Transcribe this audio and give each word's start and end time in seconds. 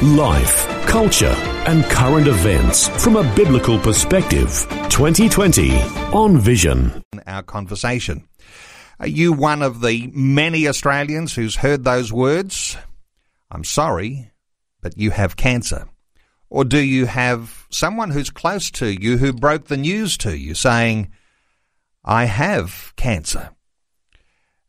Life, 0.00 0.66
culture, 0.86 1.34
and 1.66 1.84
current 1.84 2.26
events 2.26 2.88
from 3.04 3.16
a 3.16 3.34
biblical 3.36 3.78
perspective. 3.78 4.48
2020 4.88 5.80
on 6.12 6.38
Vision. 6.38 7.04
Our 7.26 7.42
conversation. 7.42 8.26
Are 8.98 9.06
you 9.06 9.32
one 9.32 9.62
of 9.62 9.80
the 9.80 10.10
many 10.12 10.66
Australians 10.66 11.34
who's 11.34 11.56
heard 11.56 11.84
those 11.84 12.12
words? 12.12 12.76
I'm 13.50 13.62
sorry, 13.64 14.32
but 14.80 14.98
you 14.98 15.10
have 15.10 15.36
cancer. 15.36 15.86
Or 16.50 16.64
do 16.64 16.78
you 16.78 17.06
have 17.06 17.66
someone 17.70 18.10
who's 18.10 18.30
close 18.30 18.70
to 18.72 18.86
you 18.88 19.18
who 19.18 19.32
broke 19.32 19.66
the 19.66 19.76
news 19.76 20.16
to 20.18 20.36
you 20.36 20.54
saying, 20.54 21.12
I 22.04 22.24
have 22.24 22.92
cancer? 22.96 23.50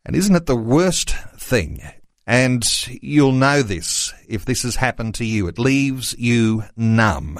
And 0.06 0.14
isn't 0.14 0.36
it 0.36 0.46
the 0.46 0.56
worst 0.56 1.10
thing? 1.36 1.82
And 2.26 2.64
you'll 3.02 3.32
know 3.32 3.62
this 3.62 4.12
if 4.28 4.44
this 4.44 4.62
has 4.62 4.76
happened 4.76 5.14
to 5.16 5.24
you. 5.24 5.46
It 5.46 5.58
leaves 5.58 6.14
you 6.18 6.64
numb 6.76 7.38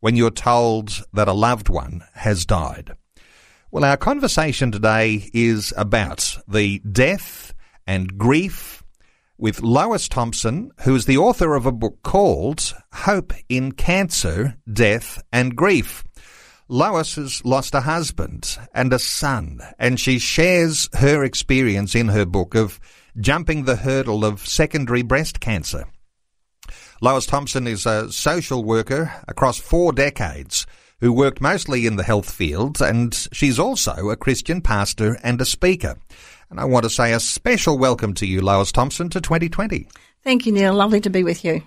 when 0.00 0.16
you're 0.16 0.30
told 0.30 1.04
that 1.12 1.28
a 1.28 1.32
loved 1.32 1.68
one 1.68 2.02
has 2.14 2.44
died. 2.44 2.96
Well, 3.70 3.84
our 3.84 3.96
conversation 3.96 4.72
today 4.72 5.30
is 5.32 5.72
about 5.76 6.38
the 6.48 6.80
death 6.80 7.54
and 7.86 8.18
grief 8.18 8.82
with 9.38 9.62
Lois 9.62 10.08
Thompson, 10.08 10.70
who 10.82 10.94
is 10.94 11.06
the 11.06 11.16
author 11.16 11.54
of 11.54 11.66
a 11.66 11.72
book 11.72 12.02
called 12.02 12.74
Hope 12.92 13.32
in 13.48 13.72
Cancer, 13.72 14.56
Death 14.70 15.22
and 15.32 15.56
Grief. 15.56 16.04
Lois 16.68 17.14
has 17.14 17.44
lost 17.44 17.74
a 17.74 17.80
husband 17.80 18.58
and 18.74 18.92
a 18.92 18.98
son, 18.98 19.60
and 19.78 19.98
she 19.98 20.18
shares 20.18 20.88
her 20.94 21.24
experience 21.24 21.94
in 21.94 22.08
her 22.08 22.26
book 22.26 22.54
of 22.54 22.78
jumping 23.18 23.64
the 23.64 23.76
hurdle 23.76 24.24
of 24.24 24.46
secondary 24.46 25.02
breast 25.02 25.40
cancer. 25.40 25.84
Lois 27.00 27.26
Thompson 27.26 27.66
is 27.66 27.86
a 27.86 28.12
social 28.12 28.62
worker 28.62 29.12
across 29.26 29.58
four 29.58 29.92
decades 29.92 30.66
who 31.00 31.12
worked 31.12 31.40
mostly 31.40 31.86
in 31.86 31.96
the 31.96 32.02
health 32.02 32.30
field, 32.30 32.80
and 32.80 33.26
she's 33.32 33.58
also 33.58 34.10
a 34.10 34.16
Christian 34.16 34.60
pastor 34.60 35.18
and 35.22 35.40
a 35.40 35.46
speaker. 35.46 35.96
And 36.50 36.60
I 36.60 36.64
want 36.64 36.84
to 36.84 36.90
say 36.90 37.12
a 37.12 37.20
special 37.20 37.78
welcome 37.78 38.12
to 38.14 38.26
you, 38.26 38.40
Lois 38.40 38.70
Thompson, 38.70 39.08
to 39.10 39.20
2020. 39.20 39.88
Thank 40.22 40.46
you, 40.46 40.52
Neil. 40.52 40.74
Lovely 40.74 41.00
to 41.00 41.10
be 41.10 41.24
with 41.24 41.44
you. 41.44 41.62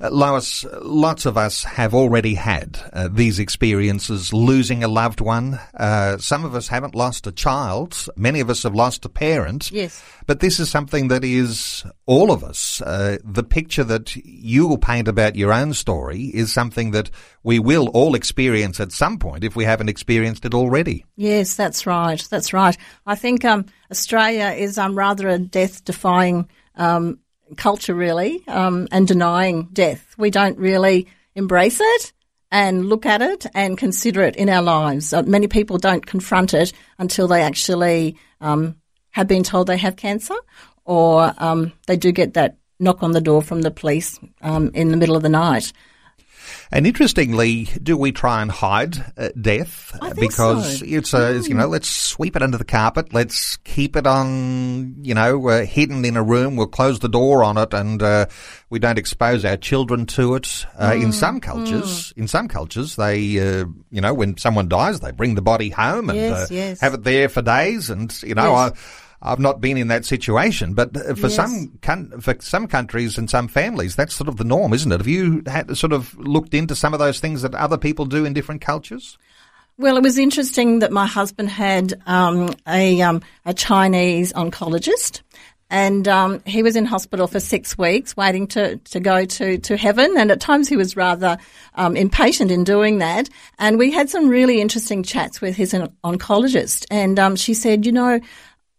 Uh, 0.00 0.10
Lois, 0.10 0.64
lots 0.82 1.26
of 1.26 1.36
us 1.36 1.64
have 1.64 1.94
already 1.94 2.34
had 2.34 2.78
uh, 2.92 3.08
these 3.10 3.38
experiences 3.38 4.32
losing 4.32 4.82
a 4.82 4.88
loved 4.88 5.20
one. 5.20 5.60
Uh, 5.74 6.18
some 6.18 6.44
of 6.44 6.54
us 6.54 6.68
haven't 6.68 6.94
lost 6.94 7.26
a 7.26 7.32
child. 7.32 8.08
Many 8.16 8.40
of 8.40 8.50
us 8.50 8.62
have 8.64 8.74
lost 8.74 9.04
a 9.04 9.08
parent. 9.08 9.70
Yes. 9.70 10.02
But 10.26 10.40
this 10.40 10.60
is 10.60 10.70
something 10.70 11.08
that 11.08 11.24
is 11.24 11.84
all 12.06 12.30
of 12.30 12.44
us. 12.44 12.80
Uh, 12.80 13.18
the 13.24 13.42
picture 13.42 13.84
that 13.84 14.16
you 14.16 14.66
will 14.66 14.78
paint 14.78 15.08
about 15.08 15.36
your 15.36 15.52
own 15.52 15.74
story 15.74 16.24
is 16.24 16.52
something 16.52 16.92
that 16.92 17.10
we 17.42 17.58
will 17.58 17.88
all 17.88 18.14
experience 18.14 18.80
at 18.80 18.92
some 18.92 19.18
point 19.18 19.44
if 19.44 19.56
we 19.56 19.64
haven't 19.64 19.88
experienced 19.88 20.44
it 20.44 20.54
already. 20.54 21.04
Yes, 21.16 21.56
that's 21.56 21.86
right. 21.86 22.22
That's 22.30 22.52
right. 22.52 22.76
I 23.06 23.14
think 23.14 23.44
um, 23.44 23.66
Australia 23.90 24.54
is 24.56 24.78
um, 24.78 24.96
rather 24.96 25.28
a 25.28 25.38
death-defying 25.38 26.48
um, 26.76 27.18
culture, 27.56 27.94
really, 27.94 28.42
um, 28.48 28.88
and 28.90 29.06
denying 29.06 29.68
death. 29.72 30.14
We 30.18 30.30
don't 30.30 30.58
really 30.58 31.06
embrace 31.34 31.80
it 31.80 32.12
and 32.50 32.88
look 32.88 33.06
at 33.06 33.22
it 33.22 33.46
and 33.54 33.78
consider 33.78 34.22
it 34.22 34.36
in 34.36 34.48
our 34.48 34.62
lives. 34.62 35.12
Uh, 35.12 35.22
many 35.22 35.48
people 35.48 35.78
don't 35.78 36.04
confront 36.04 36.52
it 36.54 36.72
until 36.98 37.26
they 37.26 37.42
actually 37.42 38.16
um, 38.40 38.76
have 39.10 39.26
been 39.26 39.42
told 39.42 39.66
they 39.66 39.78
have 39.78 39.96
cancer, 39.96 40.36
or 40.84 41.32
um, 41.38 41.72
they 41.86 41.96
do 41.96 42.12
get 42.12 42.34
that 42.34 42.58
knock 42.78 43.02
on 43.02 43.12
the 43.12 43.20
door 43.20 43.40
from 43.42 43.62
the 43.62 43.70
police 43.70 44.18
um, 44.42 44.70
in 44.74 44.90
the 44.90 44.96
middle 44.96 45.16
of 45.16 45.22
the 45.22 45.28
night. 45.28 45.72
And 46.74 46.86
interestingly, 46.86 47.64
do 47.82 47.98
we 47.98 48.12
try 48.12 48.40
and 48.40 48.50
hide 48.50 48.96
uh, 49.18 49.28
death? 49.38 49.94
Because 50.18 50.78
so. 50.78 50.86
it's, 50.88 51.12
uh, 51.12 51.34
it's, 51.36 51.46
you 51.46 51.54
know, 51.54 51.66
let's 51.66 51.90
sweep 51.90 52.34
it 52.34 52.42
under 52.42 52.56
the 52.56 52.64
carpet. 52.64 53.12
Let's 53.12 53.58
keep 53.58 53.94
it 53.94 54.06
on, 54.06 54.96
you 55.04 55.12
know, 55.12 55.48
uh, 55.48 55.66
hidden 55.66 56.02
in 56.06 56.16
a 56.16 56.22
room. 56.22 56.56
We'll 56.56 56.66
close 56.68 57.00
the 57.00 57.10
door 57.10 57.44
on 57.44 57.58
it 57.58 57.74
and, 57.74 58.02
uh, 58.02 58.26
we 58.70 58.78
don't 58.78 58.98
expose 58.98 59.44
our 59.44 59.58
children 59.58 60.06
to 60.06 60.34
it. 60.34 60.64
Uh, 60.78 60.92
Mm, 60.92 61.02
in 61.04 61.12
some 61.12 61.40
cultures, 61.40 62.12
in 62.16 62.26
some 62.26 62.48
cultures, 62.48 62.96
they, 62.96 63.38
uh, 63.38 63.66
you 63.90 64.00
know, 64.00 64.14
when 64.14 64.38
someone 64.38 64.68
dies, 64.68 65.00
they 65.00 65.10
bring 65.10 65.34
the 65.34 65.42
body 65.42 65.68
home 65.68 66.08
and 66.08 66.18
Yes, 66.18 66.50
uh, 66.50 66.54
yes. 66.54 66.80
have 66.80 66.94
it 66.94 67.04
there 67.04 67.28
for 67.28 67.42
days. 67.42 67.90
And, 67.90 68.10
you 68.22 68.34
know, 68.34 68.50
Yes. 68.52 68.72
I, 68.72 68.78
I've 69.22 69.38
not 69.38 69.60
been 69.60 69.76
in 69.76 69.88
that 69.88 70.04
situation, 70.04 70.74
but 70.74 70.96
uh, 70.96 71.14
for 71.14 71.28
Yes. 71.28 71.36
some 71.36 71.78
for 72.20 72.36
some 72.40 72.66
countries 72.66 73.16
and 73.16 73.30
some 73.30 73.48
families, 73.48 73.94
that's 73.94 74.14
sort 74.14 74.28
of 74.28 74.36
the 74.36 74.44
norm, 74.44 74.72
isn't 74.72 74.90
it? 74.90 74.98
Have 74.98 75.06
you 75.06 75.42
had 75.46 75.76
sort 75.76 75.92
of 75.92 76.18
looked 76.18 76.54
into 76.54 76.74
some 76.74 76.92
of 76.92 76.98
those 76.98 77.20
things 77.20 77.42
that 77.42 77.54
other 77.54 77.78
people 77.78 78.04
do 78.04 78.24
in 78.24 78.32
different 78.32 78.60
cultures? 78.60 79.16
Well, 79.78 79.96
it 79.96 80.02
was 80.02 80.18
interesting 80.18 80.80
that 80.80 80.92
my 80.92 81.06
husband 81.06 81.48
had 81.48 81.94
um, 82.06 82.54
a 82.66 83.00
um, 83.00 83.22
a 83.46 83.54
Chinese 83.54 84.32
oncologist, 84.32 85.22
and 85.70 86.06
um, 86.08 86.42
he 86.44 86.62
was 86.62 86.76
in 86.76 86.84
hospital 86.84 87.26
for 87.26 87.40
six 87.40 87.78
weeks, 87.78 88.14
waiting 88.14 88.46
to, 88.48 88.76
to 88.76 89.00
go 89.00 89.24
to, 89.24 89.56
to 89.56 89.76
heaven. 89.76 90.14
And 90.18 90.30
at 90.30 90.38
times 90.38 90.68
he 90.68 90.76
was 90.76 90.96
rather 90.96 91.38
um, 91.76 91.96
impatient 91.96 92.50
in 92.50 92.64
doing 92.64 92.98
that. 92.98 93.30
And 93.58 93.78
we 93.78 93.90
had 93.90 94.10
some 94.10 94.28
really 94.28 94.60
interesting 94.60 95.02
chats 95.02 95.40
with 95.40 95.56
his 95.56 95.72
oncologist, 95.72 96.84
and 96.90 97.18
um, 97.18 97.36
she 97.36 97.54
said, 97.54 97.86
you 97.86 97.92
know, 97.92 98.20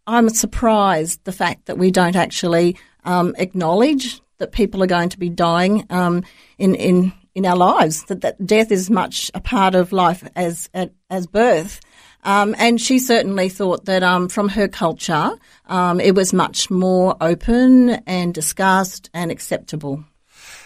I'm 0.08 0.30
surprised 0.30 1.24
the 1.24 1.32
fact 1.32 1.66
that 1.66 1.78
we 1.78 1.92
don't 1.92 2.16
actually 2.16 2.78
um, 3.06 3.36
acknowledge 3.38 4.22
that 4.38 4.52
people 4.52 4.84
are 4.84 4.88
going 4.88 5.10
to 5.10 5.20
be 5.20 5.30
dying 5.30 5.86
um, 5.90 6.24
in 6.58 6.76
in 6.76 7.14
in 7.36 7.46
our 7.46 7.56
lives. 7.56 8.04
That 8.06 8.22
that 8.22 8.46
death 8.46 8.72
is 8.72 8.90
much 8.90 9.32
a 9.34 9.40
part 9.40 9.76
of 9.76 9.92
life 9.92 10.28
as 10.36 10.70
as 11.10 11.28
birth. 11.28 11.80
Um, 12.26 12.56
and 12.58 12.80
she 12.80 13.00
certainly 13.00 13.50
thought 13.50 13.86
that 13.86 14.02
um, 14.02 14.30
from 14.30 14.48
her 14.50 14.70
culture, 14.70 15.32
um, 15.68 16.00
it 16.00 16.16
was 16.16 16.32
much 16.32 16.70
more 16.70 17.18
open 17.20 17.90
and 18.08 18.34
discussed 18.34 19.10
and 19.14 19.30
acceptable. 19.30 20.06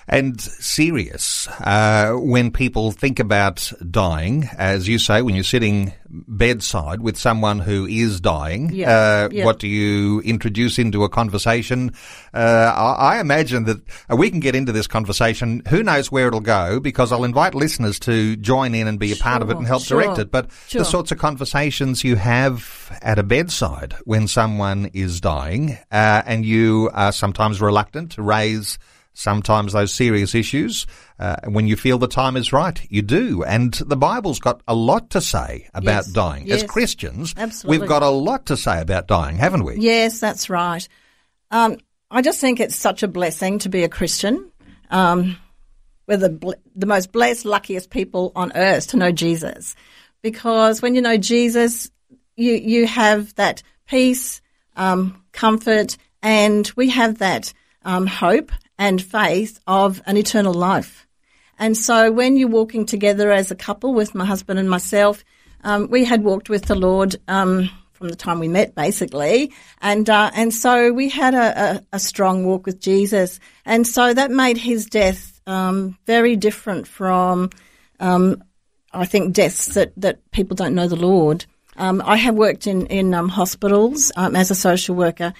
And 0.07 0.39
serious 0.39 1.47
uh, 1.61 2.13
when 2.13 2.51
people 2.51 2.91
think 2.91 3.19
about 3.19 3.71
dying. 3.89 4.49
As 4.57 4.87
you 4.87 4.99
say, 4.99 5.21
when 5.21 5.35
you're 5.35 5.43
sitting 5.43 5.93
bedside 6.09 7.01
with 7.01 7.17
someone 7.17 7.59
who 7.59 7.85
is 7.85 8.21
dying, 8.21 8.71
Yeah, 8.73 8.89
uh, 8.89 9.29
yeah. 9.31 9.43
what 9.43 9.59
do 9.59 9.67
you 9.67 10.21
introduce 10.21 10.79
into 10.79 11.03
a 11.03 11.09
conversation? 11.09 11.91
Uh, 12.33 12.73
I, 12.73 13.15
I 13.17 13.19
imagine 13.19 13.65
that 13.65 13.81
uh, 14.09 14.15
we 14.15 14.29
can 14.29 14.39
get 14.39 14.55
into 14.55 14.71
this 14.71 14.87
conversation. 14.87 15.61
Who 15.69 15.83
knows 15.83 16.09
where 16.09 16.27
it'll 16.27 16.39
go? 16.39 16.79
Because 16.79 17.11
I'll 17.11 17.25
invite 17.25 17.53
listeners 17.53 17.99
to 18.01 18.37
join 18.37 18.73
in 18.73 18.87
and 18.87 18.99
be 18.99 19.11
a 19.11 19.17
part 19.17 19.41
of 19.41 19.49
it 19.49 19.57
and 19.57 19.67
help 19.67 19.83
sure, 19.83 20.01
direct 20.01 20.19
it. 20.19 20.31
But 20.31 20.49
sure. 20.67 20.79
the 20.79 20.85
sorts 20.85 21.11
of 21.11 21.17
conversations 21.17 22.03
you 22.03 22.15
have 22.15 22.97
at 23.01 23.19
a 23.19 23.23
bedside 23.23 23.95
when 24.05 24.27
someone 24.27 24.89
is 24.93 25.19
dying, 25.19 25.77
uh, 25.91 26.23
and 26.25 26.45
you 26.45 26.89
are 26.93 27.11
sometimes 27.11 27.59
reluctant 27.59 28.13
to 28.13 28.21
raise 28.21 28.79
sometimes 29.17 29.73
those 29.73 29.91
serious 29.91 30.35
issues. 30.35 30.85
Uh, 31.19 31.37
when 31.47 31.67
you 31.67 31.75
feel 31.75 31.97
the 31.97 32.07
time 32.07 32.37
is 32.37 32.53
right, 32.53 32.79
you 32.89 33.01
do. 33.01 33.43
And 33.43 33.73
the 33.73 33.97
Bible's 33.97 34.39
got 34.39 34.61
a 34.67 34.75
lot 34.75 35.09
to 35.11 35.21
say 35.21 35.67
about 35.73 36.05
Yes, 36.05 36.07
dying. 36.07 36.51
As 36.51 36.63
Christians, 36.63 37.33
absolutely. 37.35 37.79
we've 37.79 37.89
got 37.89 38.03
a 38.03 38.09
lot 38.09 38.45
to 38.47 38.57
say 38.57 38.79
about 38.79 39.07
dying, 39.07 39.37
haven't 39.37 39.63
we? 39.63 39.77
Yes, 39.77 40.19
that's 40.19 40.49
right. 40.51 40.87
Um, 41.49 41.77
I 42.11 42.21
just 42.21 42.39
think 42.39 42.59
it's 42.59 42.75
such 42.75 43.01
a 43.01 43.07
blessing 43.07 43.59
to 43.59 43.69
be 43.69 43.83
a 43.83 43.89
Christian. 43.89 44.51
Um, 44.91 45.37
we're 46.07 46.17
the 46.17 46.29
bl- 46.29 46.51
the 46.75 46.85
most 46.85 47.11
blessed, 47.11 47.43
luckiest 47.43 47.89
people 47.89 48.31
on 48.35 48.51
earth 48.55 48.87
to 48.89 48.97
know 48.97 49.11
Jesus, 49.11 49.75
because 50.21 50.81
when 50.81 50.95
you 50.95 51.01
know 51.01 51.17
Jesus, 51.17 51.89
you 52.35 52.53
you 52.53 52.85
have 52.87 53.33
that 53.35 53.63
peace, 53.87 54.41
um, 54.77 55.21
comfort, 55.33 55.97
and 56.21 56.71
we 56.77 56.89
have 56.91 57.17
that 57.17 57.51
um, 57.83 58.05
hope 58.07 58.51
and 58.77 59.01
faith 59.01 59.59
of 59.67 60.01
an 60.05 60.17
eternal 60.17 60.53
life. 60.53 61.07
And 61.59 61.75
so 61.75 62.11
when 62.11 62.37
you're 62.37 62.49
walking 62.49 62.85
together 62.85 63.31
as 63.31 63.51
a 63.51 63.55
couple 63.55 63.93
with 63.93 64.13
my 64.13 64.25
husband 64.25 64.59
and 64.59 64.69
myself, 64.69 65.23
um, 65.63 65.89
we 65.89 66.05
had 66.05 66.23
walked 66.23 66.49
with 66.49 66.65
the 66.65 66.75
Lord 66.75 67.15
um, 67.27 67.69
from 67.93 68.09
the 68.09 68.15
time 68.15 68.39
we 68.39 68.47
met, 68.47 68.75
basically, 68.75 69.51
and 69.81 70.07
uh, 70.07 70.29
and 70.35 70.53
so 70.53 70.93
we 70.93 71.09
had 71.09 71.33
a, 71.33 71.61
a, 71.61 71.81
a 71.93 71.99
strong 71.99 72.45
walk 72.45 72.67
with 72.67 72.79
Jesus, 72.79 73.39
and 73.65 73.87
so 73.87 74.13
that 74.13 74.29
made 74.29 74.57
his 74.57 74.85
death 74.85 75.41
um, 75.47 75.97
very 76.05 76.35
different 76.35 76.87
from 76.87 77.49
um, 77.99 78.43
I 78.93 79.05
think 79.05 79.33
deaths 79.33 79.73
that, 79.73 79.93
that 79.97 80.29
people 80.31 80.55
don't 80.55 80.75
know 80.75 80.87
the 80.87 80.95
Lord. 80.95 81.45
Um, 81.75 82.01
I 82.05 82.17
have 82.17 82.35
worked 82.35 82.67
in 82.67 82.85
in 82.87 83.13
um, 83.15 83.29
hospitals 83.29 84.11
as 84.15 84.51
a 84.51 84.55
social 84.55 84.95
worker, 84.95 85.33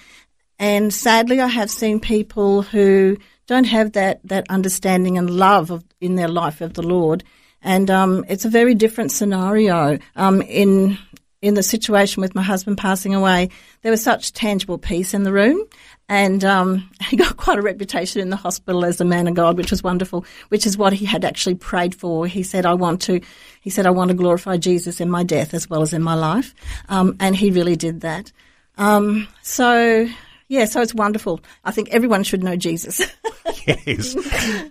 and 0.58 0.92
sadly, 0.92 1.40
I 1.40 1.46
have 1.46 1.70
seen 1.70 2.00
people 2.00 2.62
who 2.62 3.16
don't 3.46 3.64
have 3.64 3.92
that 3.92 4.20
that 4.24 4.46
understanding 4.50 5.18
and 5.18 5.30
love 5.30 5.70
of, 5.70 5.84
in 6.00 6.16
their 6.16 6.28
life 6.28 6.60
of 6.60 6.74
the 6.74 6.82
Lord, 6.82 7.24
and 7.62 7.90
um, 7.90 8.24
it's 8.28 8.44
a 8.44 8.50
very 8.50 8.74
different 8.74 9.12
scenario. 9.12 9.98
Um, 10.16 10.42
in 10.42 10.98
in 11.40 11.54
the 11.54 11.62
situation 11.62 12.20
with 12.20 12.34
my 12.34 12.42
husband 12.42 12.78
passing 12.78 13.14
away, 13.14 13.50
there 13.82 13.92
was 13.92 14.02
such 14.02 14.32
tangible 14.32 14.76
peace 14.76 15.14
in 15.14 15.22
the 15.22 15.32
room, 15.32 15.64
and 16.08 16.44
um, 16.44 16.90
he 17.08 17.16
got 17.16 17.36
quite 17.36 17.58
a 17.58 17.62
reputation 17.62 18.20
in 18.20 18.30
the 18.30 18.36
hospital 18.36 18.84
as 18.84 19.00
a 19.00 19.04
man 19.04 19.28
of 19.28 19.34
God, 19.34 19.56
which 19.56 19.70
was 19.70 19.82
wonderful. 19.82 20.24
Which 20.48 20.66
is 20.66 20.76
what 20.76 20.92
he 20.92 21.04
had 21.04 21.24
actually 21.24 21.54
prayed 21.54 21.94
for. 21.94 22.26
He 22.26 22.42
said, 22.42 22.66
"I 22.66 22.74
want 22.74 23.02
to," 23.02 23.20
he 23.60 23.70
said, 23.70 23.86
"I 23.86 23.90
want 23.90 24.08
to 24.08 24.16
glorify 24.16 24.56
Jesus 24.56 25.00
in 25.00 25.08
my 25.08 25.22
death 25.22 25.54
as 25.54 25.70
well 25.70 25.82
as 25.82 25.92
in 25.92 26.02
my 26.02 26.14
life," 26.14 26.54
um, 26.88 27.16
and 27.20 27.36
he 27.36 27.52
really 27.52 27.76
did 27.76 28.00
that. 28.00 28.32
Um, 28.76 29.26
so 29.42 30.08
yeah, 30.48 30.64
so 30.64 30.80
it's 30.80 30.94
wonderful. 30.94 31.40
I 31.64 31.70
think 31.70 31.90
everyone 31.90 32.22
should 32.24 32.42
know 32.42 32.56
Jesus. 32.56 33.00
yes. 33.66 34.16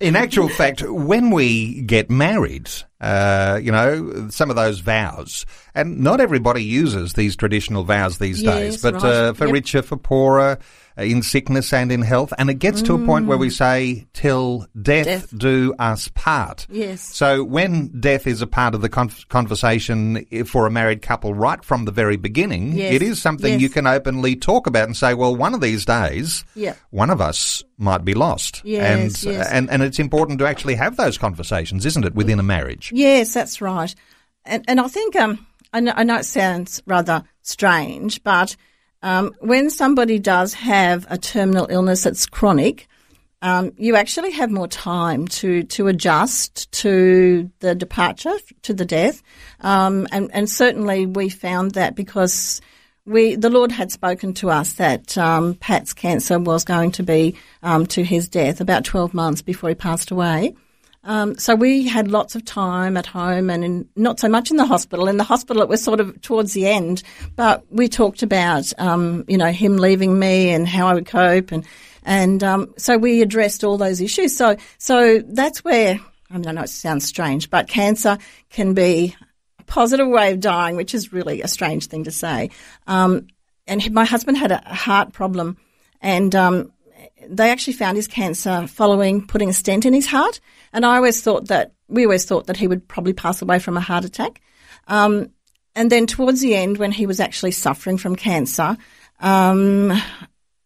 In 0.01 0.15
actual 0.15 0.49
fact, 0.49 0.81
when 0.81 1.29
we 1.31 1.81
get 1.81 2.09
married, 2.09 2.69
uh, 2.99 3.59
you 3.61 3.71
know, 3.71 4.27
some 4.29 4.49
of 4.49 4.55
those 4.55 4.79
vows, 4.79 5.45
and 5.75 5.99
not 5.99 6.19
everybody 6.19 6.63
uses 6.63 7.13
these 7.13 7.35
traditional 7.35 7.83
vows 7.83 8.17
these 8.17 8.41
Yes, 8.41 8.55
days, 8.55 8.81
but 8.81 8.95
right. 8.95 9.03
uh, 9.03 9.33
for 9.33 9.45
Yep. 9.45 9.53
richer, 9.53 9.81
for 9.81 9.97
poorer, 9.97 10.57
in 10.97 11.21
sickness 11.21 11.71
and 11.73 11.91
in 11.91 12.01
health. 12.01 12.33
And 12.37 12.49
it 12.49 12.55
gets 12.55 12.81
to 12.83 12.95
a 12.95 13.05
point 13.05 13.27
where 13.27 13.37
we 13.37 13.49
say, 13.49 14.07
till 14.13 14.65
death, 14.81 15.05
Mm. 15.07 15.21
Death. 15.21 15.37
do 15.37 15.73
us 15.79 16.07
part. 16.15 16.65
Yes. 16.69 17.01
So 17.01 17.43
when 17.43 17.99
death 17.99 18.25
is 18.27 18.41
a 18.41 18.47
part 18.47 18.73
of 18.75 18.81
the 18.81 18.89
con- 18.89 19.11
conversation 19.29 20.25
for 20.45 20.65
a 20.65 20.71
married 20.71 21.01
couple 21.01 21.33
right 21.33 21.63
from 21.63 21.85
the 21.85 21.91
very 21.91 22.17
beginning, 22.17 22.73
Yes. 22.73 22.93
it 22.93 23.01
is 23.01 23.21
something 23.21 23.53
Yes. 23.53 23.61
you 23.61 23.69
can 23.69 23.87
openly 23.87 24.35
talk 24.35 24.67
about 24.67 24.85
and 24.85 24.97
say, 24.97 25.13
well, 25.13 25.35
one 25.35 25.53
of 25.53 25.61
these 25.61 25.85
days, 25.85 26.43
Yeah. 26.55 26.73
one 26.89 27.09
of 27.09 27.21
us 27.21 27.63
might 27.77 28.03
be 28.03 28.13
lost. 28.13 28.61
Yes, 28.65 29.23
and, 29.23 29.33
yes. 29.33 29.47
and 29.51 29.69
and 29.69 29.83
it's 29.83 29.99
important 29.99 30.39
to 30.39 30.47
actually 30.47 30.75
have 30.75 30.97
those 30.97 31.17
conversations, 31.17 31.85
isn't 31.85 32.05
it, 32.05 32.15
within 32.15 32.39
a 32.39 32.43
marriage? 32.43 32.91
Yes, 32.93 33.33
that's 33.33 33.61
right. 33.61 33.93
And 34.45 34.63
and 34.67 34.79
I 34.79 34.87
think 34.87 35.15
um 35.15 35.45
I 35.73 35.79
know, 35.81 35.93
I 35.95 36.03
know 36.03 36.15
it 36.17 36.25
sounds 36.25 36.81
rather 36.87 37.23
strange, 37.41 38.23
but 38.23 38.55
um, 39.01 39.33
when 39.39 39.69
somebody 39.69 40.19
does 40.19 40.53
have 40.53 41.05
a 41.09 41.17
terminal 41.17 41.67
illness 41.69 42.03
that's 42.03 42.25
chronic, 42.25 42.87
um, 43.41 43.71
you 43.77 43.95
actually 43.95 44.31
have 44.31 44.49
more 44.49 44.67
time 44.67 45.27
to 45.27 45.63
to 45.63 45.87
adjust 45.87 46.71
to 46.71 47.51
the 47.59 47.75
departure, 47.75 48.35
to 48.63 48.73
the 48.73 48.85
death, 48.85 49.21
um, 49.61 50.07
and 50.11 50.29
and 50.33 50.49
certainly 50.49 51.05
we 51.05 51.29
found 51.29 51.71
that 51.71 51.95
because. 51.95 52.61
We, 53.09 53.37
the 53.37 53.49
Lord 53.49 53.71
had 53.71 53.89
spoken 53.89 54.33
to 54.33 54.49
us 54.49 54.73
that 54.73 55.17
um, 55.17 55.55
Pat's 55.55 55.93
cancer 55.93 56.37
was 56.37 56.65
going 56.65 56.91
to 56.91 57.03
be 57.03 57.37
um, 57.63 57.85
to 57.85 58.03
his 58.03 58.27
death 58.27 58.59
about 58.59 58.83
12 58.83 59.13
months 59.13 59.41
before 59.41 59.69
he 59.69 59.75
passed 59.75 60.11
away. 60.11 60.55
Um, 61.07 61.37
so 61.37 61.55
we 61.55 61.87
had 61.87 62.09
lots 62.09 62.35
of 62.35 62.43
time 62.43 62.97
at 62.97 63.05
home 63.05 63.49
and 63.49 63.63
in, 63.63 63.89
not 63.95 64.19
so 64.19 64.27
much 64.27 64.51
in 64.51 64.57
the 64.57 64.65
hospital. 64.65 65.07
In 65.07 65.15
the 65.15 65.23
hospital, 65.23 65.61
it 65.61 65.69
was 65.69 65.81
sort 65.81 66.01
of 66.01 66.21
towards 66.21 66.51
the 66.51 66.67
end, 66.67 67.01
but 67.37 67.63
we 67.71 67.87
talked 67.87 68.23
about, 68.23 68.73
um, 68.77 69.23
you 69.29 69.37
know, 69.37 69.49
him 69.49 69.77
leaving 69.77 70.19
me 70.19 70.49
and 70.49 70.67
how 70.67 70.87
I 70.87 70.93
would 70.93 71.05
cope. 71.05 71.53
And, 71.53 71.65
and, 72.03 72.43
um, 72.43 72.73
so 72.77 72.97
we 72.97 73.21
addressed 73.21 73.63
all 73.63 73.77
those 73.77 74.01
issues. 74.01 74.35
So, 74.35 74.57
so 74.79 75.19
that's 75.19 75.63
where, 75.63 75.97
I 76.29 76.37
mean, 76.37 76.47
I 76.47 76.51
know 76.51 76.63
it 76.63 76.69
sounds 76.69 77.05
strange, 77.05 77.49
but 77.49 77.69
cancer 77.69 78.17
can 78.49 78.73
be 78.73 79.15
a 79.59 79.63
positive 79.63 80.09
way 80.09 80.33
of 80.33 80.41
dying, 80.41 80.75
which 80.75 80.93
is 80.93 81.13
really 81.13 81.41
a 81.41 81.47
strange 81.47 81.87
thing 81.87 82.03
to 82.03 82.11
say. 82.11 82.51
Um, 82.85 83.27
and 83.65 83.91
my 83.93 84.03
husband 84.03 84.37
had 84.37 84.51
a 84.51 84.59
heart 84.59 85.13
problem 85.13 85.55
and, 86.01 86.35
um, 86.35 86.73
they 87.29 87.49
actually 87.49 87.73
found 87.73 87.97
his 87.97 88.07
cancer 88.07 88.67
following 88.67 89.25
putting 89.25 89.49
a 89.49 89.53
stent 89.53 89.85
in 89.85 89.93
his 89.93 90.07
heart. 90.07 90.39
And 90.73 90.85
I 90.85 90.95
always 90.97 91.21
thought 91.21 91.47
that 91.47 91.73
we 91.87 92.05
always 92.05 92.25
thought 92.25 92.47
that 92.47 92.57
he 92.57 92.67
would 92.67 92.87
probably 92.87 93.13
pass 93.13 93.41
away 93.41 93.59
from 93.59 93.77
a 93.77 93.81
heart 93.81 94.05
attack. 94.05 94.41
Um, 94.87 95.31
and 95.75 95.91
then 95.91 96.07
towards 96.07 96.41
the 96.41 96.55
end, 96.55 96.77
when 96.77 96.91
he 96.91 97.05
was 97.05 97.19
actually 97.19 97.51
suffering 97.51 97.97
from 97.97 98.15
cancer, 98.15 98.77
um, 99.19 99.91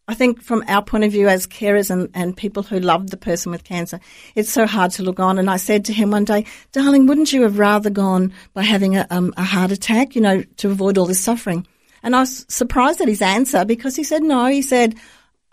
I 0.08 0.14
think 0.14 0.42
from 0.42 0.64
our 0.68 0.84
point 0.84 1.04
of 1.04 1.12
view 1.12 1.28
as 1.28 1.48
carers 1.48 1.90
and, 1.90 2.10
and 2.14 2.36
people 2.36 2.64
who 2.64 2.80
love 2.80 3.10
the 3.10 3.18
person 3.18 3.52
with 3.52 3.64
cancer, 3.64 4.00
it's 4.36 4.50
so 4.50 4.66
hard 4.66 4.92
to 4.92 5.04
look 5.04 5.20
on. 5.20 5.38
And 5.38 5.50
I 5.50 5.58
said 5.58 5.86
to 5.86 5.94
him 5.94 6.12
one 6.12 6.26
day, 6.26 6.46
darling, 6.72 7.08
wouldn't 7.08 7.32
you 7.34 7.44
have 7.44 7.60
rather 7.60 7.90
gone 7.90 8.34
by 8.54 8.64
having 8.64 8.98
a, 8.98 9.06
um, 9.10 9.34
a 9.38 9.44
heart 9.44 9.72
attack, 9.72 10.16
you 10.16 10.22
know, 10.22 10.44
to 10.58 10.70
avoid 10.70 10.98
all 10.98 11.06
this 11.06 11.20
suffering? 11.20 11.68
And 12.04 12.16
I 12.16 12.22
was 12.22 12.46
surprised 12.50 13.00
at 13.00 13.08
his 13.08 13.22
answer 13.22 13.64
because 13.64 13.96
he 13.96 14.04
said, 14.04 14.24
no, 14.24 14.48
he 14.48 14.62
said, 14.62 14.96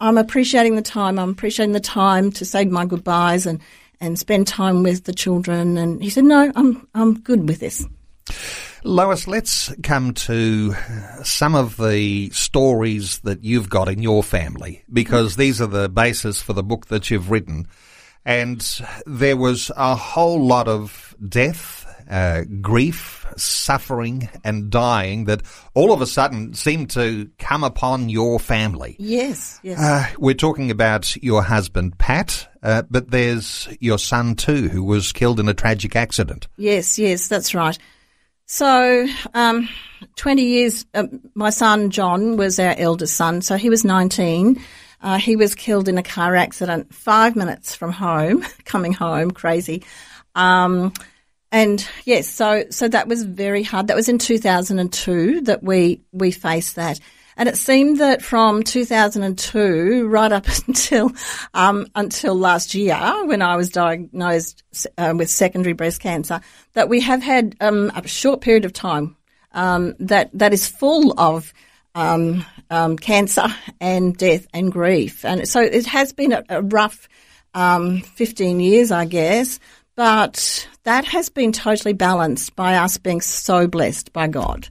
I'm 0.01 0.19
appreciating 0.19 0.77
the 0.77 0.83
time. 0.83 1.19
I'm 1.19 1.31
appreciating 1.31 1.73
the 1.73 1.81
time 1.81 2.33
to 2.33 2.45
say 2.45 2.65
my 2.65 2.87
goodbyes 2.87 3.47
and, 3.47 3.61
and 4.01 4.19
spend 4.19 4.47
time 4.47 4.83
with 4.83 5.05
the 5.05 5.15
children. 5.15 5.77
And 5.77 6.03
he 6.03 6.11
said, 6.11 6.25
no, 6.25 6.53
I'm, 6.55 6.87
I'm 6.95 7.21
good 7.21 7.49
with 7.49 7.61
this. 7.61 7.85
Lois, 8.85 9.27
let's 9.27 9.75
come 9.83 10.15
to 10.15 10.75
some 11.25 11.55
of 11.55 11.77
the 11.77 12.31
stories 12.31 13.19
that 13.21 13.43
you've 13.43 13.69
got 13.69 13.89
in 13.89 14.03
your 14.03 14.23
family 14.23 14.85
because 14.93 15.35
mm. 15.35 15.39
these 15.39 15.61
are 15.61 15.67
the 15.67 15.89
basis 15.89 16.41
for 16.41 16.53
the 16.53 16.63
book 16.63 16.87
that 16.87 17.11
you've 17.11 17.31
written. 17.31 17.67
And 18.25 18.65
there 19.07 19.37
was 19.37 19.71
a 19.77 19.95
whole 19.95 20.45
lot 20.47 20.69
of 20.69 21.17
death, 21.27 21.87
uh, 22.09 22.45
grief, 22.61 23.27
suffering, 23.37 24.29
and 24.45 24.71
dying 24.71 25.27
that 25.27 25.43
all 25.75 25.93
of 25.93 26.01
a 26.01 26.07
sudden 26.07 26.55
seemed 26.55 26.91
to 26.91 27.31
come 27.39 27.63
upon 27.65 28.09
your 28.09 28.39
family. 28.39 28.97
Yes, 28.99 29.61
yes. 29.63 29.79
Uh, 29.79 30.07
we're 30.19 30.35
talking 30.35 30.71
about 30.71 31.17
your 31.23 31.43
husband, 31.43 31.99
Pat, 31.99 32.49
uh, 32.63 32.83
but 32.91 33.11
there's 33.11 33.69
your 33.81 33.99
son 33.99 34.35
too, 34.35 34.69
who 34.69 34.83
was 34.83 35.13
killed 35.13 35.39
in 35.39 35.49
a 35.49 35.55
tragic 35.55 35.97
accident. 35.97 36.49
Yes, 36.57 36.99
yes, 36.99 37.29
that's 37.29 37.55
right. 37.55 37.79
So, 38.47 39.07
um, 39.35 39.69
20 40.17 40.43
years, 40.43 40.87
uh, 40.95 41.07
my 41.35 41.51
son 41.51 41.91
John 41.91 42.39
was 42.39 42.59
our 42.59 42.75
eldest 42.79 43.15
son, 43.15 43.43
so 43.43 43.57
he 43.57 43.69
was 43.69 43.85
19. 43.85 44.59
Uh, 45.03 45.19
he 45.19 45.37
was 45.37 45.55
killed 45.55 45.89
in 45.89 45.99
a 45.99 46.03
car 46.03 46.35
accident 46.35 46.95
five 46.95 47.37
minutes 47.37 47.75
from 47.75 47.93
home, 47.93 48.43
coming 48.65 48.95
home, 48.95 49.31
crazy. 49.31 49.85
Um, 50.35 50.95
and 51.51 51.87
yes, 52.05 52.29
so, 52.29 52.65
so 52.71 52.89
that 52.89 53.09
was 53.09 53.25
very 53.25 53.63
hard. 53.63 53.87
That 53.87 53.97
was 53.97 54.09
in 54.09 54.19
2002 54.19 55.43
that 55.43 55.63
we, 55.63 56.03
we 56.13 56.31
faced 56.31 56.77
that. 56.77 57.01
And 57.39 57.49
it 57.49 57.57
seemed 57.57 58.01
that 58.01 58.21
from 58.21 58.65
2002 58.65 60.09
right 60.09 60.33
up 60.33 60.47
until 60.67 61.13
um, 61.55 61.87
until 61.95 62.35
last 62.35 62.75
year, 62.75 62.99
when 63.27 63.43
I 63.43 63.57
was 63.57 63.71
diagnosed 63.71 64.65
uh, 64.99 65.15
with 65.17 65.31
secondary 65.31 65.73
breast 65.73 66.01
cancer, 66.01 66.41
that 66.73 66.89
we 66.89 67.01
have 67.01 67.23
had 67.23 67.55
um, 67.61 67.93
a 67.95 68.07
short 68.09 68.41
period 68.41 68.65
of 68.65 68.73
time 68.73 69.17
um, 69.53 69.95
that 70.01 70.31
that 70.37 70.53
is 70.53 70.67
full 70.67 71.15
of 71.19 71.55
um, 71.95 72.45
um, 72.71 72.99
cancer 72.99 73.47
and 73.81 74.17
death 74.17 74.49
and 74.53 74.73
grief, 74.73 75.25
and 75.25 75.49
so 75.49 75.61
it 75.61 75.87
has 75.87 76.13
been 76.13 76.33
a, 76.33 76.43
a 76.49 76.63
rough 76.63 77.09
um, 77.55 78.01
15 78.01 78.59
years, 78.59 78.91
I 78.91 79.05
guess. 79.05 79.61
But 79.99 80.69
that 80.85 81.07
has 81.07 81.29
been 81.29 81.51
totally 81.51 81.93
balanced 81.93 82.55
by 82.55 82.77
us 82.77 82.99
being 82.99 83.21
so 83.21 83.67
blessed 83.67 84.13
by 84.13 84.29
God. 84.29 84.69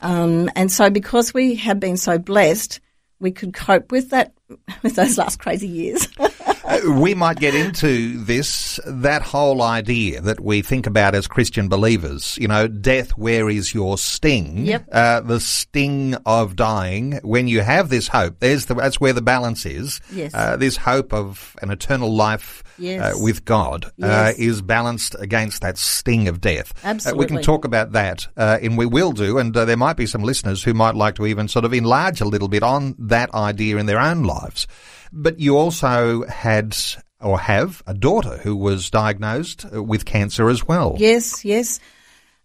Um, 0.00 0.48
and 0.56 0.72
so 0.72 0.88
because 0.88 1.34
we 1.34 1.56
have 1.56 1.78
been 1.78 1.98
so 1.98 2.16
blessed, 2.16 2.80
we 3.18 3.30
could 3.30 3.52
cope 3.52 3.92
with 3.92 4.08
that, 4.08 4.32
with 4.82 4.94
those 4.96 5.18
last 5.18 5.38
crazy 5.38 5.68
years. 5.68 6.08
Uh, 6.70 6.92
we 7.00 7.14
might 7.14 7.38
get 7.38 7.54
into 7.54 8.16
this, 8.24 8.78
that 8.86 9.22
whole 9.22 9.60
idea 9.62 10.20
that 10.20 10.40
we 10.40 10.62
think 10.62 10.86
about 10.86 11.14
as 11.14 11.26
Christian 11.26 11.68
believers. 11.68 12.38
You 12.40 12.46
know, 12.48 12.68
death, 12.68 13.10
where 13.18 13.48
is 13.50 13.74
your 13.74 13.98
sting? 13.98 14.66
Yep. 14.66 14.88
Uh, 14.92 15.20
the 15.20 15.40
sting 15.40 16.14
of 16.26 16.54
dying. 16.56 17.18
When 17.24 17.48
you 17.48 17.60
have 17.62 17.88
this 17.88 18.06
hope, 18.08 18.36
there's 18.38 18.66
the, 18.66 18.74
that's 18.74 19.00
where 19.00 19.12
the 19.12 19.22
balance 19.22 19.66
is. 19.66 20.00
Yes. 20.12 20.32
Uh, 20.32 20.56
this 20.56 20.76
hope 20.76 21.12
of 21.12 21.56
an 21.62 21.70
eternal 21.70 22.14
life 22.14 22.62
Yes. 22.78 23.14
uh, 23.14 23.18
with 23.22 23.44
God 23.44 23.84
uh, 23.86 23.90
Yes. 23.98 24.38
is 24.38 24.62
balanced 24.62 25.14
against 25.18 25.60
that 25.62 25.76
sting 25.76 26.28
of 26.28 26.40
death. 26.40 26.72
Uh, 26.84 26.94
we 27.14 27.26
can 27.26 27.42
talk 27.42 27.64
about 27.66 27.92
that, 27.92 28.26
uh, 28.38 28.58
and 28.62 28.78
we 28.78 28.86
will 28.86 29.12
do, 29.12 29.36
and 29.38 29.54
uh, 29.54 29.64
there 29.66 29.76
might 29.76 29.96
be 29.98 30.06
some 30.06 30.22
listeners 30.22 30.62
who 30.62 30.72
might 30.72 30.94
like 30.94 31.16
to 31.16 31.26
even 31.26 31.46
sort 31.48 31.64
of 31.66 31.74
enlarge 31.74 32.20
a 32.22 32.24
little 32.24 32.48
bit 32.48 32.62
on 32.62 32.94
that 32.98 33.34
idea 33.34 33.76
in 33.76 33.84
their 33.86 34.00
own 34.00 34.22
lives. 34.22 34.66
But 35.12 35.40
you 35.40 35.56
also 35.56 36.24
had 36.26 36.76
or 37.20 37.38
have 37.38 37.82
a 37.86 37.94
daughter 37.94 38.38
who 38.38 38.56
was 38.56 38.90
diagnosed 38.90 39.66
uh, 39.72 39.80
with 39.82 40.04
cancer 40.04 40.48
as 40.48 40.66
well. 40.66 40.96
yes, 40.98 41.44
yes. 41.44 41.78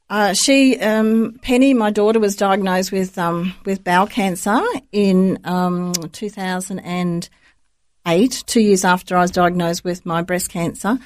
Uh, 0.07 0.34
she, 0.34 0.79
um, 0.79 1.39
Penny, 1.41 1.74
my 1.74 1.89
daughter, 1.89 2.19
was 2.19 2.36
diagnosed 2.36 2.91
with 2.91 3.17
um, 3.17 3.55
with 3.65 3.84
bowel 3.84 4.05
cancer 4.05 4.62
in 4.91 5.39
um, 5.45 5.93
2008, 5.93 8.43
two 8.45 8.62
years 8.62 8.86
after 8.86 9.17
I 9.17 9.22
was 9.22 9.31
diagnosed 9.31 9.84
with 9.84 10.05
my 10.05 10.22
breast 10.22 10.50
cancer. 10.50 11.00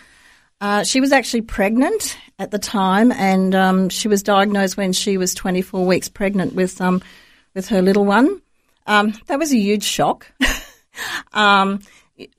Uh, 0.60 0.84
she 0.84 1.00
was 1.00 1.14
actually 1.14 1.44
pregnant 1.44 2.18
at 2.38 2.52
the 2.52 2.60
time, 2.60 3.14
and 3.14 3.56
um, 3.56 3.88
she 3.88 4.10
was 4.10 4.22
diagnosed 4.22 4.76
when 4.76 4.92
she 4.92 5.18
was 5.18 5.34
24 5.34 5.86
weeks 5.86 6.10
pregnant 6.10 6.54
with 6.54 6.82
um, 6.82 7.02
with 7.56 7.70
her 7.70 7.82
little 7.82 8.04
one. 8.04 8.42
Um, 8.86 9.14
that 9.28 9.40
was 9.40 9.54
a 9.54 9.58
huge 9.58 9.84
shock. 9.84 10.30
um, 11.34 11.80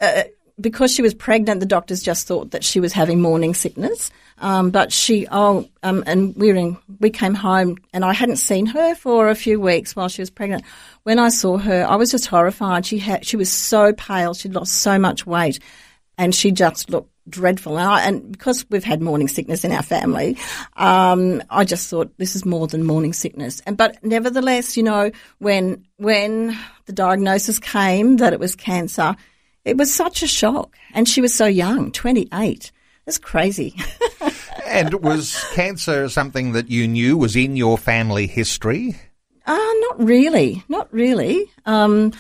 uh, 0.01 0.23
because 0.61 0.93
she 0.93 1.03
was 1.03 1.15
pregnant, 1.15 1.61
the 1.61 1.67
doctors 1.67 2.03
just 2.03 2.27
thought 2.27 2.51
that 2.51 2.63
she 2.63 2.81
was 2.81 2.93
having 2.93 3.21
morning 3.21 3.55
sickness. 3.55 4.11
Um, 4.39 4.71
but 4.71 4.93
she, 4.93 5.27
oh, 5.31 5.69
um, 5.83 6.03
and 6.07 6.35
we 6.35 6.53
were 6.53 6.59
in, 6.59 6.77
we 6.99 7.11
came 7.11 7.35
home 7.35 7.77
and 7.93 8.05
I 8.05 8.13
hadn't 8.13 8.37
seen 8.37 8.67
her 8.67 8.95
for 8.95 9.29
a 9.29 9.35
few 9.35 9.61
weeks 9.61 9.95
while 9.95 10.09
she 10.09 10.23
was 10.23 10.31
pregnant. 10.31 10.65
When 11.03 11.19
I 11.19 11.29
saw 11.29 11.59
her, 11.59 11.87
I 11.87 11.97
was 11.97 12.11
just 12.11 12.27
horrified. 12.27 12.87
She 12.87 12.99
had, 12.99 13.25
she 13.27 13.37
was 13.37 13.53
so 13.53 13.93
pale. 13.93 14.35
She'd 14.35 14.55
lost 14.55 14.75
so 14.75 14.99
much 14.99 15.27
weight 15.27 15.61
and 16.21 16.35
she 16.35 16.53
just 16.53 16.91
looked 16.91 17.11
dreadful. 17.31 17.79
And, 17.79 17.89
I, 17.89 18.03
and 18.03 18.33
because 18.33 18.67
we've 18.69 18.85
had 18.85 19.01
morning 19.01 19.27
sickness 19.27 19.65
in 19.65 19.73
our 19.73 19.83
family, 19.83 20.37
um, 20.77 21.43
I 21.49 21.65
just 21.65 21.89
thought 21.89 22.13
this 22.19 22.37
is 22.37 22.45
more 22.45 22.67
than 22.67 22.85
morning 22.85 23.15
sickness. 23.15 23.61
And 23.65 23.75
but 23.75 23.97
nevertheless, 24.05 24.77
you 24.77 24.83
know, 24.83 25.11
when 25.39 25.87
when 25.97 26.59
the 26.85 26.93
diagnosis 26.93 27.59
came 27.59 28.19
that 28.19 28.35
it 28.35 28.39
was 28.39 28.55
cancer, 28.55 29.17
it 29.65 29.79
was 29.79 29.93
such 29.93 30.23
a 30.23 30.27
shock. 30.27 30.77
And 30.93 31.09
she 31.09 31.23
was 31.23 31.35
so 31.35 31.47
young, 31.47 31.91
28. 31.91 32.71
That's 33.07 33.19
crazy. 33.19 33.75
and 34.67 34.93
was 35.03 35.43
cancer 35.55 36.11
something 36.11 36.53
that 36.53 36.69
you 36.69 36.87
knew 36.87 37.17
was 37.17 37.35
in 37.35 37.57
your 37.57 37.79
family 37.79 38.27
history? 38.27 38.95
Uh, 39.47 39.57
not 39.57 40.05
really. 40.05 40.63
Not 40.69 40.93
really. 40.93 41.51
Um, 41.65 42.13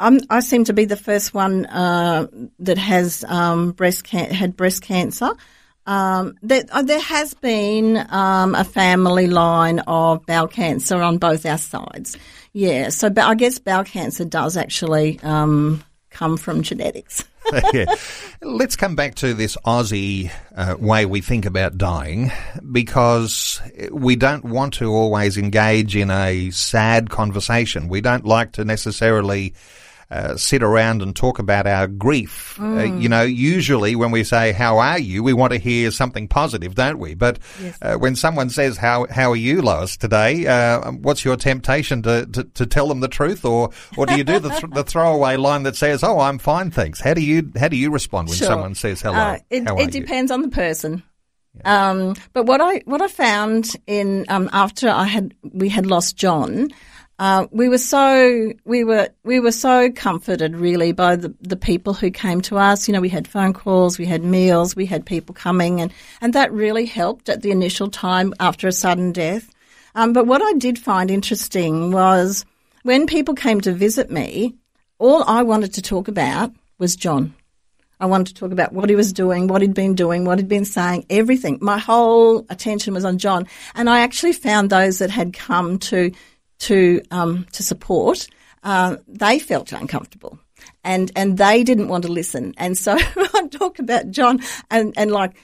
i 0.00 0.40
seem 0.40 0.64
to 0.64 0.72
be 0.72 0.86
the 0.86 0.96
first 0.96 1.34
one 1.34 1.66
uh, 1.66 2.26
that 2.60 2.78
has 2.78 3.24
um, 3.24 3.72
breast 3.72 4.04
can- 4.04 4.30
had 4.30 4.56
breast 4.56 4.82
cancer. 4.82 5.30
Um, 5.86 6.36
there, 6.42 6.62
uh, 6.70 6.82
there, 6.82 7.00
has 7.00 7.34
been 7.34 7.96
um, 8.10 8.54
a 8.54 8.64
family 8.64 9.26
line 9.26 9.80
of 9.80 10.24
bowel 10.26 10.46
cancer 10.46 11.00
on 11.00 11.18
both 11.18 11.44
our 11.46 11.58
sides. 11.58 12.16
Yeah, 12.52 12.90
so 12.90 13.10
I 13.16 13.34
guess 13.34 13.58
bowel 13.58 13.84
cancer 13.84 14.24
does 14.24 14.56
actually 14.56 15.18
um, 15.22 15.82
come 16.10 16.36
from 16.36 16.62
genetics. 16.62 17.24
yeah. 17.72 17.86
Let's 18.42 18.76
come 18.76 18.94
back 18.94 19.16
to 19.16 19.34
this 19.34 19.56
Aussie 19.64 20.30
uh, 20.54 20.76
way 20.78 21.06
we 21.06 21.20
think 21.20 21.46
about 21.46 21.78
dying 21.78 22.30
because 22.70 23.60
we 23.90 24.16
don't 24.16 24.44
want 24.44 24.74
to 24.74 24.92
always 24.92 25.36
engage 25.36 25.96
in 25.96 26.10
a 26.10 26.50
sad 26.50 27.10
conversation. 27.10 27.88
We 27.88 28.00
don't 28.00 28.24
like 28.24 28.52
to 28.52 28.64
necessarily 28.64 29.54
uh, 30.10 30.36
sit 30.36 30.62
around 30.62 31.02
and 31.02 31.14
talk 31.14 31.38
about 31.38 31.66
our 31.66 31.86
grief. 31.86 32.58
Uh, 32.58 32.62
mm. 32.62 32.78
Uh, 32.78 32.98
you 32.98 33.08
know, 33.08 33.22
usually 33.22 33.94
when 33.94 34.10
we 34.10 34.24
say, 34.24 34.52
how 34.52 34.78
are 34.78 34.98
you? 34.98 35.22
We 35.22 35.32
want 35.32 35.52
to 35.52 35.58
hear 35.58 35.90
something 35.90 36.26
positive, 36.26 36.74
don't 36.74 36.98
we? 36.98 37.14
But 37.14 37.38
yes. 37.62 37.78
uh, 37.80 37.94
when 37.96 38.16
someone 38.16 38.50
says, 38.50 38.76
how, 38.76 39.06
how 39.10 39.30
are 39.30 39.36
you, 39.36 39.62
Lois, 39.62 39.96
today? 39.96 40.46
Uh, 40.46 40.90
what's 40.92 41.24
your 41.24 41.36
temptation 41.36 42.02
to, 42.02 42.26
to, 42.26 42.44
to, 42.44 42.66
tell 42.66 42.88
them 42.88 43.00
the 43.00 43.08
truth 43.08 43.44
or, 43.44 43.70
or 43.96 44.06
do 44.06 44.16
you 44.16 44.24
do 44.24 44.38
the, 44.38 44.48
th- 44.48 44.72
the 44.72 44.84
throwaway 44.84 45.36
line 45.36 45.64
that 45.64 45.76
says, 45.76 46.02
oh, 46.02 46.20
I'm 46.20 46.38
fine, 46.38 46.70
thanks? 46.70 47.00
How 47.00 47.14
do 47.14 47.20
you, 47.20 47.50
how 47.58 47.68
do 47.68 47.76
you 47.76 47.90
respond 47.90 48.28
when 48.28 48.38
sure. 48.38 48.48
someone 48.48 48.74
says 48.74 49.02
hello? 49.02 49.36
It, 49.50 49.64
it 49.66 49.90
depends 49.90 50.30
on 50.30 50.42
the 50.42 50.48
person. 50.48 51.02
Yeah. 51.58 51.90
Um, 51.90 52.14
but 52.32 52.46
what 52.46 52.60
I 52.60 52.82
what 52.84 53.02
I 53.02 53.08
found 53.08 53.76
in 53.86 54.24
um, 54.28 54.48
after 54.52 54.88
I 54.88 55.04
had 55.04 55.34
we 55.42 55.68
had 55.68 55.84
lost 55.84 56.16
John, 56.16 56.68
uh, 57.20 57.46
we 57.50 57.68
were 57.68 57.76
so 57.76 58.50
we 58.64 58.82
were 58.82 59.10
we 59.24 59.40
were 59.40 59.52
so 59.52 59.92
comforted 59.92 60.56
really 60.56 60.92
by 60.92 61.16
the, 61.16 61.34
the 61.42 61.54
people 61.54 61.92
who 61.92 62.10
came 62.10 62.40
to 62.40 62.56
us. 62.56 62.88
You 62.88 62.94
know, 62.94 63.00
we 63.02 63.10
had 63.10 63.28
phone 63.28 63.52
calls, 63.52 63.98
we 63.98 64.06
had 64.06 64.24
meals, 64.24 64.74
we 64.74 64.86
had 64.86 65.04
people 65.04 65.34
coming, 65.34 65.82
and 65.82 65.92
and 66.22 66.32
that 66.32 66.50
really 66.50 66.86
helped 66.86 67.28
at 67.28 67.42
the 67.42 67.50
initial 67.50 67.90
time 67.90 68.32
after 68.40 68.66
a 68.66 68.72
sudden 68.72 69.12
death. 69.12 69.52
Um, 69.94 70.14
but 70.14 70.26
what 70.26 70.40
I 70.40 70.54
did 70.54 70.78
find 70.78 71.10
interesting 71.10 71.92
was 71.92 72.46
when 72.84 73.06
people 73.06 73.34
came 73.34 73.60
to 73.60 73.72
visit 73.72 74.10
me, 74.10 74.54
all 74.98 75.22
I 75.24 75.42
wanted 75.42 75.74
to 75.74 75.82
talk 75.82 76.08
about 76.08 76.52
was 76.78 76.96
John. 76.96 77.34
I 78.00 78.06
wanted 78.06 78.28
to 78.28 78.34
talk 78.34 78.50
about 78.50 78.72
what 78.72 78.88
he 78.88 78.96
was 78.96 79.12
doing, 79.12 79.46
what 79.46 79.60
he'd 79.60 79.74
been 79.74 79.94
doing, 79.94 80.24
what 80.24 80.38
he'd 80.38 80.48
been 80.48 80.64
saying, 80.64 81.04
everything. 81.10 81.58
My 81.60 81.76
whole 81.76 82.46
attention 82.48 82.94
was 82.94 83.04
on 83.04 83.18
John. 83.18 83.46
And 83.74 83.90
I 83.90 84.00
actually 84.00 84.32
found 84.32 84.70
those 84.70 85.00
that 85.00 85.10
had 85.10 85.34
come 85.34 85.78
to 85.80 86.10
to 86.60 87.02
um, 87.10 87.46
to 87.52 87.62
support, 87.62 88.28
uh, 88.62 88.96
they 89.08 89.38
felt 89.38 89.72
uncomfortable. 89.72 90.38
And 90.84 91.10
and 91.16 91.38
they 91.38 91.64
didn't 91.64 91.88
want 91.88 92.04
to 92.04 92.12
listen. 92.12 92.54
And 92.56 92.76
so 92.76 92.96
I 93.16 93.48
talk 93.50 93.78
about 93.78 94.10
John 94.10 94.40
and, 94.70 94.94
and 94.96 95.10
like 95.10 95.34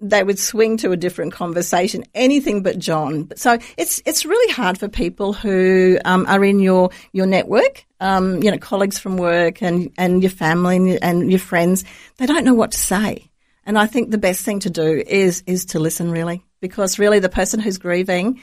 they 0.00 0.22
would 0.22 0.38
swing 0.38 0.78
to 0.78 0.92
a 0.92 0.96
different 0.96 1.32
conversation, 1.32 2.04
anything 2.14 2.62
but 2.62 2.78
John. 2.78 3.28
So 3.36 3.58
it's 3.76 4.00
it's 4.06 4.24
really 4.24 4.52
hard 4.52 4.78
for 4.78 4.88
people 4.88 5.32
who 5.32 5.98
um, 6.04 6.24
are 6.26 6.44
in 6.44 6.60
your 6.60 6.90
your 7.12 7.26
network, 7.26 7.84
um, 8.00 8.42
you 8.42 8.50
know, 8.50 8.58
colleagues 8.58 8.98
from 8.98 9.16
work 9.16 9.62
and 9.62 9.90
and 9.98 10.22
your 10.22 10.30
family 10.30 10.76
and, 10.76 10.98
and 11.02 11.30
your 11.30 11.40
friends. 11.40 11.84
They 12.16 12.26
don't 12.26 12.44
know 12.44 12.54
what 12.54 12.72
to 12.72 12.78
say, 12.78 13.30
and 13.66 13.78
I 13.78 13.86
think 13.86 14.10
the 14.10 14.18
best 14.18 14.44
thing 14.44 14.60
to 14.60 14.70
do 14.70 15.02
is 15.06 15.42
is 15.46 15.66
to 15.66 15.78
listen 15.78 16.10
really, 16.10 16.44
because 16.60 16.98
really 16.98 17.18
the 17.18 17.28
person 17.28 17.60
who's 17.60 17.78
grieving 17.78 18.40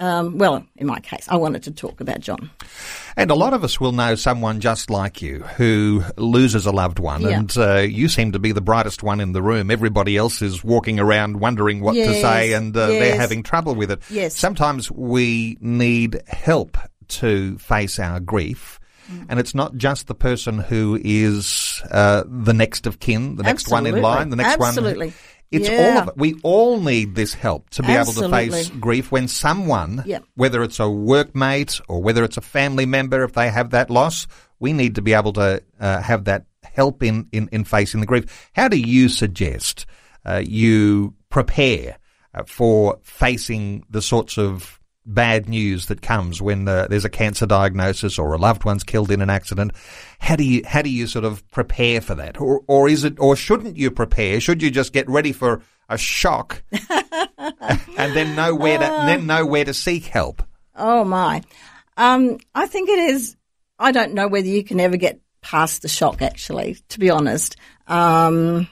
um, 0.00 0.38
well, 0.38 0.64
in 0.76 0.86
my 0.86 0.98
case, 1.00 1.26
I 1.28 1.36
wanted 1.36 1.62
to 1.64 1.70
talk 1.70 2.00
about 2.00 2.20
John. 2.20 2.50
And 3.16 3.30
a 3.30 3.34
lot 3.34 3.52
of 3.52 3.62
us 3.62 3.78
will 3.78 3.92
know 3.92 4.14
someone 4.14 4.60
just 4.60 4.88
like 4.88 5.20
you 5.20 5.40
who 5.40 6.02
loses 6.16 6.64
a 6.64 6.72
loved 6.72 6.98
one, 6.98 7.20
yeah. 7.20 7.38
and 7.38 7.58
uh, 7.58 7.76
you 7.76 8.08
seem 8.08 8.32
to 8.32 8.38
be 8.38 8.52
the 8.52 8.62
brightest 8.62 9.02
one 9.02 9.20
in 9.20 9.32
the 9.32 9.42
room. 9.42 9.70
Everybody 9.70 10.16
else 10.16 10.40
is 10.40 10.64
walking 10.64 10.98
around 10.98 11.38
wondering 11.38 11.80
what 11.80 11.94
yes. 11.94 12.08
to 12.08 12.20
say, 12.22 12.52
and 12.54 12.74
uh, 12.76 12.88
yes. 12.88 13.00
they're 13.00 13.20
having 13.20 13.42
trouble 13.42 13.74
with 13.74 13.90
it. 13.90 14.00
Yes. 14.08 14.36
Sometimes 14.36 14.90
we 14.90 15.58
need 15.60 16.22
help 16.26 16.78
to 17.08 17.58
face 17.58 17.98
our 17.98 18.20
grief. 18.20 18.80
Mm. 19.10 19.26
And 19.28 19.40
it's 19.40 19.54
not 19.54 19.76
just 19.76 20.06
the 20.06 20.14
person 20.14 20.58
who 20.58 20.98
is 21.02 21.82
uh, 21.90 22.24
the 22.26 22.54
next 22.54 22.86
of 22.86 23.00
kin, 23.00 23.36
the 23.36 23.42
next 23.42 23.64
Absolutely. 23.64 23.90
one 23.90 23.98
in 23.98 24.02
line, 24.02 24.30
the 24.30 24.36
next 24.36 24.58
one. 24.58 24.68
Absolutely. 24.68 25.06
one. 25.08 25.14
It's 25.50 25.68
yeah. 25.68 25.78
all 25.78 25.98
of 26.02 26.08
it. 26.08 26.14
We 26.16 26.34
all 26.42 26.80
need 26.80 27.14
this 27.14 27.34
help 27.34 27.70
to 27.70 27.82
be 27.82 27.92
Absolutely. 27.92 28.38
able 28.38 28.52
to 28.52 28.52
face 28.52 28.70
grief 28.70 29.10
when 29.10 29.26
someone, 29.26 30.02
yep. 30.06 30.24
whether 30.34 30.62
it's 30.62 30.78
a 30.78 30.84
workmate 30.84 31.80
or 31.88 32.02
whether 32.02 32.22
it's 32.22 32.36
a 32.36 32.42
family 32.42 32.86
member, 32.86 33.24
if 33.24 33.32
they 33.32 33.50
have 33.50 33.70
that 33.70 33.90
loss, 33.90 34.26
we 34.60 34.72
need 34.72 34.94
to 34.94 35.02
be 35.02 35.12
able 35.12 35.32
to 35.32 35.62
uh, 35.80 36.00
have 36.00 36.24
that 36.24 36.44
help 36.62 37.02
in, 37.02 37.28
in, 37.32 37.48
in 37.50 37.64
facing 37.64 38.00
the 38.00 38.06
grief. 38.06 38.50
How 38.54 38.68
do 38.68 38.78
you 38.78 39.08
suggest 39.08 39.86
uh, 40.24 40.42
you 40.44 41.14
prepare 41.30 41.98
uh, 42.34 42.44
for 42.44 42.98
facing 43.02 43.84
the 43.90 44.02
sorts 44.02 44.38
of 44.38 44.79
bad 45.14 45.48
news 45.48 45.86
that 45.86 46.02
comes 46.02 46.40
when 46.40 46.68
uh, 46.68 46.86
there's 46.88 47.04
a 47.04 47.10
cancer 47.10 47.46
diagnosis 47.46 48.18
or 48.18 48.32
a 48.32 48.38
loved 48.38 48.64
one's 48.64 48.84
killed 48.84 49.10
in 49.10 49.20
an 49.20 49.30
accident. 49.30 49.72
How 50.18 50.36
do 50.36 50.44
you 50.44 50.62
how 50.64 50.82
do 50.82 50.90
you 50.90 51.06
sort 51.06 51.24
of 51.24 51.48
prepare 51.50 52.00
for 52.00 52.14
that, 52.14 52.40
or 52.40 52.62
or 52.66 52.88
is 52.88 53.04
it 53.04 53.18
or 53.18 53.36
shouldn't 53.36 53.76
you 53.76 53.90
prepare? 53.90 54.40
Should 54.40 54.62
you 54.62 54.70
just 54.70 54.92
get 54.92 55.08
ready 55.08 55.32
for 55.32 55.62
a 55.88 55.98
shock 55.98 56.62
and 56.98 58.14
then 58.14 58.36
know 58.36 58.54
where 58.54 58.78
to 58.78 58.84
uh, 58.84 59.06
then 59.06 59.26
know 59.26 59.44
where 59.44 59.64
to 59.64 59.74
seek 59.74 60.04
help? 60.04 60.42
Oh 60.74 61.04
my, 61.04 61.42
um, 61.96 62.38
I 62.54 62.66
think 62.66 62.88
it 62.88 62.98
is. 62.98 63.36
I 63.78 63.92
don't 63.92 64.14
know 64.14 64.28
whether 64.28 64.48
you 64.48 64.62
can 64.62 64.80
ever 64.80 64.96
get 64.96 65.20
past 65.40 65.82
the 65.82 65.88
shock. 65.88 66.22
Actually, 66.22 66.76
to 66.90 66.98
be 66.98 67.10
honest, 67.10 67.56
um, 67.86 68.68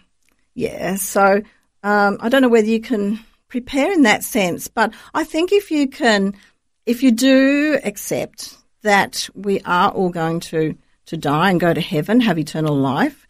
yeah. 0.55 0.97
So 0.97 1.43
um, 1.83 2.19
I 2.21 2.29
don't 2.29 2.43
know 2.43 2.49
whether 2.49 2.69
you 2.69 2.81
can 2.81 3.21
prepare 3.49 3.93
in 3.93 4.03
that 4.03 4.25
sense. 4.25 4.69
But 4.69 4.93
I 5.15 5.25
think 5.25 5.53
if 5.53 5.71
you 5.71 5.89
can, 5.89 6.35
if 6.87 7.03
you 7.03 7.11
do 7.11 7.79
accept 7.83 8.57
that 8.83 9.29
we 9.35 9.61
are 9.63 9.91
all 9.91 10.11
going 10.11 10.41
to, 10.41 10.77
to 11.07 11.17
die 11.17 11.51
and 11.51 11.61
go 11.61 11.75
to 11.75 11.81
heaven, 11.81 12.21
have 12.21 12.39
eternal 12.39 12.77
life, 12.77 13.27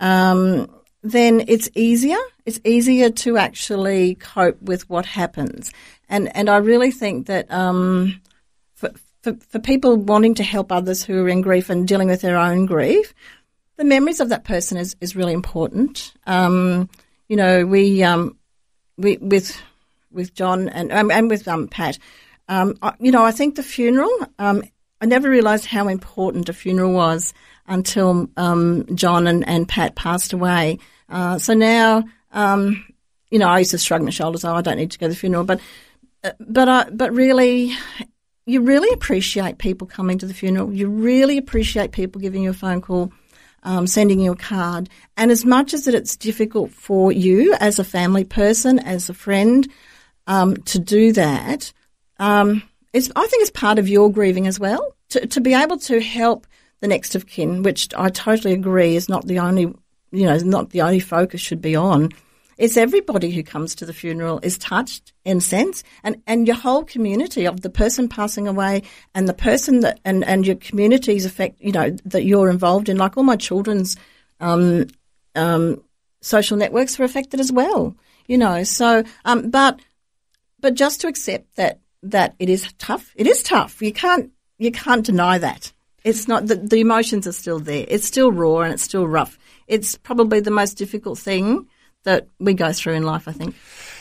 um, 0.00 0.70
then 1.02 1.44
it's 1.48 1.68
easier. 1.74 2.18
It's 2.44 2.60
easier 2.64 3.10
to 3.10 3.36
actually 3.36 4.14
cope 4.16 4.60
with 4.62 4.88
what 4.88 5.06
happens. 5.06 5.72
And, 6.08 6.34
and 6.36 6.48
I 6.48 6.58
really 6.58 6.90
think 6.90 7.26
that, 7.26 7.50
um, 7.50 8.20
for, 8.74 8.92
for, 9.22 9.34
for 9.48 9.58
people 9.58 9.96
wanting 9.96 10.34
to 10.34 10.44
help 10.44 10.70
others 10.70 11.02
who 11.02 11.24
are 11.24 11.28
in 11.28 11.40
grief 11.40 11.70
and 11.70 11.88
dealing 11.88 12.08
with 12.08 12.20
their 12.20 12.36
own 12.36 12.66
grief, 12.66 13.14
the 13.76 13.84
memories 13.84 14.20
of 14.20 14.28
that 14.28 14.44
person 14.44 14.76
is, 14.76 14.94
is 15.00 15.16
really 15.16 15.32
important. 15.32 16.12
Um, 16.26 16.88
you 17.28 17.36
know, 17.36 17.64
we, 17.64 18.02
um, 18.02 18.36
with 18.96 19.60
with 20.10 20.34
John 20.34 20.68
and 20.68 20.92
um, 20.92 21.10
and 21.10 21.30
with 21.30 21.46
um, 21.48 21.68
Pat. 21.68 21.98
Um, 22.48 22.74
I, 22.82 22.94
you 23.00 23.10
know, 23.12 23.24
I 23.24 23.32
think 23.32 23.56
the 23.56 23.62
funeral. 23.62 24.10
Um, 24.38 24.62
I 25.00 25.06
never 25.06 25.28
realised 25.28 25.66
how 25.66 25.88
important 25.88 26.48
a 26.48 26.52
funeral 26.52 26.92
was 26.92 27.34
until 27.66 28.28
um, 28.36 28.86
John 28.94 29.26
and, 29.26 29.46
and 29.48 29.68
Pat 29.68 29.96
passed 29.96 30.32
away. 30.32 30.78
Uh, 31.08 31.38
so 31.38 31.54
now, 31.54 32.04
um, 32.32 32.86
you 33.30 33.38
know, 33.38 33.48
I 33.48 33.60
used 33.60 33.72
to 33.72 33.78
shrug 33.78 34.02
my 34.02 34.10
shoulders. 34.10 34.44
Oh, 34.44 34.54
I 34.54 34.60
don't 34.60 34.76
need 34.76 34.92
to 34.92 34.98
go 34.98 35.06
to 35.06 35.10
the 35.10 35.16
funeral, 35.16 35.44
but 35.44 35.60
uh, 36.22 36.32
but 36.38 36.68
I, 36.68 36.90
but 36.90 37.12
really, 37.12 37.72
you 38.46 38.60
really 38.60 38.92
appreciate 38.92 39.58
people 39.58 39.86
coming 39.86 40.18
to 40.18 40.26
the 40.26 40.34
funeral. 40.34 40.72
You 40.72 40.88
really 40.88 41.38
appreciate 41.38 41.92
people 41.92 42.20
giving 42.20 42.42
you 42.42 42.50
a 42.50 42.54
phone 42.54 42.80
call. 42.80 43.12
Um, 43.62 43.86
sending 43.86 44.20
you 44.20 44.32
a 44.32 44.36
card. 44.36 44.88
And 45.16 45.30
as 45.30 45.44
much 45.44 45.74
as 45.74 45.84
that 45.84 45.94
it's 45.94 46.16
difficult 46.16 46.70
for 46.70 47.12
you 47.12 47.54
as 47.60 47.78
a 47.78 47.84
family 47.84 48.24
person, 48.24 48.78
as 48.78 49.08
a 49.08 49.14
friend, 49.14 49.68
um, 50.26 50.56
to 50.56 50.78
do 50.78 51.12
that, 51.12 51.72
um, 52.18 52.62
I 52.94 53.00
think 53.00 53.42
it's 53.42 53.50
part 53.50 53.78
of 53.78 53.88
your 53.88 54.10
grieving 54.10 54.46
as 54.46 54.60
well. 54.60 54.94
To, 55.10 55.26
to 55.26 55.40
be 55.40 55.54
able 55.54 55.78
to 55.80 56.00
help 56.00 56.46
the 56.80 56.88
next 56.88 57.14
of 57.14 57.26
kin, 57.26 57.62
which 57.62 57.88
I 57.96 58.08
totally 58.08 58.54
agree 58.54 58.96
is 58.96 59.08
not 59.08 59.26
the 59.26 59.38
only, 59.38 59.72
you 60.10 60.26
know, 60.26 60.36
not 60.38 60.70
the 60.70 60.82
only 60.82 61.00
focus 61.00 61.40
should 61.40 61.60
be 61.60 61.76
on. 61.76 62.10
It's 62.62 62.76
everybody 62.76 63.32
who 63.32 63.42
comes 63.42 63.74
to 63.74 63.86
the 63.86 63.92
funeral 63.92 64.38
is 64.44 64.56
touched 64.56 65.12
in 65.24 65.38
a 65.38 65.40
sense, 65.40 65.82
and, 66.04 66.22
and 66.28 66.46
your 66.46 66.54
whole 66.54 66.84
community 66.84 67.44
of 67.44 67.60
the 67.60 67.68
person 67.68 68.08
passing 68.08 68.46
away 68.46 68.84
and 69.16 69.28
the 69.28 69.34
person 69.34 69.80
that 69.80 69.98
and, 70.04 70.22
and 70.22 70.46
your 70.46 70.54
community's 70.54 71.26
effect, 71.26 71.60
you 71.60 71.72
know, 71.72 71.90
that 72.04 72.24
you're 72.24 72.48
involved 72.48 72.88
in. 72.88 72.96
Like 72.96 73.16
all 73.16 73.24
my 73.24 73.34
children's 73.34 73.96
um, 74.38 74.86
um, 75.34 75.82
social 76.20 76.56
networks 76.56 77.00
were 77.00 77.04
affected 77.04 77.40
as 77.40 77.50
well, 77.50 77.96
you 78.28 78.38
know. 78.38 78.62
So, 78.62 79.02
um, 79.24 79.50
but 79.50 79.80
but 80.60 80.74
just 80.74 81.00
to 81.00 81.08
accept 81.08 81.56
that 81.56 81.80
that 82.04 82.36
it 82.38 82.48
is 82.48 82.72
tough. 82.78 83.12
It 83.16 83.26
is 83.26 83.42
tough. 83.42 83.82
You 83.82 83.92
can't 83.92 84.30
you 84.58 84.70
can't 84.70 85.04
deny 85.04 85.36
that. 85.38 85.72
It's 86.04 86.28
not 86.28 86.46
the, 86.46 86.54
the 86.54 86.78
emotions 86.78 87.26
are 87.26 87.32
still 87.32 87.58
there. 87.58 87.86
It's 87.88 88.06
still 88.06 88.30
raw 88.30 88.60
and 88.60 88.72
it's 88.72 88.84
still 88.84 89.08
rough. 89.08 89.36
It's 89.66 89.96
probably 89.96 90.38
the 90.38 90.52
most 90.52 90.74
difficult 90.74 91.18
thing 91.18 91.66
that 92.04 92.28
we 92.38 92.54
go 92.54 92.72
through 92.72 92.94
in 92.94 93.02
life, 93.02 93.28
I 93.28 93.32
think. 93.32 93.54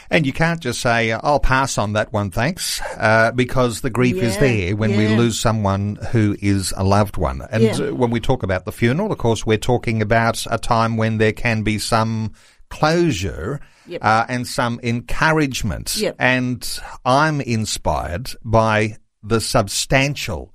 And 0.10 0.26
you 0.26 0.34
can't 0.34 0.60
just 0.60 0.82
say, 0.82 1.14
I'll 1.14 1.40
pass 1.40 1.78
on 1.78 1.94
that 1.94 2.12
one, 2.12 2.32
thanks, 2.32 2.82
uh, 2.98 3.32
because 3.32 3.80
the 3.80 3.90
grief 3.90 4.18
Yeah, 4.18 4.24
is 4.24 4.38
there 4.40 4.76
when 4.76 4.98
we 4.98 5.08
lose 5.08 5.40
someone 5.40 5.98
who 6.12 6.36
is 6.42 6.74
a 6.76 6.84
loved 6.84 7.16
one. 7.16 7.42
And 7.50 7.64
Yeah. 7.64 7.78
uh, 7.78 7.94
when 7.94 8.12
we 8.12 8.20
talk 8.20 8.44
about 8.44 8.66
the 8.66 8.74
funeral, 8.74 9.12
of 9.12 9.18
course, 9.18 9.46
we're 9.46 9.58
talking 9.58 10.02
about 10.02 10.46
a 10.52 10.58
time 10.58 10.98
when 10.98 11.18
there 11.18 11.32
can 11.32 11.64
be 11.64 11.80
some 11.80 12.34
closure 12.70 13.62
Yep. 13.88 14.04
uh, 14.04 14.26
and 14.28 14.46
some 14.48 14.80
encouragement. 14.84 15.96
Yep. 15.96 16.16
And 16.20 16.80
I'm 17.06 17.40
inspired 17.40 18.32
by 18.44 18.98
the 19.24 19.40
substantial 19.40 20.54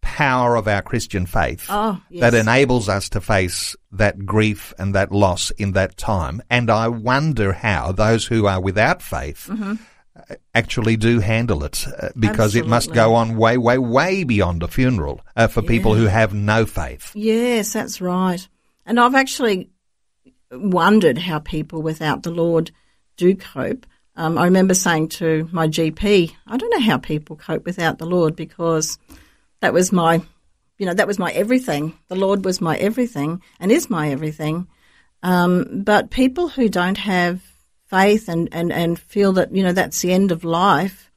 power 0.00 0.56
of 0.56 0.66
our 0.68 0.82
Christian 0.82 1.26
faith 1.26 1.66
Oh, 1.68 2.00
yes. 2.10 2.20
that 2.22 2.34
enables 2.34 2.88
us 2.88 3.08
to 3.10 3.20
face 3.20 3.76
that 3.92 4.24
grief 4.26 4.72
and 4.78 4.94
that 4.94 5.12
loss 5.12 5.50
in 5.52 5.72
that 5.72 5.96
time. 5.96 6.42
And 6.50 6.70
I 6.70 6.88
wonder 6.88 7.52
how 7.52 7.92
those 7.92 8.26
who 8.26 8.46
are 8.46 8.60
without 8.60 9.02
faith 9.02 9.46
Mm-hmm. 9.50 9.74
uh, 10.16 10.34
actually 10.54 10.96
do 10.96 11.20
handle 11.20 11.64
it 11.64 11.86
uh, 12.00 12.08
because 12.18 12.54
it 12.54 12.66
must 12.66 12.92
go 12.92 13.14
on 13.14 13.36
way, 13.36 13.56
way, 13.58 13.78
way 13.78 14.24
beyond 14.24 14.62
a 14.62 14.68
funeral 14.68 15.20
uh, 15.36 15.46
for 15.48 15.62
people 15.62 15.94
who 15.94 16.06
have 16.06 16.32
no 16.34 16.66
faith. 16.66 17.12
Yes, 17.14 17.72
that's 17.72 18.00
right. 18.00 18.46
And 18.86 18.98
I've 18.98 19.14
actually 19.14 19.70
wondered 20.52 21.18
how 21.18 21.38
people 21.38 21.82
without 21.82 22.22
the 22.22 22.30
Lord 22.32 22.70
do 23.16 23.34
cope. 23.36 23.86
Um, 24.16 24.36
I 24.36 24.44
remember 24.44 24.74
saying 24.74 25.08
to 25.10 25.48
my 25.52 25.68
GP, 25.68 26.32
I 26.46 26.56
don't 26.56 26.70
know 26.70 26.80
how 26.84 26.98
people 26.98 27.36
cope 27.36 27.64
without 27.64 27.98
the 27.98 28.06
Lord 28.06 28.34
because 28.34 28.98
that 29.60 29.72
was 29.72 29.92
my, 29.92 30.22
you 30.78 30.86
know, 30.86 30.94
that 30.94 31.06
was 31.06 31.18
my 31.18 31.30
everything. 31.32 31.98
The 32.08 32.16
Lord 32.16 32.44
was 32.44 32.60
my 32.60 32.76
everything 32.76 33.42
and 33.58 33.70
is 33.70 33.90
my 33.90 34.10
everything. 34.10 34.66
Um, 35.22 35.82
but 35.84 36.10
people 36.10 36.48
who 36.48 36.68
don't 36.68 36.98
have 36.98 37.42
faith 37.86 38.28
and, 38.28 38.48
and, 38.52 38.72
and 38.72 38.98
feel 38.98 39.32
that, 39.32 39.54
you 39.54 39.62
know, 39.62 39.72
that's 39.72 40.00
the 40.00 40.12
end 40.12 40.32
of 40.32 40.44
life, 40.44 41.10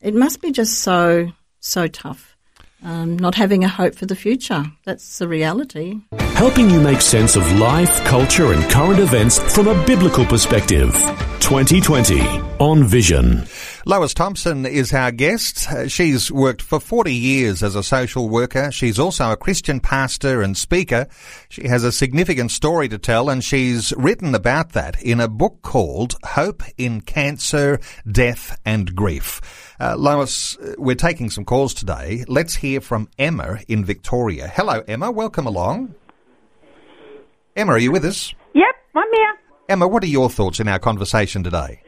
it 0.00 0.14
must 0.14 0.40
be 0.40 0.52
just 0.52 0.78
so, 0.78 1.32
so 1.60 1.86
tough. 1.86 2.36
Um, 2.82 3.18
not 3.18 3.34
having 3.34 3.62
a 3.62 3.68
hope 3.68 3.94
for 3.94 4.06
the 4.06 4.16
future. 4.16 4.64
That's 4.84 5.18
the 5.18 5.28
reality. 5.28 6.00
Helping 6.18 6.70
you 6.70 6.80
make 6.80 7.02
sense 7.02 7.36
of 7.36 7.58
life, 7.58 8.02
culture, 8.06 8.54
and 8.54 8.70
current 8.70 9.00
events 9.00 9.38
from 9.54 9.68
a 9.68 9.84
biblical 9.84 10.24
perspective. 10.24 10.92
2020 11.40 12.20
on 12.58 12.84
Vision. 12.84 13.44
Lois 13.86 14.12
Thompson 14.12 14.66
is 14.66 14.92
our 14.92 15.10
guest. 15.10 15.70
Uh, 15.70 15.88
She's 15.88 16.30
worked 16.30 16.60
for 16.60 16.78
40 16.80 17.14
years 17.14 17.62
as 17.62 17.74
a 17.74 17.82
social 17.82 18.28
worker. 18.28 18.70
She's 18.70 18.98
also 18.98 19.30
a 19.32 19.36
Christian 19.36 19.80
pastor 19.80 20.42
and 20.42 20.56
speaker. 20.56 21.06
She 21.48 21.66
has 21.66 21.82
a 21.82 21.90
significant 21.92 22.50
story 22.50 22.88
to 22.88 22.98
tell 22.98 23.30
and 23.30 23.42
she's 23.42 23.92
written 23.96 24.34
about 24.34 24.72
that 24.72 25.02
in 25.02 25.18
a 25.18 25.28
book 25.28 25.62
called 25.62 26.16
Hope 26.24 26.62
in 26.76 27.00
Cancer, 27.00 27.80
Death 28.10 28.58
and 28.66 28.94
Grief. 28.94 29.40
Uh, 29.80 29.96
Lois, 29.96 30.58
uh, 30.58 30.74
we're 30.76 30.94
taking 30.94 31.30
some 31.30 31.46
calls 31.46 31.72
today. 31.72 32.24
Let's 32.28 32.54
hear 32.56 32.82
from 32.82 33.08
Emma 33.18 33.60
in 33.66 33.84
Victoria. 33.84 34.46
Hello, 34.46 34.82
Emma. 34.86 35.10
Welcome 35.10 35.46
along. 35.46 35.94
Emma, 37.56 37.72
are 37.72 37.78
you 37.78 37.92
with 37.92 38.04
us? 38.04 38.34
Yep, 38.54 38.74
I'm 38.94 39.12
here. 39.12 39.34
Emma, 39.70 39.88
what 39.88 40.02
are 40.04 40.08
your 40.08 40.28
thoughts 40.28 40.60
in 40.60 40.68
our 40.68 40.78
conversation 40.78 41.42
today? 41.42 41.80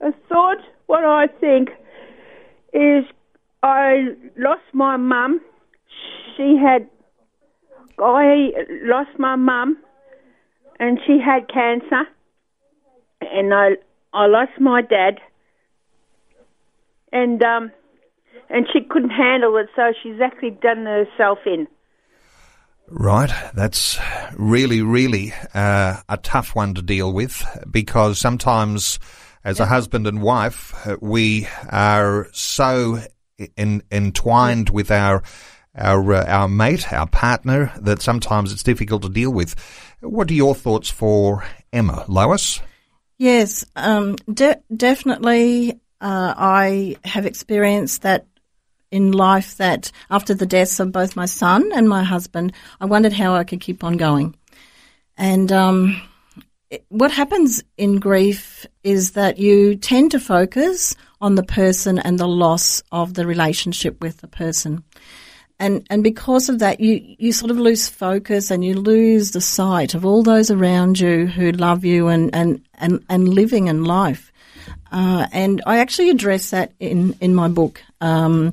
I 0.00 0.12
thought 0.28 0.58
what 0.86 1.04
I 1.04 1.26
think 1.26 1.70
is 2.72 3.04
I 3.62 4.08
lost 4.36 4.62
my 4.72 4.96
mum. 4.96 5.40
She 6.36 6.56
had, 6.62 6.88
I 7.98 8.50
lost 8.84 9.18
my 9.18 9.36
mum, 9.36 9.78
and 10.78 10.98
she 11.06 11.18
had 11.18 11.48
cancer, 11.48 12.04
and 13.22 13.54
I 13.54 13.70
I 14.12 14.26
lost 14.26 14.52
my 14.60 14.82
dad, 14.82 15.18
and 17.12 17.42
um, 17.42 17.72
and 18.48 18.66
she 18.72 18.80
couldn't 18.82 19.10
handle 19.10 19.56
it, 19.56 19.68
so 19.74 19.92
she's 20.02 20.20
actually 20.20 20.50
done 20.50 20.84
herself 20.84 21.38
in. 21.46 21.66
Right, 22.88 23.32
that's 23.54 23.98
really, 24.36 24.80
really 24.80 25.34
uh, 25.54 25.96
a 26.08 26.16
tough 26.18 26.54
one 26.54 26.74
to 26.74 26.82
deal 26.82 27.12
with 27.12 27.44
because 27.68 28.20
sometimes, 28.20 29.00
as 29.44 29.60
a 29.60 29.66
husband 29.66 30.06
and 30.06 30.22
wife, 30.22 30.74
uh, 30.86 30.96
we 31.00 31.48
are 31.70 32.28
so 32.32 33.00
en- 33.56 33.82
entwined 33.90 34.70
with 34.70 34.90
our 34.90 35.22
our 35.74 36.14
uh, 36.14 36.24
our 36.26 36.48
mate, 36.48 36.92
our 36.92 37.06
partner, 37.06 37.72
that 37.80 38.02
sometimes 38.02 38.52
it's 38.52 38.62
difficult 38.62 39.02
to 39.02 39.08
deal 39.08 39.30
with. 39.30 39.54
What 40.00 40.30
are 40.30 40.34
your 40.34 40.54
thoughts 40.54 40.90
for 40.90 41.44
Emma, 41.72 42.04
Lois? 42.08 42.60
Yes, 43.18 43.64
um, 43.76 44.16
de- 44.32 44.60
definitely. 44.74 45.80
Uh, 45.98 46.34
I 46.36 46.96
have 47.04 47.24
experienced 47.24 48.02
that 48.02 48.26
in 48.90 49.12
life 49.12 49.56
that 49.56 49.90
after 50.10 50.34
the 50.34 50.46
deaths 50.46 50.78
of 50.80 50.92
both 50.92 51.16
my 51.16 51.26
son 51.26 51.70
and 51.74 51.88
my 51.88 52.04
husband, 52.04 52.52
I 52.80 52.84
wondered 52.84 53.12
how 53.12 53.34
I 53.34 53.44
could 53.44 53.60
keep 53.60 53.82
on 53.82 53.96
going. 53.96 54.34
And 55.16 55.50
um, 55.50 56.00
what 56.88 57.12
happens 57.12 57.62
in 57.76 58.00
grief 58.00 58.66
is 58.82 59.12
that 59.12 59.38
you 59.38 59.76
tend 59.76 60.10
to 60.10 60.20
focus 60.20 60.96
on 61.20 61.34
the 61.34 61.42
person 61.42 61.98
and 61.98 62.18
the 62.18 62.28
loss 62.28 62.82
of 62.92 63.14
the 63.14 63.26
relationship 63.26 64.00
with 64.02 64.18
the 64.18 64.28
person. 64.28 64.82
And, 65.58 65.86
and 65.88 66.04
because 66.04 66.48
of 66.48 66.58
that, 66.58 66.80
you, 66.80 67.16
you 67.18 67.32
sort 67.32 67.50
of 67.50 67.58
lose 67.58 67.88
focus 67.88 68.50
and 68.50 68.64
you 68.64 68.74
lose 68.74 69.30
the 69.30 69.40
sight 69.40 69.94
of 69.94 70.04
all 70.04 70.22
those 70.22 70.50
around 70.50 71.00
you 71.00 71.26
who 71.26 71.50
love 71.52 71.84
you 71.84 72.08
and, 72.08 72.34
and, 72.34 72.60
and, 72.74 73.02
and 73.08 73.28
living 73.28 73.68
in 73.68 73.84
life. 73.84 74.32
Uh, 74.92 75.26
and 75.32 75.62
I 75.66 75.78
actually 75.78 76.10
address 76.10 76.50
that 76.50 76.72
in, 76.78 77.16
in 77.20 77.34
my 77.34 77.48
book. 77.48 77.82
Um, 78.00 78.52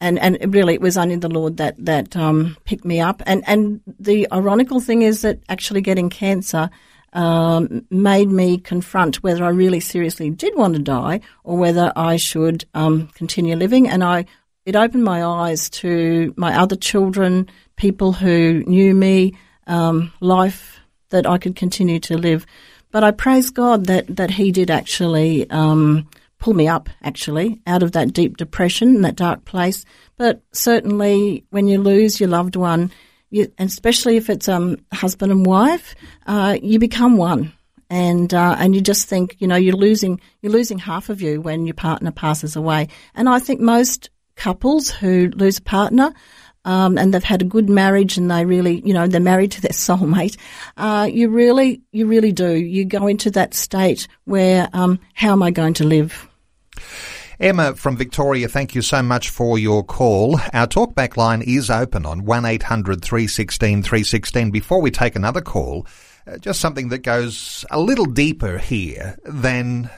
and, 0.00 0.18
and 0.18 0.52
really 0.52 0.74
it 0.74 0.80
was 0.80 0.98
only 0.98 1.16
the 1.16 1.28
Lord 1.28 1.58
that, 1.58 1.76
that, 1.84 2.16
um, 2.16 2.56
picked 2.64 2.84
me 2.84 3.00
up. 3.00 3.22
And, 3.26 3.44
and 3.46 3.80
the 4.00 4.26
ironical 4.32 4.80
thing 4.80 5.02
is 5.02 5.22
that 5.22 5.38
actually 5.48 5.82
getting 5.82 6.10
cancer, 6.10 6.68
um, 7.14 7.86
made 7.90 8.28
me 8.28 8.58
confront 8.58 9.22
whether 9.22 9.44
I 9.44 9.50
really 9.50 9.80
seriously 9.80 10.30
did 10.30 10.56
want 10.56 10.74
to 10.74 10.82
die 10.82 11.20
or 11.44 11.56
whether 11.56 11.92
I 11.96 12.16
should, 12.16 12.64
um, 12.74 13.08
continue 13.14 13.56
living. 13.56 13.88
And 13.88 14.04
I, 14.04 14.26
it 14.66 14.76
opened 14.76 15.04
my 15.04 15.24
eyes 15.24 15.70
to 15.70 16.34
my 16.36 16.58
other 16.58 16.76
children, 16.76 17.48
people 17.76 18.12
who 18.12 18.64
knew 18.66 18.94
me, 18.94 19.34
um, 19.66 20.12
life 20.20 20.80
that 21.10 21.26
I 21.26 21.38
could 21.38 21.56
continue 21.56 22.00
to 22.00 22.18
live. 22.18 22.44
But 22.90 23.04
I 23.04 23.10
praise 23.10 23.50
God 23.50 23.86
that, 23.86 24.06
that 24.16 24.30
He 24.32 24.52
did 24.52 24.70
actually 24.70 25.48
um, 25.50 26.08
pull 26.38 26.54
me 26.54 26.68
up, 26.68 26.88
actually, 27.02 27.60
out 27.66 27.82
of 27.82 27.92
that 27.92 28.12
deep 28.12 28.36
depression 28.36 29.02
that 29.02 29.16
dark 29.16 29.44
place. 29.44 29.84
But 30.16 30.42
certainly, 30.52 31.44
when 31.50 31.68
you 31.68 31.80
lose 31.80 32.20
your 32.20 32.28
loved 32.28 32.56
one, 32.56 32.90
you, 33.34 33.52
and 33.58 33.68
especially 33.68 34.16
if 34.16 34.30
it's 34.30 34.48
um, 34.48 34.78
husband 34.92 35.32
and 35.32 35.44
wife, 35.44 35.94
uh, 36.26 36.56
you 36.62 36.78
become 36.78 37.16
one. 37.16 37.52
And 37.90 38.32
uh, 38.32 38.56
and 38.58 38.74
you 38.74 38.80
just 38.80 39.08
think, 39.08 39.36
you 39.40 39.46
know, 39.46 39.56
you're 39.56 39.76
losing 39.76 40.20
you're 40.40 40.52
losing 40.52 40.78
half 40.78 41.10
of 41.10 41.20
you 41.20 41.40
when 41.40 41.66
your 41.66 41.74
partner 41.74 42.10
passes 42.10 42.56
away. 42.56 42.88
And 43.14 43.28
I 43.28 43.40
think 43.40 43.60
most 43.60 44.10
couples 44.36 44.90
who 44.90 45.30
lose 45.36 45.58
a 45.58 45.62
partner 45.62 46.12
um, 46.64 46.96
and 46.96 47.12
they've 47.12 47.22
had 47.22 47.42
a 47.42 47.44
good 47.44 47.68
marriage 47.68 48.16
and 48.16 48.30
they 48.30 48.44
really, 48.44 48.80
you 48.80 48.94
know, 48.94 49.06
they're 49.06 49.20
married 49.20 49.52
to 49.52 49.60
their 49.60 49.70
soulmate, 49.72 50.36
uh, 50.76 51.08
you 51.10 51.28
really, 51.28 51.82
you 51.92 52.06
really 52.06 52.32
do. 52.32 52.52
You 52.52 52.84
go 52.84 53.06
into 53.06 53.30
that 53.32 53.54
state 53.54 54.08
where, 54.24 54.68
um, 54.72 54.98
how 55.12 55.32
am 55.32 55.42
I 55.42 55.50
going 55.50 55.74
to 55.74 55.84
live? 55.84 56.28
Emma 57.44 57.74
from 57.74 57.94
Victoria, 57.94 58.48
thank 58.48 58.74
you 58.74 58.80
so 58.80 59.02
much 59.02 59.28
for 59.28 59.58
your 59.58 59.84
call. 59.84 60.40
Our 60.54 60.66
talkback 60.66 61.18
line 61.18 61.42
is 61.42 61.68
open 61.68 62.06
on 62.06 62.24
1800 62.24 63.04
316 63.04 63.82
316. 63.82 64.50
Before 64.50 64.80
we 64.80 64.90
take 64.90 65.14
another 65.14 65.42
call, 65.42 65.86
uh, 66.26 66.38
just 66.38 66.58
something 66.58 66.88
that 66.88 67.00
goes 67.02 67.66
a 67.70 67.78
little 67.78 68.06
deeper 68.06 68.56
here 68.56 69.18
than 69.26 69.90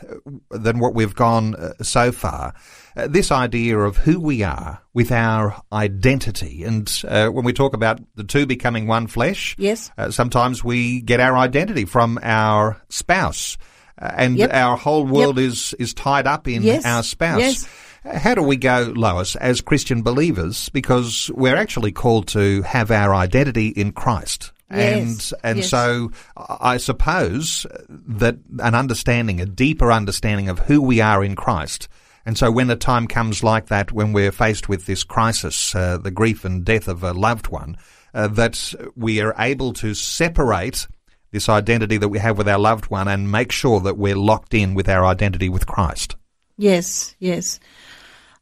than 0.51 0.81
what 0.81 0.95
we've 0.97 1.15
gone 1.15 1.55
uh, 1.55 1.75
so 1.83 2.11
far. 2.11 2.53
Uh, 2.97 3.07
this 3.07 3.31
idea 3.31 3.79
of 3.79 3.97
who 3.97 4.19
we 4.19 4.43
are 4.43 4.83
with 4.93 5.13
our 5.13 5.63
identity, 5.73 6.65
and 6.65 6.93
uh, 7.07 7.29
when 7.29 7.45
we 7.45 7.53
talk 7.53 7.75
about 7.75 8.01
the 8.17 8.25
two 8.25 8.45
becoming 8.47 8.89
one 8.89 9.07
flesh, 9.07 9.55
Yes. 9.57 9.93
uh, 9.97 10.11
sometimes 10.11 10.65
we 10.65 11.01
get 11.01 11.21
our 11.21 11.37
identity 11.37 11.85
from 11.85 12.19
our 12.25 12.83
spouse, 12.89 13.57
uh, 13.57 13.61
and 13.99 14.37
Yep. 14.37 14.51
our 14.53 14.77
whole 14.77 15.05
world 15.07 15.39
is 15.39 15.75
is 15.79 15.95
tied 15.95 16.27
up 16.27 16.47
in 16.49 16.63
Yes. 16.63 16.85
our 16.85 17.03
spouse. 17.03 17.41
Yes. 17.41 17.69
How 18.05 18.35
do 18.35 18.43
we 18.43 18.57
go, 18.57 18.93
Lois, 18.95 19.35
as 19.37 19.61
Christian 19.61 20.03
believers? 20.03 20.69
Because 20.69 21.29
we're 21.35 21.57
actually 21.57 21.91
called 21.91 22.29
to 22.29 22.63
have 22.63 22.91
our 22.93 23.15
identity 23.15 23.69
in 23.69 23.91
Christ. 23.93 24.53
Yes, 24.71 25.33
And 25.33 25.41
and 25.51 25.59
yes. 25.59 25.69
so 25.71 26.11
I 26.37 26.77
suppose 26.77 27.67
that 27.89 28.37
an 28.61 28.75
understanding, 28.75 29.41
a 29.41 29.47
deeper 29.47 29.91
understanding 29.93 30.49
of 30.49 30.61
who 30.61 30.81
we 30.83 31.01
are 31.01 31.25
in 31.25 31.35
Christ. 31.37 31.89
And 32.25 32.37
so 32.37 32.51
when 32.51 32.69
a 32.71 32.77
time 32.77 33.07
comes 33.07 33.45
like 33.45 33.67
that, 33.67 33.93
when 33.93 34.13
we're 34.13 34.33
faced 34.33 34.69
with 34.69 34.87
this 34.87 35.05
crisis, 35.05 35.75
uh, 35.77 35.99
the 35.99 36.11
grief 36.11 36.45
and 36.45 36.65
death 36.65 36.89
of 36.89 37.05
a 37.05 37.13
loved 37.13 37.47
one, 37.49 37.77
uh, 38.13 38.27
that 38.29 38.75
we 38.97 39.21
are 39.21 39.35
able 39.39 39.73
to 39.75 39.95
separate 39.95 40.89
this 41.31 41.49
identity 41.49 41.97
that 41.97 42.09
we 42.09 42.19
have 42.19 42.39
with 42.39 42.49
our 42.49 42.59
loved 42.59 42.87
one 42.87 43.09
and 43.09 43.31
make 43.31 43.53
sure 43.53 43.81
that 43.81 43.97
we're 43.97 44.17
locked 44.17 44.55
in 44.55 44.75
with 44.75 44.89
our 44.89 45.05
identity 45.05 45.49
with 45.49 45.67
Christ. 45.67 46.17
Yes, 46.57 47.15
yes. 47.19 47.61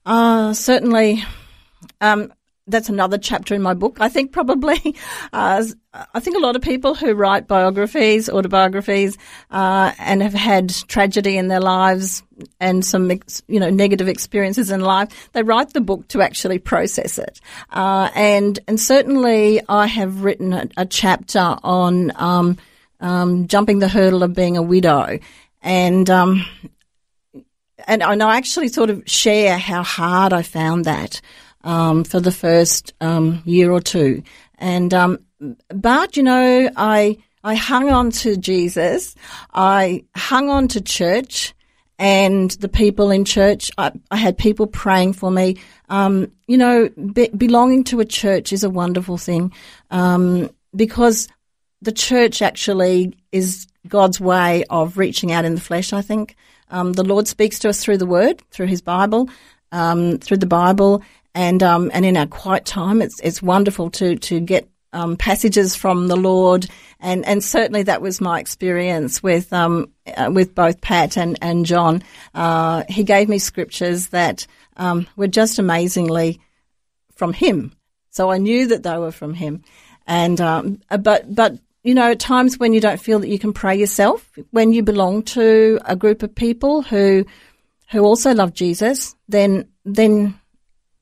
Uh, 0.07 0.53
certainly, 0.53 1.25
um, 2.01 2.33
that's 2.66 2.88
another 2.88 3.18
chapter 3.18 3.55
in 3.55 3.61
my 3.61 3.75
book. 3.75 3.99
I 4.01 4.09
think 4.09 4.33
probably, 4.33 4.97
uh, 5.33 5.64
I 6.14 6.20
think 6.20 6.37
a 6.37 6.40
lot 6.40 6.57
of 6.57 6.62
people 6.62 6.94
who 6.94 7.12
write 7.14 7.47
biographies, 7.47 8.29
autobiographies, 8.29 9.18
uh, 9.51 9.92
and 9.99 10.23
have 10.23 10.35
had 10.35 10.70
tragedy 10.70 11.37
in 11.37 11.49
their 11.49 11.61
lives 11.61 12.23
and 12.61 12.85
some, 12.85 13.11
you 13.49 13.61
know, 13.61 13.70
negative 13.70 14.09
experiences 14.09 14.70
in 14.70 14.81
life, 14.81 15.31
they 15.33 15.42
write 15.42 15.73
the 15.73 15.81
book 15.81 16.09
to 16.09 16.23
actually 16.23 16.59
process 16.59 17.18
it. 17.18 17.40
Uh, 17.70 18.11
and, 18.14 18.59
and 18.66 18.81
certainly 18.81 19.61
I 19.68 19.87
have 19.87 20.25
written 20.25 20.53
a, 20.53 20.68
a 20.79 20.87
chapter 20.87 21.57
on, 21.62 22.12
um, 22.16 22.57
um, 23.05 23.47
jumping 23.49 23.81
the 23.81 23.88
hurdle 23.88 24.23
of 24.23 24.35
being 24.35 24.57
a 24.57 24.62
widow. 24.62 25.19
And, 25.61 26.09
um, 26.09 26.47
and, 27.87 28.03
and 28.03 28.23
I 28.23 28.37
actually 28.37 28.69
sort 28.69 28.88
of 28.88 29.03
share 29.07 29.59
how 29.59 29.83
hard 29.83 30.33
I 30.33 30.43
found 30.43 30.87
that 30.87 31.21
um, 31.64 32.05
for 32.05 32.19
the 32.19 32.33
first 32.33 32.95
um, 33.03 33.43
year 33.45 33.71
or 33.71 33.81
two. 33.81 34.23
And 34.59 34.95
um, 34.95 35.19
but 35.69 36.17
you 36.17 36.23
know, 36.23 36.71
I 36.77 37.19
I 37.43 37.55
hung 37.57 37.90
on 37.90 38.11
to 38.23 38.37
Jesus. 38.37 39.14
I 39.53 40.05
hung 40.14 40.49
on 40.49 40.69
to 40.69 40.81
church 40.81 41.55
and 41.99 42.51
the 42.53 42.69
people 42.69 43.11
in 43.11 43.25
church. 43.25 43.71
I, 43.77 43.93
I 44.11 44.17
had 44.17 44.38
people 44.38 44.67
praying 44.67 45.14
for 45.14 45.31
me. 45.31 45.59
Um, 45.88 46.33
you 46.47 46.57
know, 46.57 46.88
be, 46.88 47.29
belonging 47.29 47.85
to 47.85 48.01
a 48.01 48.05
church 48.05 48.53
is 48.53 48.64
a 48.64 48.71
wonderful 48.71 49.19
thing 49.19 49.53
because 50.75 51.29
the 51.83 51.93
church 51.93 52.43
actually 52.43 53.17
is 53.33 53.67
God's 53.87 54.21
way 54.21 54.65
of 54.71 54.97
reaching 54.97 55.33
out 55.33 55.45
in 55.45 55.55
the 55.55 55.61
flesh. 55.61 55.93
I 55.93 56.03
think 56.03 56.37
um, 56.71 56.93
the 56.95 57.05
Lord 57.05 57.29
speaks 57.29 57.59
to 57.61 57.69
us 57.69 57.83
through 57.83 57.99
the 57.99 58.07
Word, 58.07 58.43
through 58.51 58.67
His 58.67 58.83
Bible, 58.83 59.29
um, 59.73 60.19
through 60.19 60.39
the 60.39 60.47
Bible, 60.47 61.03
and 61.35 61.63
um, 61.63 61.91
and 61.93 62.05
in 62.05 62.17
our 62.17 62.27
quiet 62.27 62.65
time, 62.65 63.03
it's 63.03 63.21
it's 63.21 63.43
wonderful 63.43 63.91
to 63.93 64.17
to 64.17 64.41
get 64.41 64.69
um, 64.93 65.17
passages 65.17 65.75
from 65.75 66.09
the 66.09 66.17
Lord, 66.17 66.67
and 67.01 67.27
and 67.27 67.43
certainly 67.43 67.83
that 67.83 68.01
was 68.01 68.21
my 68.21 68.39
experience 68.41 69.23
with 69.23 69.53
um 69.53 69.91
uh, 70.17 70.31
with 70.33 70.55
both 70.55 70.81
Pat 70.81 71.19
and 71.19 71.37
and 71.43 71.67
John. 71.67 72.03
Uh, 72.35 72.85
he 72.89 73.03
gave 73.05 73.29
me 73.29 73.39
scriptures 73.39 74.09
that 74.09 74.47
um, 74.77 75.07
were 75.17 75.29
just 75.29 75.59
amazingly 75.59 76.41
from 77.15 77.33
him, 77.33 77.73
so 78.11 78.31
I 78.31 78.39
knew 78.39 78.69
that 78.69 78.85
they 78.85 78.97
were 78.97 79.13
from 79.13 79.35
him, 79.35 79.65
and 80.07 80.41
um, 80.41 80.81
uh, 80.91 80.99
but 80.99 81.35
but 81.35 81.59
you 81.85 81.94
know, 81.94 82.11
at 82.11 82.18
times 82.18 82.59
when 82.59 82.73
you 82.73 82.81
don't 82.81 83.01
feel 83.01 83.20
that 83.20 83.29
you 83.29 83.38
can 83.38 83.53
pray 83.53 83.77
yourself, 83.77 84.33
when 84.51 84.73
you 84.73 84.83
belong 84.83 85.23
to 85.23 85.79
a 85.85 85.94
group 85.94 86.23
of 86.23 86.35
people 86.35 86.83
who 86.83 87.27
who 87.90 88.01
also 88.01 88.33
love 88.33 88.55
Jesus, 88.55 89.14
then 89.29 89.68
then 89.85 90.35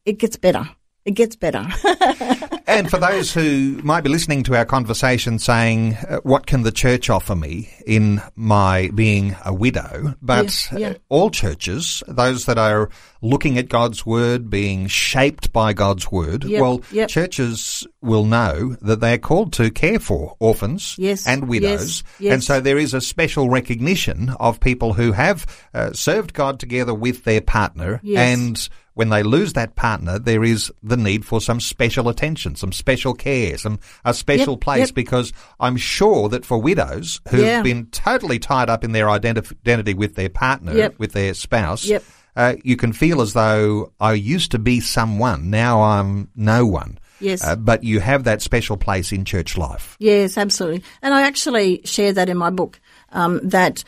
it 0.05 0.19
gets 0.19 0.37
better. 0.37 0.69
It 1.05 1.13
gets 1.13 1.37
better. 1.37 1.67
And 2.65 2.89
for 2.89 2.97
those 2.97 3.35
who 3.35 3.81
might 3.83 4.03
be 4.03 4.09
listening 4.09 4.45
to 4.45 4.57
our 4.57 4.65
conversation 4.65 5.39
saying, 5.39 5.95
uh, 6.09 6.19
what 6.23 6.47
can 6.47 6.63
the 6.63 6.73
church 6.73 7.11
offer 7.11 7.35
me 7.35 7.69
in 7.87 8.23
my 8.35 8.91
being 8.95 9.37
a 9.45 9.53
widow? 9.53 10.15
But 10.23 10.69
Yeah, 10.73 10.79
yeah. 10.79 10.89
uh, 10.91 10.95
all 11.11 11.29
churches, 11.31 12.03
those 12.09 12.47
that 12.47 12.57
are 12.59 12.89
looking 13.21 13.59
at 13.59 13.69
God's 13.69 14.07
word, 14.07 14.49
being 14.49 14.87
shaped 14.87 15.53
by 15.53 15.73
God's 15.75 16.11
word, 16.11 16.45
Yep, 16.45 16.61
well, 16.63 16.81
yep. 16.93 17.09
churches 17.11 17.87
will 18.01 18.25
know 18.25 18.77
that 18.81 19.01
they 19.01 19.15
are 19.15 19.19
called 19.19 19.53
to 19.55 19.71
care 19.71 19.99
for 19.99 20.35
orphans 20.39 20.95
Yes, 20.99 21.27
and 21.27 21.49
widows. 21.49 22.05
yes, 22.05 22.21
yes. 22.21 22.33
And 22.33 22.45
so 22.45 22.61
there 22.61 22.79
is 22.79 22.95
a 22.95 23.01
special 23.03 23.51
recognition 23.51 24.31
of 24.41 24.61
people 24.61 24.95
who 24.95 25.13
have 25.13 25.45
uh, 25.75 25.93
served 25.93 26.33
God 26.33 26.59
together 26.59 26.95
with 26.95 27.25
their 27.25 27.41
partner 27.43 28.01
and 28.17 28.67
when 28.95 29.09
they 29.09 29.23
lose 29.23 29.55
that 29.55 29.75
partner, 29.77 30.19
there 30.19 30.45
is 30.45 30.71
the 30.83 30.97
need 30.97 31.25
for 31.25 31.41
some 31.41 31.61
special 31.61 32.09
attention, 32.09 32.55
some 32.57 32.73
special 32.73 33.15
care, 33.15 33.57
some 33.59 33.79
a 34.05 34.13
special 34.13 34.55
Yep, 34.55 34.61
place. 34.61 34.89
yep. 34.89 34.95
Because 34.95 35.33
I'm 35.61 35.77
sure 35.77 36.29
that 36.29 36.45
for 36.45 36.59
widows 36.61 37.21
who've 37.29 37.41
Yeah. 37.41 37.63
been 37.63 37.87
totally 37.87 38.39
tied 38.39 38.69
up 38.69 38.85
in 38.85 38.93
their 38.93 39.07
identif- 39.07 39.53
identity 39.67 39.95
with 39.95 40.15
their 40.15 40.29
partner, 40.29 40.77
Yep. 40.77 40.95
with 40.99 41.13
their 41.13 41.35
spouse, 41.35 41.91
uh, 42.37 42.55
you 42.65 42.77
can 42.77 42.93
feel 42.93 43.21
as 43.23 43.33
though 43.33 43.93
I 44.01 44.13
used 44.15 44.51
to 44.53 44.59
be 44.59 44.81
someone, 44.81 45.51
now 45.51 45.83
I'm 45.83 46.29
no 46.37 46.67
one. 46.67 46.99
Yes. 47.21 47.45
Uh, 47.45 47.55
but 47.57 47.85
you 47.85 48.01
have 48.01 48.25
that 48.25 48.43
special 48.43 48.77
place 48.77 49.13
in 49.13 49.25
church 49.25 49.57
life. 49.57 49.97
Yes, 50.01 50.37
absolutely. 50.37 50.83
And 51.03 51.15
I 51.15 51.23
actually 51.23 51.81
share 51.85 52.13
that 52.15 52.29
in 52.29 52.37
my 52.37 52.51
book 52.51 52.81
um, 53.13 53.41
that 53.45 53.85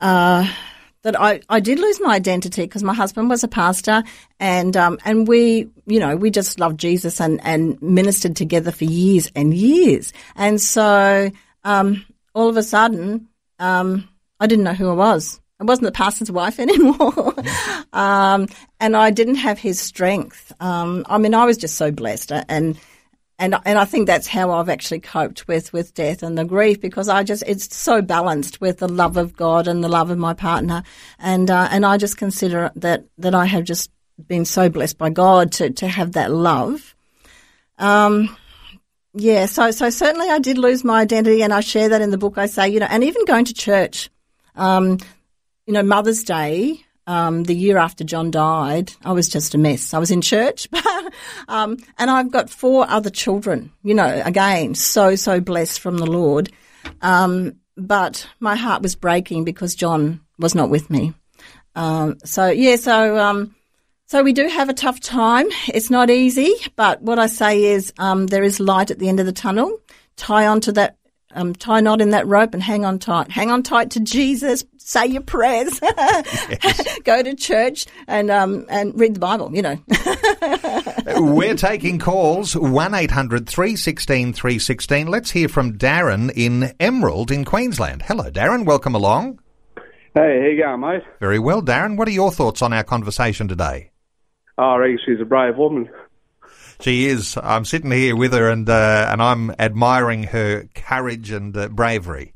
uh, 0.00 0.48
that 1.02 1.20
I, 1.20 1.40
I 1.48 1.60
did 1.60 1.78
lose 1.78 2.00
my 2.00 2.14
identity 2.14 2.62
because 2.62 2.82
my 2.82 2.94
husband 2.94 3.28
was 3.28 3.42
a 3.44 3.48
pastor 3.48 4.02
and 4.38 4.76
um, 4.76 4.98
and 5.04 5.26
we 5.26 5.68
you 5.86 5.98
know 5.98 6.16
we 6.16 6.30
just 6.30 6.60
loved 6.60 6.78
Jesus 6.78 7.20
and 7.20 7.40
and 7.44 7.80
ministered 7.82 8.36
together 8.36 8.70
for 8.70 8.84
years 8.84 9.30
and 9.34 9.52
years 9.52 10.12
and 10.36 10.60
so 10.60 11.30
um, 11.64 12.04
all 12.34 12.48
of 12.48 12.56
a 12.56 12.62
sudden 12.62 13.28
um, 13.58 14.08
I 14.40 14.46
didn't 14.46 14.64
know 14.64 14.74
who 14.74 14.90
I 14.90 14.94
was. 14.94 15.40
I 15.60 15.64
wasn't 15.64 15.86
the 15.86 15.92
pastor's 15.92 16.30
wife 16.32 16.58
anymore. 16.58 17.34
um, 17.92 18.48
and 18.80 18.96
I 18.96 19.10
didn't 19.10 19.36
have 19.36 19.58
his 19.58 19.80
strength. 19.80 20.52
Um, 20.58 21.04
I 21.08 21.18
mean, 21.18 21.34
I 21.34 21.44
was 21.44 21.56
just 21.56 21.76
so 21.76 21.92
blessed 21.92 22.32
and 22.48 22.76
and 23.38 23.56
and 23.64 23.78
I 23.78 23.84
think 23.84 24.06
that's 24.06 24.26
how 24.26 24.50
I've 24.52 24.68
actually 24.68 25.00
coped 25.00 25.48
with 25.48 25.72
with 25.72 25.94
death 25.94 26.22
and 26.22 26.36
the 26.36 26.44
grief 26.44 26.80
because 26.80 27.08
I 27.08 27.22
just 27.22 27.42
it's 27.46 27.74
so 27.74 28.02
balanced 28.02 28.60
with 28.60 28.78
the 28.78 28.88
love 28.88 29.16
of 29.16 29.34
God 29.34 29.66
and 29.66 29.82
the 29.82 29.88
love 29.88 30.10
of 30.10 30.18
my 30.18 30.34
partner, 30.34 30.82
and 31.18 31.50
uh, 31.50 31.68
and 31.70 31.84
I 31.84 31.96
just 31.96 32.16
consider 32.16 32.70
that 32.76 33.04
that 33.18 33.34
I 33.34 33.46
have 33.46 33.64
just 33.64 33.90
been 34.26 34.44
so 34.44 34.68
blessed 34.68 34.98
by 34.98 35.10
God 35.10 35.52
to 35.52 35.70
to 35.70 35.88
have 35.88 36.12
that 36.12 36.30
love. 36.30 36.94
Um, 37.78 38.36
yeah, 39.14 39.46
so 39.46 39.70
so 39.70 39.90
certainly 39.90 40.28
I 40.28 40.38
did 40.38 40.58
lose 40.58 40.84
my 40.84 41.00
identity, 41.00 41.42
and 41.42 41.52
I 41.52 41.60
share 41.60 41.88
that 41.88 42.02
in 42.02 42.10
the 42.10 42.18
book. 42.18 42.38
I 42.38 42.46
say, 42.46 42.68
you 42.68 42.80
know, 42.80 42.88
and 42.88 43.02
even 43.04 43.24
going 43.24 43.44
to 43.46 43.54
church, 43.54 44.10
um, 44.54 44.98
you 45.66 45.72
know, 45.72 45.82
Mother's 45.82 46.22
Day, 46.22 46.84
um, 47.06 47.44
the 47.44 47.54
year 47.54 47.78
after 47.78 48.04
John 48.04 48.30
died, 48.30 48.92
I 49.04 49.12
was 49.12 49.28
just 49.28 49.54
a 49.54 49.58
mess. 49.58 49.94
I 49.94 49.98
was 49.98 50.10
in 50.10 50.20
church, 50.20 50.68
um, 51.48 51.76
and 51.98 52.10
I've 52.10 52.30
got 52.30 52.50
four 52.50 52.88
other 52.88 53.10
children. 53.10 53.72
You 53.82 53.94
know, 53.94 54.22
again, 54.24 54.74
so 54.74 55.16
so 55.16 55.40
blessed 55.40 55.80
from 55.80 55.98
the 55.98 56.06
Lord. 56.06 56.50
Um, 57.00 57.56
but 57.76 58.28
my 58.40 58.54
heart 58.54 58.82
was 58.82 58.94
breaking 58.94 59.44
because 59.44 59.74
John 59.74 60.20
was 60.38 60.54
not 60.54 60.70
with 60.70 60.90
me. 60.90 61.14
Um, 61.74 62.18
so 62.24 62.48
yeah, 62.48 62.76
so 62.76 63.18
um, 63.18 63.54
so 64.06 64.22
we 64.22 64.32
do 64.32 64.46
have 64.46 64.68
a 64.68 64.74
tough 64.74 65.00
time. 65.00 65.46
It's 65.68 65.90
not 65.90 66.10
easy, 66.10 66.54
but 66.76 67.00
what 67.00 67.18
I 67.18 67.26
say 67.26 67.64
is 67.64 67.92
um, 67.98 68.26
there 68.26 68.42
is 68.42 68.60
light 68.60 68.90
at 68.90 68.98
the 68.98 69.08
end 69.08 69.20
of 69.20 69.26
the 69.26 69.32
tunnel. 69.32 69.80
Tie 70.16 70.46
onto 70.46 70.72
that, 70.72 70.96
um, 71.34 71.54
tie 71.54 71.80
knot 71.80 72.00
in 72.00 72.10
that 72.10 72.26
rope 72.26 72.54
and 72.54 72.62
hang 72.62 72.84
on 72.84 72.98
tight. 72.98 73.30
Hang 73.30 73.50
on 73.50 73.62
tight 73.62 73.90
to 73.92 74.00
Jesus. 74.00 74.64
Say 74.78 75.06
your 75.06 75.22
prayers. 75.22 75.80
Go 77.04 77.22
to 77.22 77.34
church 77.36 77.86
and 78.06 78.30
um, 78.30 78.66
and 78.68 78.98
read 78.98 79.14
the 79.14 79.20
Bible. 79.20 79.54
You 79.54 79.62
know. 79.62 79.78
We're 81.34 81.54
taking 81.54 81.98
calls 81.98 82.56
1 82.56 82.94
800 82.94 83.48
316 83.48 84.32
316. 84.32 85.06
Let's 85.06 85.30
hear 85.30 85.48
from 85.48 85.78
Darren 85.78 86.30
in 86.34 86.74
Emerald 86.80 87.30
in 87.30 87.44
Queensland. 87.44 88.02
Hello, 88.02 88.30
Darren. 88.30 88.64
Welcome 88.64 88.94
along. 88.94 89.38
Hey, 90.14 90.40
how 90.40 90.46
you 90.46 90.62
going, 90.62 90.80
mate? 90.80 91.02
Very 91.20 91.38
well, 91.38 91.62
Darren. 91.62 91.96
What 91.96 92.06
are 92.08 92.12
your 92.12 92.30
thoughts 92.30 92.60
on 92.60 92.72
our 92.72 92.84
conversation 92.84 93.48
today? 93.48 93.90
Oh, 94.58 94.62
I 94.62 94.76
reckon 94.76 94.98
she's 95.06 95.20
a 95.20 95.24
brave 95.24 95.56
woman. 95.56 95.88
She 96.82 97.06
is. 97.06 97.38
I'm 97.42 97.64
sitting 97.64 97.90
here 97.92 98.16
with 98.16 98.32
her, 98.32 98.50
and 98.50 98.68
uh, 98.68 99.08
and 99.10 99.22
I'm 99.22 99.50
admiring 99.58 100.24
her 100.24 100.64
courage 100.74 101.30
and 101.30 101.56
uh, 101.56 101.68
bravery. 101.68 102.34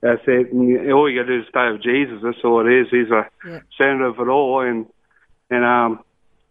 That's 0.00 0.22
it. 0.26 0.52
And 0.52 0.68
you- 0.68 0.92
all 0.92 1.10
you 1.10 1.20
got 1.20 1.26
to 1.28 1.36
do 1.38 1.42
is 1.42 1.48
stay 1.48 1.70
with 1.70 1.82
Jesus. 1.82 2.20
That's 2.22 2.38
all 2.44 2.66
it 2.66 2.70
is. 2.72 2.86
He's 2.90 3.10
a 3.10 3.28
Yeah. 3.46 3.60
center 3.76 4.06
of 4.06 4.18
it 4.20 4.28
all, 4.28 4.60
and 4.60 4.86
and 5.50 5.64
um, 5.64 6.00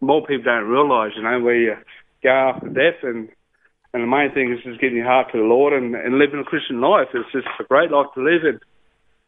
more 0.00 0.24
people 0.26 0.44
don't 0.44 0.68
realise, 0.68 1.12
you 1.16 1.22
know, 1.22 1.40
where 1.40 1.56
you 1.56 1.76
go 2.22 2.28
after 2.30 2.68
death, 2.68 3.02
and 3.02 3.28
and 3.94 4.02
the 4.02 4.06
main 4.06 4.32
thing 4.32 4.52
is 4.52 4.62
just 4.64 4.80
getting 4.80 4.96
your 4.98 5.06
heart 5.06 5.32
to 5.32 5.38
the 5.38 5.44
Lord 5.44 5.72
and, 5.74 5.94
and 5.94 6.18
living 6.18 6.40
a 6.40 6.44
Christian 6.44 6.80
life. 6.80 7.08
It's 7.14 7.30
just 7.32 7.46
a 7.60 7.64
great 7.64 7.90
life 7.90 8.06
to 8.14 8.22
live 8.22 8.44
in, 8.44 8.58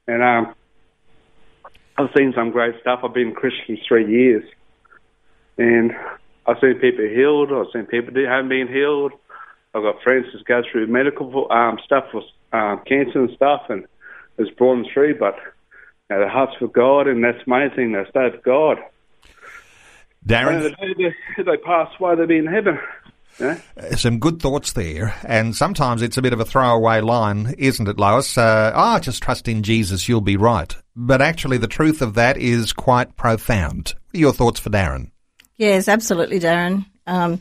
and 0.06 0.22
um, 0.22 0.54
I've 1.96 2.10
seen 2.16 2.32
some 2.36 2.50
great 2.50 2.74
stuff. 2.80 3.00
I've 3.02 3.14
been 3.14 3.28
a 3.28 3.32
Christian 3.32 3.78
three 3.88 4.10
years, 4.10 4.44
and 5.58 5.92
I've 6.46 6.56
seen 6.60 6.74
people 6.74 7.04
healed. 7.06 7.50
I've 7.52 7.72
seen 7.72 7.86
people 7.86 8.12
that 8.14 8.26
haven't 8.28 8.50
been 8.50 8.68
healed. 8.68 9.12
I've 9.74 9.82
got 9.82 10.02
friends 10.02 10.26
that 10.32 10.44
go 10.44 10.62
through 10.70 10.86
medical 10.86 11.50
um, 11.50 11.78
stuff 11.84 12.04
for 12.12 12.22
um, 12.56 12.80
cancer 12.86 13.20
and 13.20 13.30
stuff, 13.34 13.62
and 13.68 13.84
it's 14.38 14.50
brought 14.56 14.76
them 14.76 14.86
through. 14.92 15.18
But 15.18 15.36
you 16.10 16.16
know, 16.16 16.20
their 16.20 16.28
hearts 16.28 16.52
for 16.58 16.68
God, 16.68 17.08
and 17.08 17.24
that's 17.24 17.38
the 17.44 17.50
main 17.50 17.70
thing. 17.70 17.92
They 17.92 18.04
stay 18.10 18.30
for 18.30 18.42
God. 18.44 18.78
Darren, 20.26 20.62
the 20.62 20.70
day 20.70 21.12
they, 21.36 21.42
they 21.42 21.56
pass 21.58 21.88
away, 21.98 22.14
they'll 22.16 22.26
be 22.26 22.38
in 22.38 22.46
heaven. 22.46 22.78
Yeah? 23.40 23.58
some 23.96 24.20
good 24.20 24.40
thoughts 24.40 24.72
there, 24.72 25.14
and 25.24 25.56
sometimes 25.56 26.02
it's 26.02 26.16
a 26.16 26.22
bit 26.22 26.32
of 26.32 26.40
a 26.40 26.44
throwaway 26.44 27.00
line, 27.00 27.54
isn't 27.58 27.88
it, 27.88 27.98
Lois? 27.98 28.38
Uh, 28.38 28.72
oh, 28.74 29.00
just 29.00 29.22
trust 29.22 29.48
in 29.48 29.62
Jesus, 29.64 30.08
you'll 30.08 30.20
be 30.20 30.36
right. 30.36 30.74
But 30.94 31.20
actually, 31.20 31.58
the 31.58 31.66
truth 31.66 32.00
of 32.00 32.14
that 32.14 32.36
is 32.36 32.72
quite 32.72 33.16
profound. 33.16 33.94
What 34.12 34.18
are 34.18 34.20
your 34.20 34.32
thoughts 34.32 34.60
for 34.60 34.70
Darren? 34.70 35.10
Yes, 35.56 35.88
absolutely, 35.88 36.40
Darren. 36.40 36.86
Um, 37.06 37.40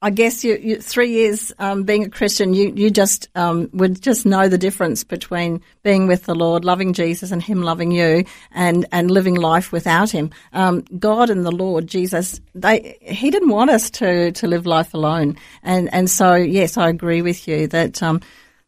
I 0.00 0.10
guess 0.10 0.44
you, 0.44 0.56
you 0.56 0.80
three 0.80 1.10
years 1.10 1.52
um, 1.58 1.82
being 1.82 2.04
a 2.04 2.08
Christian, 2.08 2.54
you 2.54 2.72
you 2.76 2.88
just 2.88 3.28
um, 3.34 3.68
would 3.72 4.00
just 4.00 4.24
know 4.24 4.48
the 4.48 4.56
difference 4.56 5.02
between 5.02 5.60
being 5.82 6.06
with 6.06 6.24
the 6.24 6.36
Lord, 6.36 6.64
loving 6.64 6.92
Jesus, 6.92 7.32
and 7.32 7.42
Him 7.42 7.62
loving 7.62 7.90
you, 7.90 8.24
and 8.52 8.86
and 8.92 9.10
living 9.10 9.34
life 9.34 9.72
without 9.72 10.10
Him. 10.10 10.30
Um, 10.52 10.82
God 10.98 11.30
and 11.30 11.44
the 11.44 11.50
Lord 11.50 11.88
Jesus, 11.88 12.40
they 12.54 12.96
He 13.00 13.32
didn't 13.32 13.48
want 13.48 13.70
us 13.70 13.90
to 13.90 14.30
to 14.30 14.46
live 14.46 14.66
life 14.66 14.94
alone, 14.94 15.36
and 15.64 15.92
and 15.92 16.08
so 16.08 16.36
yes, 16.36 16.76
I 16.76 16.88
agree 16.88 17.22
with 17.22 17.48
you 17.48 17.66
that 17.66 18.00
um, 18.00 18.20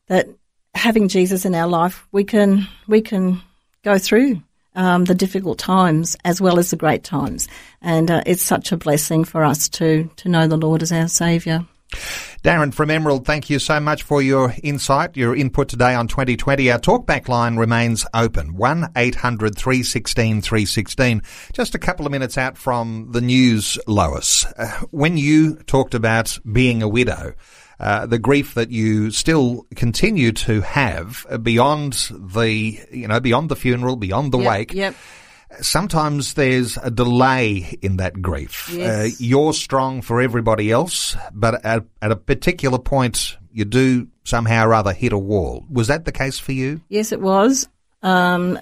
that 0.09 0.29
having 0.75 1.07
Jesus 1.07 1.45
in 1.45 1.55
our 1.55 1.69
life, 1.69 2.09
we 2.11 2.25
can 2.25 2.67
we 2.89 3.03
can 3.03 3.41
go 3.85 3.99
through 3.99 4.43
um, 4.75 5.05
the 5.05 5.15
difficult 5.15 5.59
times 5.59 6.17
as 6.25 6.41
well 6.41 6.59
as 6.59 6.71
the 6.71 6.77
great 6.77 7.05
times. 7.05 7.49
And 7.81 8.11
uh, 8.11 8.23
it's 8.27 8.43
such 8.43 8.73
a 8.73 8.77
blessing 8.77 9.25
for 9.25 9.45
us 9.45 9.69
to, 9.71 10.11
to 10.17 10.29
know 10.29 10.47
the 10.47 10.57
Lord 10.57 10.83
as 10.83 10.93
our 10.93 11.09
Saviour. 11.09 11.67
Darren 12.43 12.73
from 12.73 12.91
Emerald, 12.91 13.27
thank 13.27 13.51
you 13.51 13.59
so 13.59 13.81
much 13.81 14.03
for 14.03 14.23
your 14.23 14.55
insight, 14.63 15.17
your 15.17 15.37
input 15.37 15.69
today 15.69 15.95
on 15.95 16.09
2020. 16.09 16.71
Our 16.71 16.79
talkback 16.79 17.29
line 17.29 17.57
remains 17.57 18.07
open. 18.15 18.57
1 18.57 18.93
800 18.97 19.57
316 19.57 20.41
316. 20.41 21.23
Just 21.53 21.75
a 21.75 21.79
couple 21.79 22.07
of 22.07 22.13
minutes 22.13 22.39
out 22.39 22.57
from 22.57 23.09
the 23.11 23.21
news, 23.21 23.79
Lois. 23.87 24.47
Uh, 24.57 24.71
when 24.91 25.17
you 25.17 25.57
talked 25.67 25.95
about 25.95 26.39
being 26.51 26.83
a 26.83 26.89
widow, 26.89 27.35
uh, 27.81 28.07
the 28.07 28.19
grief 28.19 28.55
that 28.55 28.71
you 28.71 29.11
still 29.11 29.67
continue 29.75 30.31
to 30.33 30.61
have 30.61 31.27
uh, 31.31 31.39
beyond 31.39 31.95
the, 32.13 32.79
you 32.93 33.09
know, 33.09 33.19
beyond 33.19 33.49
the 33.49 33.57
funeral, 33.57 33.97
beyond 33.97 34.31
the 34.33 34.39
Yep, 34.39 34.49
wake 34.49 34.75
Yep. 34.75 34.95
sometimes 35.61 36.35
there's 36.35 36.77
a 36.77 36.91
delay 36.91 37.79
in 37.83 37.97
that 37.97 38.21
grief. 38.23 38.71
Yes. 38.73 39.13
Uh, 39.13 39.17
you're 39.19 39.53
strong 39.53 40.03
for 40.03 40.21
everybody 40.21 40.71
else, 40.71 41.17
but 41.33 41.65
at, 41.65 41.85
at 42.03 42.13
a 42.13 42.17
particular 42.17 42.79
point, 42.79 43.37
you 43.53 43.65
do 43.65 44.07
somehow 44.25 44.67
or 44.67 44.75
other 44.75 44.93
hit 44.93 45.13
a 45.13 45.19
wall. 45.19 45.65
Was 45.71 45.89
that 45.89 46.05
the 46.05 46.13
case 46.13 46.39
for 46.39 46.53
you? 46.53 46.81
Yes, 46.89 47.13
it 47.13 47.21
was. 47.21 47.69
Um, 48.03 48.59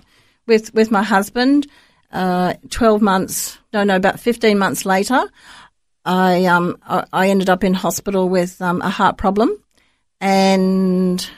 with 0.46 0.72
with 0.72 0.90
my 0.90 1.02
husband, 1.02 1.66
uh, 2.10 2.54
twelve 2.70 3.02
months, 3.02 3.58
no, 3.72 3.84
no, 3.84 3.96
about 3.96 4.18
fifteen 4.18 4.58
months 4.58 4.86
later, 4.86 5.20
I 6.08 6.46
um 6.46 6.78
I, 7.12 7.28
ended 7.28 7.50
up 7.50 7.62
in 7.62 7.74
hospital 7.74 8.30
with 8.30 8.62
um, 8.62 8.80
a 8.80 8.88
heart 8.88 9.18
problem, 9.18 9.62
and 10.22 11.30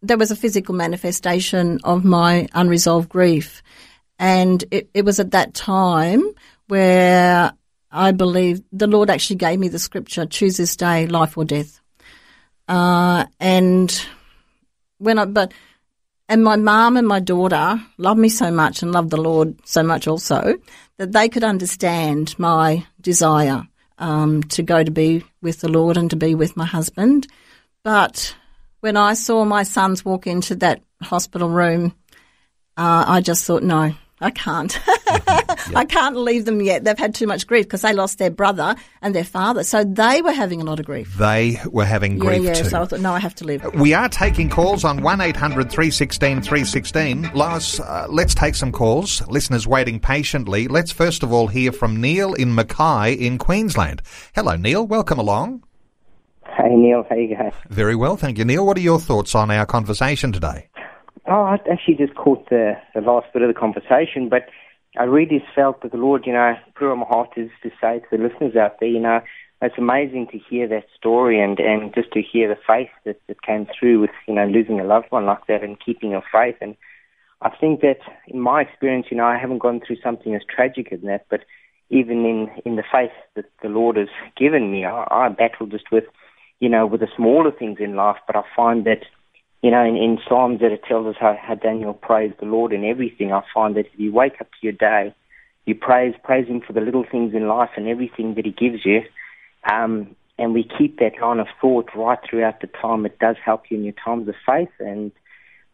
there 0.00 0.16
was 0.16 0.30
a 0.30 0.36
physical 0.36 0.74
manifestation 0.74 1.80
of 1.84 2.02
my 2.02 2.48
unresolved 2.54 3.10
grief, 3.10 3.62
and 4.18 4.64
it, 4.70 4.88
it 4.94 5.04
was 5.04 5.20
at 5.20 5.32
that 5.32 5.52
time 5.52 6.22
where 6.68 7.52
I 7.90 8.12
believe 8.12 8.62
the 8.72 8.86
Lord 8.86 9.10
actually 9.10 9.36
gave 9.36 9.58
me 9.58 9.68
the 9.68 9.78
scripture: 9.78 10.24
"Choose 10.24 10.56
this 10.56 10.74
day, 10.74 11.06
life 11.06 11.36
or 11.36 11.44
death." 11.44 11.78
Uh, 12.66 13.26
and 13.38 14.06
when 14.96 15.18
I, 15.18 15.26
but, 15.26 15.52
and 16.28 16.42
my 16.42 16.56
mum 16.56 16.96
and 16.96 17.06
my 17.06 17.20
daughter 17.20 17.80
love 17.98 18.18
me 18.18 18.28
so 18.28 18.50
much 18.50 18.82
and 18.82 18.92
love 18.92 19.10
the 19.10 19.20
Lord 19.20 19.56
so 19.66 19.82
much 19.82 20.08
also 20.08 20.56
that 20.98 21.12
they 21.12 21.28
could 21.28 21.44
understand 21.44 22.38
my 22.38 22.86
desire 23.00 23.66
um, 23.98 24.42
to 24.44 24.62
go 24.62 24.82
to 24.82 24.90
be 24.90 25.24
with 25.42 25.60
the 25.60 25.68
Lord 25.68 25.96
and 25.96 26.10
to 26.10 26.16
be 26.16 26.34
with 26.34 26.56
my 26.56 26.66
husband. 26.66 27.26
But 27.82 28.34
when 28.80 28.96
I 28.96 29.14
saw 29.14 29.44
my 29.44 29.62
sons 29.62 30.04
walk 30.04 30.26
into 30.26 30.56
that 30.56 30.82
hospital 31.02 31.48
room, 31.48 31.94
uh, 32.76 33.04
I 33.06 33.20
just 33.20 33.44
thought, 33.44 33.62
no, 33.62 33.94
I 34.20 34.30
can't. 34.30 34.78
I 35.76 35.84
can't 35.86 36.16
leave 36.16 36.46
them 36.46 36.62
yet. 36.62 36.84
They've 36.84 36.98
had 36.98 37.14
too 37.14 37.26
much 37.26 37.46
grief 37.46 37.66
because 37.66 37.82
they 37.82 37.92
lost 37.92 38.18
their 38.18 38.30
brother 38.30 38.74
and 39.02 39.14
their 39.14 39.24
father. 39.24 39.62
So 39.62 39.84
they 39.84 40.22
were 40.22 40.32
having 40.32 40.62
a 40.62 40.64
lot 40.64 40.80
of 40.80 40.86
grief. 40.86 41.14
They 41.16 41.60
were 41.70 41.84
having 41.84 42.18
grief 42.18 42.42
yeah, 42.42 42.48
yeah. 42.48 42.54
too. 42.54 42.68
So 42.70 42.82
I 42.82 42.84
thought, 42.86 43.00
no, 43.00 43.12
I 43.12 43.18
have 43.18 43.34
to 43.36 43.44
leave. 43.44 43.64
we 43.74 43.92
are 43.92 44.08
taking 44.08 44.48
calls 44.48 44.84
on 44.84 45.02
1 45.02 45.20
800 45.20 45.70
316 45.70 46.40
316. 46.40 47.30
Lois, 47.34 47.78
uh, 47.78 48.06
let's 48.08 48.34
take 48.34 48.54
some 48.54 48.72
calls. 48.72 49.26
Listeners 49.28 49.66
waiting 49.66 50.00
patiently. 50.00 50.66
Let's 50.66 50.92
first 50.92 51.22
of 51.22 51.30
all 51.30 51.48
hear 51.48 51.70
from 51.70 52.00
Neil 52.00 52.32
in 52.32 52.54
Mackay 52.54 53.12
in 53.12 53.36
Queensland. 53.36 54.00
Hello, 54.34 54.56
Neil. 54.56 54.86
Welcome 54.86 55.18
along. 55.18 55.62
Hey 56.56 56.74
Neil, 56.74 57.04
how 57.08 57.16
you 57.16 57.36
going? 57.36 57.52
Very 57.68 57.94
well, 57.94 58.16
thank 58.16 58.38
you, 58.38 58.44
Neil. 58.44 58.64
What 58.64 58.78
are 58.78 58.80
your 58.80 58.98
thoughts 58.98 59.34
on 59.34 59.50
our 59.50 59.66
conversation 59.66 60.32
today? 60.32 60.68
Oh, 61.28 61.42
I 61.42 61.58
actually 61.70 61.96
just 61.96 62.14
caught 62.14 62.48
the, 62.50 62.74
the 62.94 63.00
last 63.00 63.32
bit 63.32 63.42
of 63.42 63.48
the 63.48 63.58
conversation, 63.58 64.28
but 64.28 64.48
I 64.96 65.04
really 65.04 65.42
felt 65.54 65.82
that 65.82 65.90
the 65.90 65.98
Lord, 65.98 66.24
you 66.24 66.32
know, 66.32 66.54
put 66.76 66.90
on 66.90 67.00
my 67.00 67.06
heart 67.06 67.30
is 67.36 67.50
to 67.62 67.70
say 67.80 67.98
to 67.98 68.06
the 68.16 68.22
listeners 68.22 68.54
out 68.54 68.78
there, 68.78 68.88
you 68.88 69.00
know, 69.00 69.20
it's 69.60 69.78
amazing 69.78 70.28
to 70.32 70.38
hear 70.38 70.68
that 70.68 70.84
story 70.96 71.40
and, 71.40 71.58
and 71.58 71.94
just 71.94 72.12
to 72.12 72.22
hear 72.22 72.48
the 72.48 72.60
faith 72.66 72.90
that, 73.04 73.20
that 73.26 73.42
came 73.42 73.66
through 73.66 74.00
with, 74.00 74.10
you 74.28 74.34
know, 74.34 74.46
losing 74.46 74.78
a 74.78 74.84
loved 74.84 75.06
one 75.10 75.26
like 75.26 75.46
that 75.48 75.64
and 75.64 75.80
keeping 75.84 76.10
your 76.10 76.22
faith. 76.30 76.56
And 76.60 76.76
I 77.40 77.50
think 77.50 77.80
that 77.80 77.98
in 78.28 78.40
my 78.40 78.60
experience, 78.60 79.06
you 79.10 79.16
know, 79.16 79.24
I 79.24 79.38
haven't 79.38 79.58
gone 79.58 79.80
through 79.84 79.96
something 80.04 80.34
as 80.34 80.42
tragic 80.48 80.92
as 80.92 81.00
that, 81.02 81.26
but 81.28 81.40
even 81.90 82.24
in, 82.24 82.50
in 82.64 82.76
the 82.76 82.84
faith 82.90 83.12
that 83.34 83.46
the 83.62 83.68
Lord 83.68 83.96
has 83.96 84.08
given 84.36 84.70
me, 84.70 84.84
I, 84.84 85.06
I 85.10 85.28
battle 85.30 85.66
just 85.66 85.90
with, 85.90 86.04
you 86.60 86.68
know, 86.68 86.86
with 86.86 87.00
the 87.00 87.08
smaller 87.16 87.50
things 87.50 87.78
in 87.80 87.96
life, 87.96 88.16
but 88.26 88.36
I 88.36 88.42
find 88.54 88.84
that 88.84 89.04
you 89.62 89.70
know, 89.70 89.84
in, 89.84 89.96
in 89.96 90.18
Psalms 90.28 90.60
that 90.60 90.72
it 90.72 90.82
tells 90.86 91.06
us 91.06 91.16
how, 91.18 91.36
how 91.40 91.54
Daniel 91.54 91.94
praised 91.94 92.40
the 92.40 92.46
Lord 92.46 92.72
in 92.72 92.84
everything. 92.84 93.32
I 93.32 93.42
find 93.52 93.76
that 93.76 93.86
if 93.86 93.98
you 93.98 94.12
wake 94.12 94.40
up 94.40 94.48
to 94.50 94.58
your 94.60 94.72
day, 94.72 95.14
you 95.64 95.74
praise 95.74 96.14
praise 96.22 96.46
Him 96.46 96.60
for 96.60 96.72
the 96.72 96.80
little 96.80 97.04
things 97.10 97.34
in 97.34 97.48
life 97.48 97.70
and 97.76 97.88
everything 97.88 98.34
that 98.34 98.44
He 98.44 98.52
gives 98.52 98.84
you, 98.84 99.02
um, 99.70 100.14
and 100.38 100.54
we 100.54 100.68
keep 100.78 100.98
that 100.98 101.20
line 101.20 101.40
of 101.40 101.48
thought 101.60 101.88
right 101.96 102.18
throughout 102.28 102.60
the 102.60 102.68
time. 102.68 103.06
It 103.06 103.18
does 103.18 103.36
help 103.44 103.64
you 103.70 103.78
in 103.78 103.84
your 103.84 103.94
times 104.04 104.28
of 104.28 104.34
faith, 104.46 104.70
and 104.78 105.10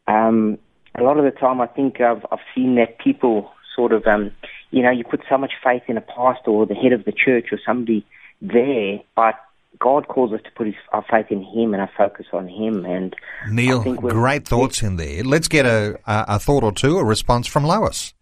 um, 0.07 0.59
a 0.95 1.03
lot 1.03 1.19
of 1.19 1.25
the 1.25 1.31
time, 1.31 1.61
I 1.61 1.67
think 1.67 2.01
I've 2.01 2.25
I've 2.31 2.39
seen 2.55 2.77
that 2.77 2.99
people 2.99 3.51
sort 3.75 3.93
of, 3.93 4.07
um, 4.07 4.31
you 4.71 4.83
know, 4.83 4.91
you 4.91 5.05
put 5.05 5.23
so 5.29 5.39
much 5.39 5.53
faith 5.63 5.83
in 5.89 5.97
a 5.97 6.03
pastor 6.03 6.51
or 6.51 6.67
the 6.67 6.75
head 6.75 6.93
of 6.93 7.05
the 7.05 7.13
church 7.13 7.47
or 7.53 7.59
somebody 7.65 8.05
there, 8.41 9.01
but 9.17 9.35
God 9.79 10.09
calls 10.09 10.33
us 10.33 10.41
to 10.45 10.51
put 10.53 10.67
his, 10.67 10.77
our 10.93 11.05
faith 11.11 11.27
in 11.31 11.43
Him 11.43 11.75
and 11.75 11.81
our 11.81 11.91
focus 11.97 12.27
on 12.33 12.49
Him. 12.49 12.85
And 12.85 13.17
Neil, 13.51 13.81
I 13.81 13.85
think 13.85 14.03
we're- 14.03 14.15
great 14.15 14.47
thoughts 14.47 14.83
in 14.83 14.97
there. 14.97 15.25
Let's 15.25 15.49
get 15.49 15.67
a, 15.67 15.99
a, 16.07 16.25
a 16.29 16.39
thought 16.39 16.63
or 16.63 16.73
two, 16.73 16.99
a 16.99 17.05
response 17.05 17.47
from 17.47 17.65
Lois. 17.65 18.15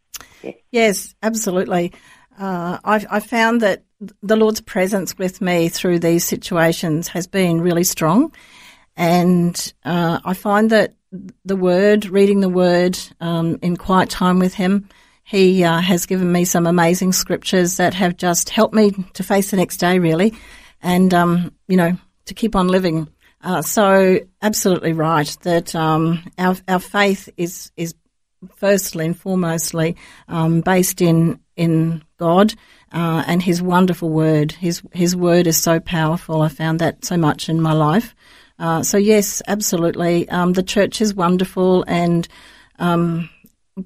Yes, 0.70 1.14
absolutely. 1.22 1.92
Uh, 2.38 2.78
I've, 2.84 3.06
I 3.10 3.20
found 3.20 3.60
that 3.60 3.84
the 4.22 4.36
Lord's 4.36 4.60
presence 4.62 5.18
with 5.18 5.40
me 5.40 5.68
through 5.68 5.98
these 5.98 6.24
situations 6.24 7.08
has 7.08 7.26
been 7.26 7.60
really 7.60 7.84
strong. 7.84 8.32
And 8.96 9.72
uh, 9.84 10.20
I 10.24 10.34
find 10.34 10.70
that 10.70 10.94
the 11.44 11.56
Word, 11.56 12.06
reading 12.06 12.40
the 12.40 12.48
Word 12.48 12.98
um, 13.20 13.58
in 13.62 13.76
quiet 13.76 14.08
time 14.08 14.38
with 14.38 14.54
Him, 14.54 14.88
He 15.24 15.64
uh, 15.64 15.80
has 15.80 16.06
given 16.06 16.30
me 16.32 16.44
some 16.44 16.66
amazing 16.66 17.12
scriptures 17.12 17.76
that 17.76 17.94
have 17.94 18.16
just 18.16 18.48
helped 18.48 18.74
me 18.74 18.92
to 19.14 19.22
face 19.22 19.50
the 19.50 19.56
next 19.56 19.76
day, 19.78 19.98
really, 19.98 20.34
and, 20.82 21.12
um, 21.14 21.54
you 21.68 21.76
know, 21.76 21.96
to 22.26 22.34
keep 22.34 22.56
on 22.56 22.68
living. 22.68 23.08
Uh, 23.42 23.62
so, 23.62 24.18
absolutely 24.42 24.92
right 24.92 25.34
that 25.42 25.74
um, 25.74 26.22
our, 26.36 26.56
our 26.68 26.78
faith 26.78 27.28
is, 27.36 27.72
is 27.76 27.94
firstly 28.56 29.06
and 29.06 29.18
foremostly 29.18 29.96
um, 30.28 30.60
based 30.60 31.00
in 31.00 31.40
in 31.56 32.02
God 32.16 32.54
uh, 32.92 33.22
and 33.26 33.42
His 33.42 33.60
wonderful 33.60 34.08
Word. 34.08 34.52
His 34.52 34.82
His 34.92 35.14
Word 35.14 35.46
is 35.46 35.58
so 35.58 35.80
powerful. 35.80 36.42
I 36.42 36.48
found 36.48 36.78
that 36.78 37.04
so 37.04 37.16
much 37.16 37.48
in 37.48 37.60
my 37.60 37.72
life. 37.72 38.14
Uh, 38.58 38.82
so 38.82 38.96
yes, 38.96 39.42
absolutely. 39.46 40.28
Um, 40.28 40.52
the 40.52 40.62
church 40.62 41.00
is 41.00 41.14
wonderful, 41.14 41.84
and 41.86 42.26
um, 42.78 43.28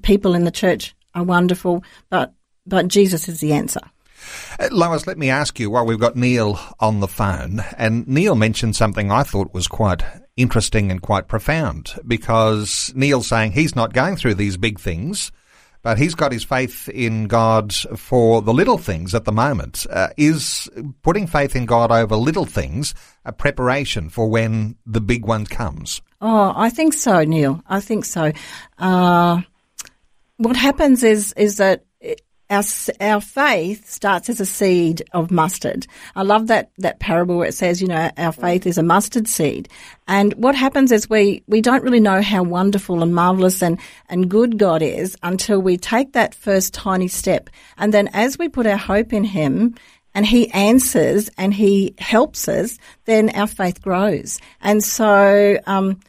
people 0.01 0.35
in 0.35 0.43
the 0.43 0.51
church 0.51 0.95
are 1.13 1.23
wonderful, 1.23 1.83
but 2.09 2.33
but 2.65 2.87
Jesus 2.87 3.27
is 3.29 3.39
the 3.39 3.53
answer. 3.53 3.81
Uh, 4.59 4.69
Lois, 4.71 5.07
let 5.07 5.17
me 5.17 5.29
ask 5.29 5.59
you 5.59 5.69
while 5.69 5.85
we've 5.85 5.99
got 5.99 6.15
Neil 6.15 6.59
on 6.79 6.99
the 6.99 7.07
phone, 7.07 7.61
and 7.77 8.07
Neil 8.07 8.35
mentioned 8.35 8.75
something 8.75 9.11
I 9.11 9.23
thought 9.23 9.53
was 9.53 9.67
quite 9.67 10.03
interesting 10.37 10.91
and 10.91 11.01
quite 11.01 11.27
profound 11.27 11.93
because 12.05 12.91
Neil's 12.95 13.27
saying 13.27 13.53
he's 13.53 13.75
not 13.75 13.93
going 13.93 14.15
through 14.17 14.35
these 14.35 14.57
big 14.57 14.79
things, 14.79 15.31
but 15.81 15.97
he's 15.97 16.15
got 16.15 16.31
his 16.31 16.43
faith 16.43 16.89
in 16.89 17.27
God 17.27 17.73
for 17.73 18.41
the 18.41 18.53
little 18.53 18.79
things 18.79 19.13
at 19.13 19.25
the 19.25 19.31
moment. 19.31 19.85
Uh, 19.89 20.09
is 20.17 20.69
putting 21.03 21.27
faith 21.27 21.55
in 21.55 21.65
God 21.65 21.91
over 21.91 22.15
little 22.15 22.45
things 22.45 22.93
a 23.23 23.31
preparation 23.31 24.09
for 24.09 24.27
when 24.27 24.77
the 24.85 24.99
big 24.99 25.25
one 25.25 25.45
comes? 25.45 26.01
Oh, 26.21 26.53
I 26.55 26.69
think 26.71 26.93
so, 26.93 27.23
Neil. 27.23 27.63
I 27.67 27.81
think 27.81 28.03
so. 28.03 28.31
Uh, 28.79 29.41
what 30.37 30.55
happens 30.55 31.03
is 31.03 31.33
is 31.33 31.57
that 31.57 31.84
our, 32.49 32.63
our 32.99 33.21
faith 33.21 33.89
starts 33.89 34.29
as 34.29 34.39
a 34.39 34.45
seed 34.45 35.03
of 35.13 35.31
mustard. 35.31 35.87
I 36.15 36.23
love 36.23 36.47
that, 36.47 36.71
that 36.77 36.99
parable 36.99 37.37
where 37.37 37.47
it 37.47 37.53
says, 37.53 37.81
you 37.81 37.87
know, 37.87 38.11
our 38.17 38.31
faith 38.31 38.67
is 38.67 38.77
a 38.77 38.83
mustard 38.83 39.27
seed. 39.27 39.69
And 40.07 40.33
what 40.33 40.55
happens 40.55 40.91
is 40.91 41.09
we, 41.09 41.43
we 41.47 41.61
don't 41.61 41.83
really 41.83 41.99
know 41.99 42.21
how 42.21 42.43
wonderful 42.43 43.01
and 43.01 43.15
marvelous 43.15 43.63
and, 43.63 43.79
and 44.09 44.29
good 44.29 44.59
God 44.59 44.81
is 44.81 45.17
until 45.23 45.59
we 45.59 45.77
take 45.77 46.13
that 46.13 46.35
first 46.35 46.73
tiny 46.73 47.07
step. 47.07 47.49
And 47.77 47.93
then 47.93 48.09
as 48.09 48.37
we 48.37 48.49
put 48.49 48.67
our 48.67 48.77
hope 48.77 49.13
in 49.13 49.23
Him, 49.23 49.75
and 50.13 50.25
he 50.25 50.49
answers 50.51 51.29
and 51.37 51.53
he 51.53 51.93
helps 51.97 52.47
us, 52.47 52.77
then 53.03 53.29
our 53.31 53.47
faith 53.47 53.81
grows. 53.81 54.39
And 54.61 54.81
so, 54.81 55.59
um, 55.67 55.99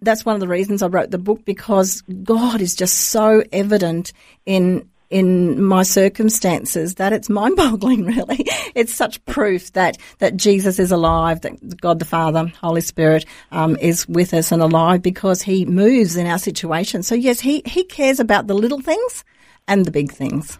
that's 0.00 0.24
one 0.24 0.34
of 0.34 0.40
the 0.40 0.48
reasons 0.48 0.82
I 0.82 0.86
wrote 0.86 1.10
the 1.10 1.18
book 1.18 1.44
because 1.44 2.02
God 2.02 2.60
is 2.60 2.74
just 2.74 2.96
so 3.10 3.42
evident 3.52 4.12
in 4.46 4.88
in 5.12 5.62
my 5.62 5.82
circumstances 5.82 6.94
that 6.94 7.12
it's 7.12 7.28
mind 7.28 7.56
boggling, 7.56 8.04
really. 8.16 8.46
It's 8.74 8.94
such 8.94 9.22
proof 9.26 9.72
that, 9.74 9.98
that 10.18 10.36
Jesus 10.36 10.78
is 10.78 10.90
alive, 10.90 11.42
that 11.42 11.80
God 11.80 11.98
the 11.98 12.04
Father, 12.04 12.50
Holy 12.60 12.80
Spirit, 12.80 13.26
um, 13.52 13.76
is 13.76 14.08
with 14.08 14.32
us 14.32 14.50
and 14.50 14.62
alive 14.62 15.02
because 15.02 15.42
he 15.42 15.66
moves 15.66 16.16
in 16.16 16.26
our 16.26 16.38
situation. 16.38 17.02
So, 17.02 17.14
yes, 17.14 17.40
he, 17.40 17.62
he 17.66 17.84
cares 17.84 18.20
about 18.20 18.46
the 18.46 18.54
little 18.54 18.80
things 18.80 19.24
and 19.68 19.84
the 19.84 19.90
big 19.90 20.10
things. 20.10 20.58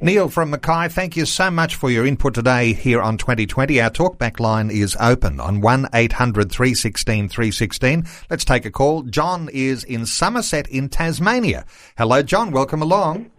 Neil 0.00 0.28
from 0.28 0.50
Mackay, 0.50 0.88
thank 0.88 1.16
you 1.16 1.26
so 1.26 1.50
much 1.50 1.74
for 1.74 1.90
your 1.90 2.06
input 2.06 2.34
today 2.34 2.72
here 2.72 3.00
on 3.00 3.16
2020. 3.16 3.80
Our 3.80 3.90
talkback 3.90 4.38
line 4.38 4.70
is 4.70 4.96
open 5.00 5.40
on 5.40 5.60
1 5.60 5.88
800 5.92 6.52
316 6.52 7.28
316. 7.28 8.06
Let's 8.30 8.44
take 8.44 8.64
a 8.64 8.70
call. 8.70 9.02
John 9.02 9.48
is 9.52 9.82
in 9.82 10.06
Somerset 10.06 10.68
in 10.68 10.88
Tasmania. 10.88 11.64
Hello, 11.96 12.22
John. 12.22 12.52
Welcome 12.52 12.82
along. 12.82 13.30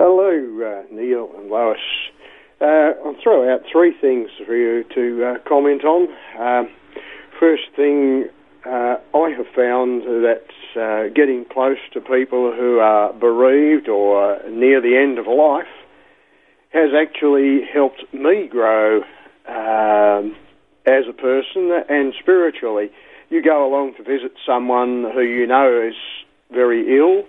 Hello, 0.00 0.30
uh, 0.30 0.94
Neil 0.94 1.28
and 1.36 1.50
Lois. 1.50 1.76
Uh, 2.60 2.94
I'll 3.04 3.16
throw 3.20 3.52
out 3.52 3.62
three 3.72 3.92
things 4.00 4.30
for 4.46 4.54
you 4.54 4.84
to 4.94 5.24
uh, 5.24 5.48
comment 5.48 5.82
on. 5.84 6.06
Um, 6.38 6.70
first 7.40 7.64
thing, 7.74 8.26
uh, 8.64 8.98
I 9.12 9.30
have 9.36 9.46
found 9.56 10.02
that 10.22 10.44
uh, 10.78 11.12
getting 11.16 11.46
close 11.50 11.78
to 11.94 12.00
people 12.00 12.54
who 12.56 12.78
are 12.78 13.12
bereaved 13.12 13.88
or 13.88 14.38
near 14.48 14.80
the 14.80 14.96
end 14.96 15.18
of 15.18 15.26
life 15.26 15.66
has 16.72 16.90
actually 16.94 17.62
helped 17.64 18.04
me 18.14 18.46
grow 18.48 18.98
um, 19.48 20.36
as 20.86 21.08
a 21.10 21.12
person 21.12 21.72
and 21.88 22.14
spiritually. 22.20 22.92
You 23.30 23.42
go 23.42 23.66
along 23.66 23.94
to 23.96 24.04
visit 24.04 24.30
someone 24.46 25.10
who 25.12 25.22
you 25.22 25.48
know 25.48 25.88
is 25.88 25.96
very 26.52 26.96
ill 26.96 27.24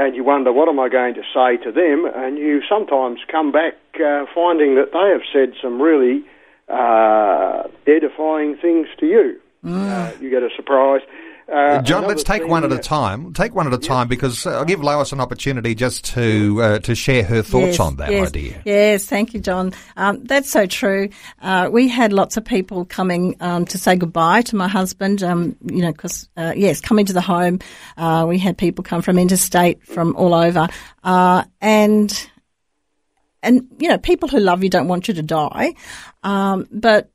and 0.00 0.16
you 0.16 0.24
wonder, 0.24 0.50
what 0.50 0.66
am 0.66 0.80
I 0.80 0.88
going 0.88 1.14
to 1.14 1.22
say 1.34 1.62
to 1.62 1.70
them? 1.70 2.10
And 2.14 2.38
you 2.38 2.62
sometimes 2.66 3.20
come 3.30 3.52
back 3.52 3.74
uh, 3.96 4.24
finding 4.34 4.74
that 4.76 4.92
they 4.96 5.10
have 5.12 5.26
said 5.30 5.52
some 5.60 5.80
really 5.80 6.24
uh, 6.70 7.64
edifying 7.86 8.56
things 8.56 8.88
to 9.00 9.06
you. 9.06 9.38
Mm. 9.62 9.90
Uh, 9.90 10.18
you 10.18 10.30
get 10.30 10.42
a 10.42 10.48
surprise. 10.56 11.02
Uh, 11.50 11.82
John, 11.82 12.06
let's 12.06 12.22
take 12.22 12.46
one 12.46 12.64
at 12.64 12.70
a 12.70 12.78
time. 12.78 13.32
Take 13.32 13.54
one 13.54 13.66
at 13.66 13.72
a 13.72 13.78
time 13.78 14.06
because 14.06 14.46
uh, 14.46 14.58
I'll 14.58 14.64
give 14.64 14.82
Lois 14.82 15.12
an 15.12 15.20
opportunity 15.20 15.74
just 15.74 16.04
to 16.06 16.62
uh, 16.62 16.78
to 16.80 16.94
share 16.94 17.24
her 17.24 17.42
thoughts 17.42 17.72
yes, 17.72 17.80
on 17.80 17.96
that 17.96 18.12
yes, 18.12 18.28
idea. 18.28 18.62
Yes, 18.64 19.06
thank 19.06 19.34
you, 19.34 19.40
John. 19.40 19.72
Um, 19.96 20.22
that's 20.24 20.48
so 20.48 20.66
true. 20.66 21.08
Uh, 21.42 21.68
we 21.72 21.88
had 21.88 22.12
lots 22.12 22.36
of 22.36 22.44
people 22.44 22.84
coming 22.84 23.36
um, 23.40 23.64
to 23.66 23.78
say 23.78 23.96
goodbye 23.96 24.42
to 24.42 24.56
my 24.56 24.68
husband. 24.68 25.24
Um, 25.24 25.56
you 25.64 25.82
know, 25.82 25.90
because 25.90 26.28
uh, 26.36 26.52
yes, 26.56 26.80
coming 26.80 27.06
to 27.06 27.12
the 27.12 27.20
home, 27.20 27.58
uh, 27.96 28.26
we 28.28 28.38
had 28.38 28.56
people 28.56 28.84
come 28.84 29.02
from 29.02 29.18
interstate, 29.18 29.84
from 29.84 30.14
all 30.14 30.34
over, 30.34 30.68
and 31.02 32.30
and 33.42 33.66
you 33.80 33.88
know, 33.88 33.98
people 33.98 34.28
who 34.28 34.38
love 34.38 34.62
you 34.62 34.70
don't 34.70 34.86
want 34.86 35.08
you 35.08 35.14
to 35.14 35.22
die. 35.22 35.74
Um, 36.22 36.68
but 36.70 37.10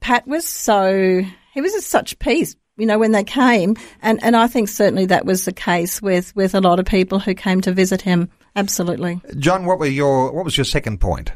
Pat 0.00 0.26
was 0.26 0.46
so 0.46 1.22
he 1.52 1.60
was 1.60 1.74
at 1.74 1.82
such 1.82 2.18
peace 2.18 2.56
you 2.76 2.86
know, 2.86 2.98
when 2.98 3.12
they 3.12 3.24
came. 3.24 3.76
And, 4.02 4.22
and 4.22 4.36
I 4.36 4.46
think 4.46 4.68
certainly 4.68 5.06
that 5.06 5.24
was 5.24 5.44
the 5.44 5.52
case 5.52 6.02
with, 6.02 6.34
with 6.36 6.54
a 6.54 6.60
lot 6.60 6.78
of 6.78 6.86
people 6.86 7.18
who 7.18 7.34
came 7.34 7.60
to 7.62 7.72
visit 7.72 8.02
him. 8.02 8.30
Absolutely. 8.54 9.20
John, 9.38 9.64
what 9.64 9.78
were 9.78 9.86
your, 9.86 10.32
what 10.32 10.44
was 10.44 10.56
your 10.56 10.64
second 10.64 11.00
point? 11.00 11.32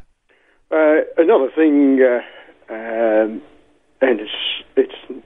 Uh, 0.71 1.01
another 1.17 1.51
thing, 1.55 2.01
uh, 2.01 2.73
um, 2.73 3.43
and 4.01 4.21
it's, 4.21 4.31
it's 4.77 5.25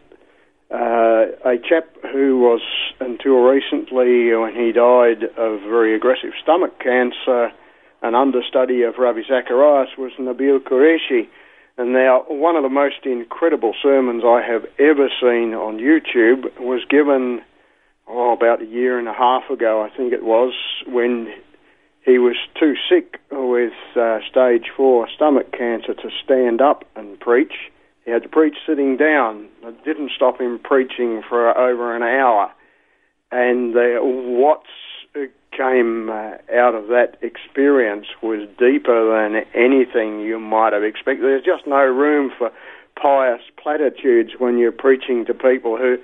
uh, 0.71 1.51
a 1.51 1.59
chap 1.59 1.89
who 2.13 2.41
was, 2.41 2.63
until 3.01 3.43
recently, 3.45 4.35
when 4.35 4.55
he 4.55 4.73
died 4.73 5.25
of 5.37 5.61
very 5.61 5.95
aggressive 5.95 6.31
stomach 6.43 6.79
cancer, 6.81 7.53
an 8.03 8.15
understudy 8.15 8.83
of 8.83 8.95
Ravi 8.99 9.23
Zacharias 9.29 9.91
was 9.97 10.13
Nabeel 10.19 10.59
Qureshi 10.59 11.29
and 11.77 11.93
now, 11.93 12.25
one 12.29 12.55
of 12.55 12.63
the 12.63 12.69
most 12.69 13.05
incredible 13.05 13.75
sermons 13.83 14.23
I 14.25 14.43
have 14.47 14.65
ever 14.79 15.09
seen 15.21 15.55
on 15.55 15.79
YouTube 15.79 16.61
was 16.61 16.85
given, 16.89 17.41
oh, 18.07 18.33
about 18.33 18.63
a 18.63 18.67
year 18.67 18.99
and 18.99 19.09
a 19.09 19.13
half 19.13 19.51
ago, 19.51 19.83
I 19.83 19.95
think 19.97 20.13
it 20.13 20.23
was, 20.23 20.53
when 20.87 21.35
he 22.05 22.19
was 22.19 22.37
too 22.59 22.75
sick 22.89 23.19
with 23.33 23.73
uh, 23.97 24.19
stage 24.31 24.67
four 24.77 25.09
stomach 25.15 25.51
cancer 25.51 25.95
to 25.95 26.11
stand 26.23 26.61
up 26.61 26.85
and 26.95 27.19
preach. 27.19 27.55
He 28.05 28.11
had 28.11 28.23
to 28.23 28.29
preach 28.29 28.57
sitting 28.67 28.97
down. 28.97 29.49
It 29.63 29.85
didn't 29.85 30.13
stop 30.15 30.41
him 30.41 30.61
preaching 30.63 31.23
for 31.29 31.57
over 31.57 31.97
an 31.97 32.03
hour. 32.03 32.53
And 33.33 33.75
uh, 33.75 33.99
what's 34.01 34.69
came 35.57 36.09
uh, 36.11 36.37
out 36.53 36.75
of 36.75 36.89
that 36.89 37.17
experience 37.23 38.07
was 38.23 38.49
deeper 38.59 39.07
than 39.11 39.45
anything 39.55 40.21
you 40.21 40.39
might 40.39 40.73
have 40.73 40.83
expected. 40.83 41.23
There's 41.23 41.45
just 41.45 41.67
no 41.67 41.85
room 41.85 42.33
for 42.37 42.51
pious 43.01 43.41
platitudes 43.61 44.33
when 44.39 44.59
you're 44.59 44.73
preaching 44.73 45.25
to 45.27 45.35
people 45.35 45.77
who 45.77 45.97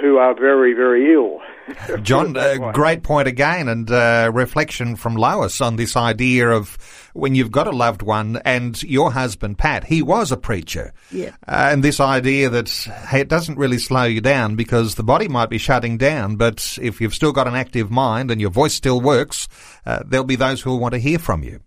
who 0.00 0.18
are 0.18 0.34
very, 0.34 0.72
very 0.74 1.12
ill. 1.12 1.40
John, 2.02 2.36
uh, 2.36 2.72
great 2.72 3.02
point 3.02 3.28
again, 3.28 3.68
and 3.68 3.90
uh, 3.90 4.30
reflection 4.32 4.96
from 4.96 5.16
Lois 5.16 5.60
on 5.60 5.76
this 5.76 5.96
idea 5.96 6.48
of 6.48 6.76
when 7.12 7.34
you've 7.34 7.50
got 7.50 7.66
a 7.66 7.72
loved 7.72 8.02
one 8.02 8.40
and 8.44 8.80
your 8.82 9.12
husband, 9.12 9.58
Pat, 9.58 9.84
he 9.84 10.02
was 10.02 10.30
a 10.30 10.36
preacher. 10.36 10.92
Yeah. 11.10 11.30
Uh, 11.46 11.70
and 11.72 11.82
this 11.82 11.98
idea 11.98 12.48
that 12.50 12.68
hey, 13.08 13.20
it 13.20 13.28
doesn't 13.28 13.58
really 13.58 13.78
slow 13.78 14.04
you 14.04 14.20
down 14.20 14.54
because 14.54 14.94
the 14.94 15.02
body 15.02 15.28
might 15.28 15.50
be 15.50 15.58
shutting 15.58 15.98
down, 15.98 16.36
but 16.36 16.78
if 16.80 17.00
you've 17.00 17.14
still 17.14 17.32
got 17.32 17.48
an 17.48 17.54
active 17.54 17.90
mind 17.90 18.30
and 18.30 18.40
your 18.40 18.50
voice 18.50 18.74
still 18.74 19.00
works, 19.00 19.48
uh, 19.86 20.02
there'll 20.06 20.26
be 20.26 20.36
those 20.36 20.60
who 20.60 20.70
will 20.70 20.80
want 20.80 20.94
to 20.94 21.00
hear 21.00 21.18
from 21.18 21.42
you. 21.42 21.60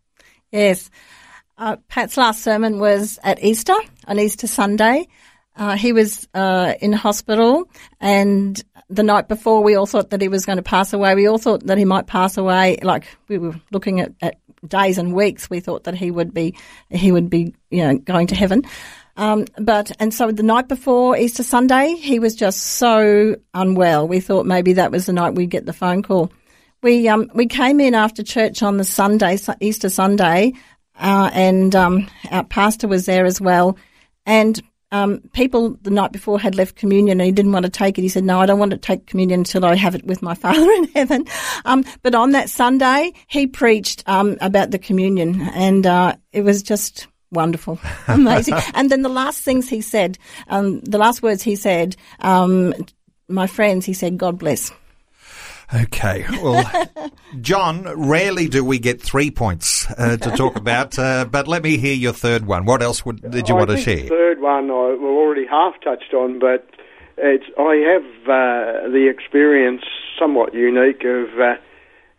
Yes. 0.51 0.89
Uh, 1.57 1.75
Pat's 1.89 2.15
last 2.15 2.41
sermon 2.41 2.79
was 2.79 3.19
at 3.23 3.43
Easter, 3.43 3.75
on 4.07 4.17
Easter 4.17 4.47
Sunday. 4.47 5.07
Uh, 5.59 5.75
he 5.75 5.91
was 5.91 6.25
uh, 6.33 6.73
in 6.79 6.93
hospital, 6.93 7.69
and 7.99 8.63
the 8.89 9.03
night 9.03 9.27
before, 9.27 9.61
we 9.61 9.75
all 9.75 9.85
thought 9.85 10.09
that 10.11 10.21
he 10.21 10.29
was 10.29 10.45
going 10.45 10.55
to 10.55 10.63
pass 10.63 10.93
away. 10.93 11.13
We 11.15 11.27
all 11.27 11.37
thought 11.37 11.65
that 11.67 11.77
he 11.77 11.83
might 11.83 12.07
pass 12.07 12.37
away. 12.37 12.77
Like 12.81 13.05
we 13.27 13.37
were 13.37 13.55
looking 13.69 13.99
at, 13.99 14.13
at 14.21 14.37
days 14.65 14.97
and 14.97 15.13
weeks, 15.13 15.49
we 15.49 15.59
thought 15.59 15.83
that 15.83 15.95
he 15.95 16.11
would 16.11 16.33
be 16.33 16.55
he 16.89 17.11
would 17.11 17.29
be 17.29 17.53
you 17.69 17.85
know 17.85 17.97
going 17.97 18.27
to 18.27 18.35
heaven. 18.35 18.63
Um, 19.17 19.47
but 19.57 19.91
and 19.99 20.13
so 20.13 20.31
the 20.31 20.43
night 20.43 20.69
before 20.69 21.17
Easter 21.17 21.43
Sunday, 21.43 21.95
he 21.95 22.19
was 22.19 22.35
just 22.35 22.61
so 22.61 23.35
unwell. 23.53 24.07
We 24.07 24.21
thought 24.21 24.45
maybe 24.45 24.73
that 24.73 24.91
was 24.91 25.07
the 25.07 25.13
night 25.13 25.35
we'd 25.35 25.49
get 25.49 25.65
the 25.65 25.73
phone 25.73 26.03
call. 26.03 26.31
We 26.81 27.09
um, 27.09 27.29
we 27.33 27.47
came 27.47 27.81
in 27.81 27.95
after 27.95 28.23
church 28.23 28.63
on 28.63 28.77
the 28.77 28.85
Sunday, 28.85 29.37
Easter 29.59 29.89
Sunday, 29.89 30.53
uh, 30.97 31.29
and 31.33 31.75
um, 31.75 32.07
our 32.31 32.45
pastor 32.45 32.87
was 32.87 33.05
there 33.05 33.25
as 33.25 33.41
well. 33.41 33.77
And 34.25 34.61
um, 34.91 35.19
people 35.33 35.77
the 35.81 35.91
night 35.91 36.11
before 36.11 36.39
had 36.39 36.55
left 36.55 36.75
communion 36.75 37.19
and 37.19 37.25
he 37.25 37.31
didn't 37.31 37.51
want 37.51 37.65
to 37.65 37.71
take 37.71 37.97
it. 37.97 38.01
He 38.01 38.09
said, 38.09 38.23
"No, 38.23 38.39
I 38.39 38.45
don't 38.45 38.59
want 38.59 38.71
to 38.71 38.77
take 38.77 39.05
communion 39.05 39.41
until 39.41 39.65
I 39.65 39.75
have 39.75 39.95
it 39.95 40.05
with 40.05 40.21
my 40.21 40.33
Father 40.43 40.69
in 40.71 40.85
heaven." 40.89 41.25
Um, 41.65 41.83
but 42.01 42.15
on 42.15 42.31
that 42.31 42.49
Sunday, 42.49 43.13
he 43.27 43.47
preached 43.47 44.03
um, 44.07 44.37
about 44.41 44.71
the 44.71 44.79
communion, 44.79 45.41
and 45.41 45.85
uh, 45.85 46.15
it 46.31 46.41
was 46.41 46.63
just 46.63 47.07
wonderful, 47.31 47.79
amazing. 48.07 48.55
and 48.73 48.89
then 48.89 49.03
the 49.03 49.09
last 49.09 49.43
things 49.43 49.69
he 49.69 49.81
said, 49.81 50.17
um, 50.47 50.79
the 50.81 50.97
last 50.97 51.21
words 51.21 51.43
he 51.43 51.55
said, 51.55 51.95
um, 52.19 52.73
my 53.27 53.47
friends, 53.47 53.85
he 53.85 53.93
said, 53.93 54.17
"God 54.17 54.39
bless." 54.39 54.71
Okay. 55.73 56.25
Well, 56.41 56.69
John, 57.41 57.83
rarely 58.09 58.47
do 58.47 58.65
we 58.65 58.79
get 58.79 59.01
three 59.01 59.29
points 59.29 59.89
uh, 59.97 60.17
to 60.17 60.31
talk 60.37 60.55
about, 60.55 60.97
uh, 60.97 61.25
but 61.25 61.47
let 61.47 61.63
me 61.63 61.77
hear 61.77 61.93
your 61.93 62.13
third 62.13 62.45
one. 62.45 62.65
What 62.65 62.81
else 62.81 63.05
would, 63.05 63.21
did 63.29 63.47
you 63.47 63.55
I 63.55 63.57
want 63.57 63.69
to 63.69 63.75
think 63.75 63.85
share? 63.85 64.03
The 64.03 64.09
third 64.09 64.41
one 64.41 64.71
I 64.71 64.89
we've 64.91 65.03
already 65.03 65.45
half 65.45 65.75
touched 65.83 66.13
on, 66.13 66.39
but 66.39 66.67
it's 67.17 67.45
I 67.57 67.75
have 67.93 68.03
uh, 68.23 68.89
the 68.89 69.11
experience, 69.13 69.83
somewhat 70.17 70.53
unique, 70.53 71.03
of 71.03 71.39
uh, 71.39 71.55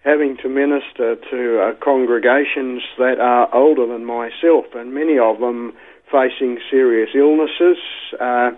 having 0.04 0.36
to 0.42 0.48
minister 0.48 1.16
to 1.30 1.60
uh, 1.60 1.84
congregations 1.84 2.82
that 2.98 3.18
are 3.20 3.52
older 3.54 3.86
than 3.86 4.04
myself, 4.04 4.66
and 4.74 4.94
many 4.94 5.18
of 5.18 5.40
them 5.40 5.72
facing 6.10 6.58
serious 6.70 7.10
illnesses, 7.14 7.78
uh, 8.20 8.50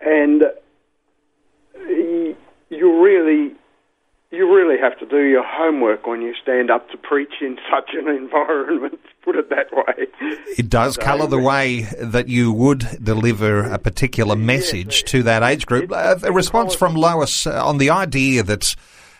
and 0.00 0.42
you 2.70 3.02
really 3.02 3.54
you 4.30 4.52
really 4.52 4.78
have 4.80 4.98
to 4.98 5.06
do 5.06 5.22
your 5.22 5.44
homework 5.46 6.06
when 6.06 6.20
you 6.20 6.34
stand 6.42 6.70
up 6.70 6.90
to 6.90 6.96
preach 6.96 7.34
in 7.40 7.58
such 7.70 7.90
an 7.94 8.08
environment. 8.16 8.98
Put 9.22 9.36
it 9.36 9.50
that 9.50 9.72
way. 9.72 10.06
It 10.56 10.68
does 10.68 10.96
colour 10.96 11.26
the 11.26 11.38
way 11.38 11.82
that 12.00 12.28
you 12.28 12.52
would 12.52 12.86
deliver 13.02 13.62
a 13.62 13.78
particular 13.78 14.36
message 14.36 15.04
to 15.04 15.22
that 15.24 15.42
age 15.42 15.66
group. 15.66 15.90
Uh, 15.92 16.16
a 16.22 16.32
response 16.32 16.74
from 16.74 16.94
Lois 16.94 17.46
uh, 17.46 17.66
on 17.66 17.78
the 17.78 17.90
idea 17.90 18.44
that, 18.44 18.76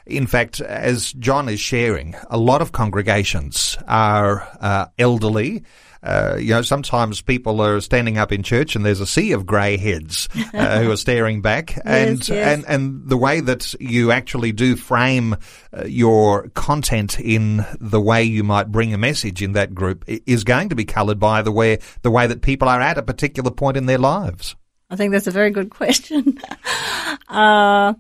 in 0.07 0.27
fact, 0.27 0.61
as 0.61 1.13
John 1.15 1.49
is 1.49 1.59
sharing, 1.59 2.15
a 2.31 2.39
lot 2.39 2.63
of 2.63 2.71
congregations 2.71 3.77
are 3.89 4.49
uh, 4.61 4.87
elderly. 4.97 5.65
Uh, 6.07 6.37
you 6.37 6.51
know, 6.51 6.63
sometimes 6.63 7.21
people 7.21 7.61
are 7.61 7.81
standing 7.81 8.17
up 8.17 8.31
in 8.31 8.45
church 8.45 8.77
and 8.77 8.87
there's 8.87 9.01
a 9.01 9.07
sea 9.07 9.33
of 9.33 9.45
grey 9.45 9.77
heads 9.77 10.29
uh, 10.55 10.81
who 10.81 10.91
are 10.91 10.97
staring 10.97 11.43
back, 11.43 11.77
and 11.85 12.29
yes. 12.29 12.31
and 12.31 12.65
and 12.69 13.09
the 13.09 13.17
way 13.17 13.41
that 13.41 13.75
you 13.81 14.13
actually 14.13 14.53
do 14.53 14.77
frame 14.77 15.37
uh, 15.77 15.85
your 15.85 16.49
content 16.51 17.19
in 17.19 17.67
the 17.81 18.01
way 18.01 18.23
you 18.23 18.45
might 18.45 18.71
bring 18.71 18.95
a 18.95 18.99
message 18.99 19.43
in 19.43 19.53
that 19.53 19.75
group 19.75 20.05
is 20.07 20.45
going 20.45 20.69
to 20.69 20.77
be 20.77 20.85
coloured 20.85 21.19
by 21.19 21.43
the 21.43 21.51
way 21.51 21.81
the 22.03 22.11
way 22.11 22.29
that 22.29 22.41
people 22.41 22.69
are 22.69 22.81
at 22.81 22.99
a 22.99 23.03
particular 23.03 23.51
point 23.51 23.77
in 23.77 23.87
their 23.87 23.99
lives. 23.99 24.55
I 24.89 24.95
think 24.95 25.11
that's 25.11 25.27
a 25.27 25.33
very 25.33 25.51
good 25.51 25.71
question. 25.71 26.39
uh, 27.29 27.95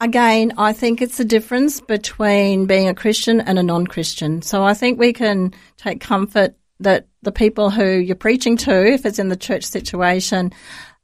again, 0.00 0.54
I 0.56 0.72
think 0.72 1.02
it's 1.02 1.18
the 1.18 1.26
difference 1.26 1.82
between 1.82 2.64
being 2.64 2.88
a 2.88 2.94
Christian 2.94 3.42
and 3.42 3.58
a 3.58 3.62
non-Christian. 3.62 4.40
So 4.40 4.64
I 4.64 4.72
think 4.72 4.98
we 4.98 5.12
can 5.12 5.52
take 5.76 6.00
comfort 6.00 6.54
that 6.80 7.07
the 7.22 7.32
people 7.32 7.70
who 7.70 7.86
you're 7.86 8.16
preaching 8.16 8.56
to, 8.58 8.86
if 8.86 9.04
it's 9.04 9.18
in 9.18 9.28
the 9.28 9.36
church 9.36 9.64
situation, 9.64 10.52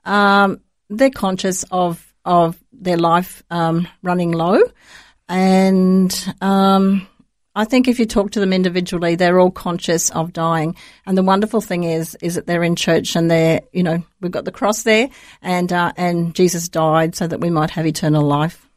um, 0.04 0.60
they're 0.90 1.10
conscious 1.10 1.64
of 1.70 2.12
of 2.24 2.58
their 2.72 2.96
life 2.96 3.42
um, 3.50 3.86
running 4.02 4.32
low, 4.32 4.60
and 5.28 6.34
um, 6.40 7.06
I 7.56 7.64
think 7.64 7.86
if 7.86 8.00
you 8.00 8.06
talk 8.06 8.32
to 8.32 8.40
them 8.40 8.52
individually, 8.52 9.14
they're 9.14 9.38
all 9.38 9.50
conscious 9.50 10.10
of 10.10 10.32
dying. 10.32 10.74
And 11.06 11.16
the 11.16 11.22
wonderful 11.22 11.60
thing 11.60 11.84
is, 11.84 12.16
is 12.20 12.34
that 12.34 12.46
they're 12.46 12.64
in 12.64 12.74
church 12.74 13.14
and 13.14 13.30
they're, 13.30 13.60
you 13.72 13.84
know, 13.84 14.02
we've 14.20 14.32
got 14.32 14.44
the 14.44 14.50
cross 14.50 14.82
there, 14.82 15.08
and 15.40 15.72
uh, 15.72 15.92
and 15.96 16.34
Jesus 16.34 16.68
died 16.68 17.14
so 17.14 17.26
that 17.26 17.40
we 17.40 17.50
might 17.50 17.70
have 17.70 17.86
eternal 17.86 18.24
life. 18.24 18.68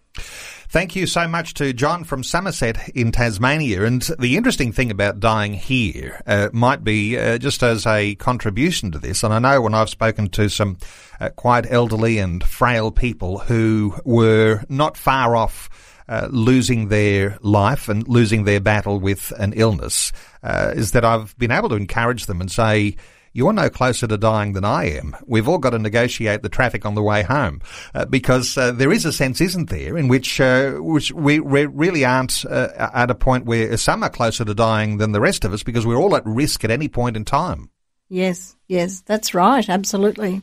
Thank 0.69 0.97
you 0.97 1.07
so 1.07 1.29
much 1.29 1.53
to 1.55 1.71
John 1.71 2.03
from 2.03 2.23
Somerset 2.23 2.89
in 2.89 3.13
Tasmania. 3.13 3.85
And 3.85 4.01
the 4.19 4.35
interesting 4.35 4.73
thing 4.73 4.91
about 4.91 5.21
dying 5.21 5.53
here 5.53 6.21
uh, 6.27 6.49
might 6.51 6.83
be 6.83 7.17
uh, 7.17 7.37
just 7.37 7.63
as 7.63 7.87
a 7.87 8.15
contribution 8.15 8.91
to 8.91 8.99
this. 8.99 9.23
And 9.23 9.33
I 9.33 9.39
know 9.39 9.61
when 9.61 9.73
I've 9.73 9.89
spoken 9.89 10.27
to 10.31 10.49
some 10.49 10.77
uh, 11.21 11.29
quite 11.29 11.71
elderly 11.71 12.17
and 12.17 12.43
frail 12.43 12.91
people 12.91 13.37
who 13.37 13.95
were 14.03 14.61
not 14.67 14.97
far 14.97 15.37
off 15.37 15.69
uh, 16.09 16.27
losing 16.31 16.89
their 16.89 17.37
life 17.41 17.87
and 17.87 18.05
losing 18.05 18.43
their 18.43 18.59
battle 18.59 18.99
with 18.99 19.31
an 19.39 19.53
illness, 19.53 20.11
uh, 20.43 20.73
is 20.75 20.91
that 20.91 21.05
I've 21.05 21.37
been 21.37 21.51
able 21.51 21.69
to 21.69 21.75
encourage 21.75 22.25
them 22.25 22.41
and 22.41 22.51
say, 22.51 22.97
you're 23.37 23.53
no 23.53 23.69
closer 23.69 24.07
to 24.07 24.17
dying 24.17 24.53
than 24.53 24.65
I 24.65 24.85
am. 24.85 25.15
We've 25.27 25.47
all 25.47 25.59
got 25.59 25.69
to 25.69 25.77
negotiate 25.77 26.41
the 26.41 26.49
traffic 26.49 26.87
on 26.87 26.95
the 26.95 27.03
way 27.03 27.21
home 27.21 27.61
uh, 27.93 28.05
because 28.05 28.57
uh, 28.57 28.71
there 28.71 28.91
is 28.91 29.05
a 29.05 29.13
sense, 29.13 29.39
isn't 29.41 29.69
there, 29.69 29.95
in 29.95 30.07
which 30.07 30.41
uh, 30.41 30.71
which 30.71 31.11
we, 31.11 31.39
we 31.39 31.67
really 31.67 32.03
aren't 32.03 32.43
uh, 32.45 32.89
at 32.95 33.11
a 33.11 33.15
point 33.15 33.45
where 33.45 33.77
some 33.77 34.01
are 34.01 34.09
closer 34.09 34.43
to 34.43 34.55
dying 34.55 34.97
than 34.97 35.11
the 35.11 35.21
rest 35.21 35.45
of 35.45 35.53
us 35.53 35.61
because 35.61 35.85
we're 35.85 35.97
all 35.97 36.15
at 36.15 36.25
risk 36.25 36.63
at 36.63 36.71
any 36.71 36.87
point 36.87 37.15
in 37.15 37.25
time. 37.25 37.69
Yes, 38.09 38.55
yes, 38.67 39.01
that's 39.01 39.33
right, 39.33 39.67
absolutely. 39.67 40.41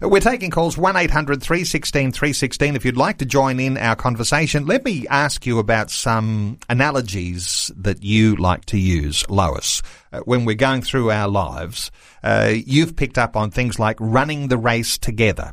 We're 0.00 0.20
taking 0.20 0.50
calls 0.50 0.78
1 0.78 0.96
800 0.96 1.42
316 1.42 2.12
316. 2.12 2.76
If 2.76 2.84
you'd 2.86 2.96
like 2.96 3.18
to 3.18 3.26
join 3.26 3.60
in 3.60 3.76
our 3.76 3.94
conversation, 3.94 4.64
let 4.64 4.86
me 4.86 5.06
ask 5.08 5.44
you 5.44 5.58
about 5.58 5.90
some 5.90 6.58
analogies 6.70 7.70
that 7.76 8.02
you 8.02 8.36
like 8.36 8.64
to 8.66 8.78
use, 8.78 9.28
Lois. 9.28 9.82
Uh, 10.12 10.20
when 10.20 10.46
we're 10.46 10.54
going 10.54 10.80
through 10.80 11.10
our 11.10 11.28
lives, 11.28 11.90
uh, 12.22 12.54
you've 12.54 12.96
picked 12.96 13.18
up 13.18 13.36
on 13.36 13.50
things 13.50 13.78
like 13.78 13.98
running 14.00 14.48
the 14.48 14.58
race 14.58 14.96
together 14.96 15.52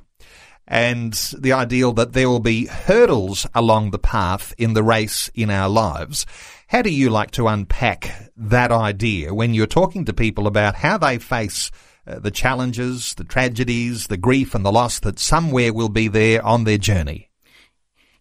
and 0.71 1.13
the 1.37 1.51
ideal 1.51 1.91
that 1.91 2.13
there 2.13 2.29
will 2.29 2.39
be 2.39 2.65
hurdles 2.65 3.45
along 3.53 3.91
the 3.91 3.99
path 3.99 4.53
in 4.57 4.73
the 4.73 4.83
race 4.83 5.29
in 5.35 5.49
our 5.49 5.67
lives. 5.67 6.25
How 6.71 6.81
do 6.81 6.89
you 6.89 7.09
like 7.09 7.31
to 7.31 7.49
unpack 7.49 8.31
that 8.37 8.71
idea 8.71 9.33
when 9.33 9.53
you're 9.53 9.67
talking 9.67 10.05
to 10.05 10.13
people 10.13 10.47
about 10.47 10.73
how 10.73 10.97
they 10.97 11.17
face 11.17 11.69
uh, 12.07 12.19
the 12.19 12.31
challenges, 12.31 13.13
the 13.15 13.25
tragedies, 13.25 14.07
the 14.07 14.15
grief 14.15 14.55
and 14.55 14.63
the 14.63 14.71
loss 14.71 15.01
that 15.01 15.19
somewhere 15.19 15.73
will 15.73 15.89
be 15.89 16.07
there 16.07 16.41
on 16.45 16.63
their 16.63 16.77
journey? 16.77 17.29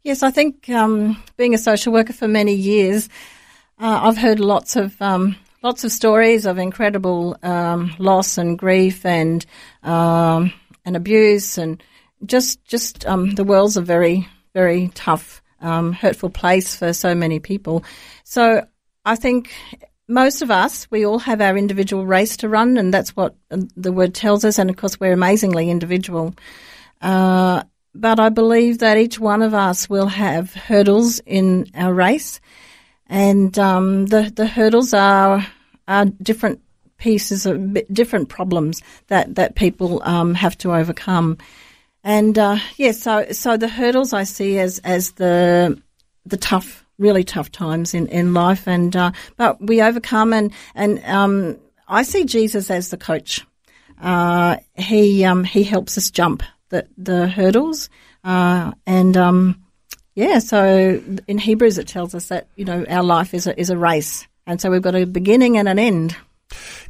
Yes, 0.03 0.25
I 0.25 0.33
think 0.33 0.69
um, 0.69 1.23
being 1.37 1.55
a 1.55 1.59
social 1.59 1.93
worker 1.93 2.13
for 2.13 2.27
many 2.27 2.53
years, 2.55 3.09
uh, 3.79 4.01
I've 4.03 4.19
heard 4.19 4.41
lots 4.41 4.75
of 4.75 5.01
um, 5.01 5.37
lots 5.63 5.85
of 5.85 5.93
stories 5.93 6.45
of 6.45 6.59
incredible 6.59 7.37
um, 7.45 7.95
loss 8.01 8.37
and 8.37 8.59
grief 8.59 9.07
and 9.07 9.47
um, 9.85 10.53
and 10.85 10.97
abuse 10.97 11.57
and 11.57 11.81
just 12.27 12.65
just 12.65 13.07
um, 13.07 13.31
the 13.31 13.45
world's 13.45 13.77
a 13.77 13.81
very 13.81 14.27
very 14.55 14.89
tough, 14.89 15.40
um, 15.61 15.93
hurtful 15.93 16.31
place 16.31 16.77
for 16.77 16.93
so 16.93 17.15
many 17.15 17.39
people. 17.39 17.85
So 18.25 18.67
I 19.05 19.17
think 19.17 19.53
most 20.09 20.43
of 20.43 20.51
us, 20.51 20.91
we 20.91 21.07
all 21.07 21.21
have 21.21 21.41
our 21.41 21.57
individual 21.57 22.05
race 22.05 22.37
to 22.39 22.49
run, 22.49 22.77
and 22.77 22.93
that's 22.93 23.17
what 23.17 23.35
uh, 23.51 23.59
the 23.77 23.93
word 23.93 24.15
tells 24.15 24.45
us. 24.45 24.59
And 24.59 24.69
of 24.69 24.77
course, 24.77 24.99
we're 24.99 25.13
amazingly 25.13 25.71
individual. 25.71 26.35
Uh, 27.01 27.63
but 27.95 28.21
I 28.21 28.29
believe 28.29 28.79
that 28.79 28.99
each 28.99 29.19
one 29.19 29.43
of 29.43 29.55
us 29.55 29.89
will 29.89 30.09
have 30.09 30.53
hurdles 30.55 31.21
in 31.21 31.67
our 31.75 31.95
race, 31.95 32.41
and 33.07 33.59
um, 33.59 34.07
the 34.07 34.33
the 34.35 34.47
hurdles 34.47 34.95
are 34.95 35.47
are 35.89 36.05
different 36.05 36.61
pieces 36.99 37.47
of 37.47 37.79
different 37.93 38.29
problems 38.29 38.83
that 39.09 39.35
that 39.35 39.55
people 39.55 40.03
um, 40.05 40.35
have 40.35 40.57
to 40.59 40.75
overcome. 40.75 41.39
And 42.03 42.39
uh, 42.39 42.59
yeah, 42.77 42.93
so 42.93 43.27
so 43.33 43.57
the 43.57 43.69
hurdles 43.69 44.13
I 44.13 44.25
see 44.25 44.59
as 44.59 44.79
as 44.81 45.13
the 45.13 45.81
the 46.25 46.37
tough, 46.37 46.85
really 46.99 47.25
tough 47.25 47.53
times 47.53 47.93
in 47.93 48.07
in 48.09 48.33
life, 48.33 48.67
and 48.67 48.95
uh, 48.97 49.13
but 49.37 49.61
we 49.61 49.83
overcome, 49.83 50.33
and 50.33 50.53
and 50.75 51.05
um, 51.05 51.59
I 51.87 52.03
see 52.03 52.25
Jesus 52.25 52.71
as 52.71 52.89
the 52.89 52.97
coach. 52.97 53.45
Uh, 54.01 54.57
he 54.77 55.25
um, 55.25 55.45
he 55.45 55.63
helps 55.63 55.99
us 55.99 56.11
jump 56.11 56.43
the 56.71 56.87
the 56.97 57.29
hurdles, 57.29 57.91
uh, 58.25 58.73
and 58.87 59.17
um, 59.19 59.63
yeah. 60.15 60.39
So 60.39 61.03
in 61.29 61.37
Hebrews 61.37 61.77
it 61.77 61.87
tells 61.87 62.15
us 62.15 62.29
that 62.29 62.49
you 62.57 62.65
know 62.65 62.87
our 62.89 63.03
life 63.03 63.35
is 63.35 63.47
a 63.47 63.59
is 63.61 63.69
a 63.69 63.77
race, 63.77 64.27
and 64.47 64.59
so 64.59 64.71
we've 64.71 64.81
got 64.81 64.95
a 64.95 65.05
beginning 65.05 65.59
and 65.59 65.69
an 65.69 65.79
end. 65.79 66.17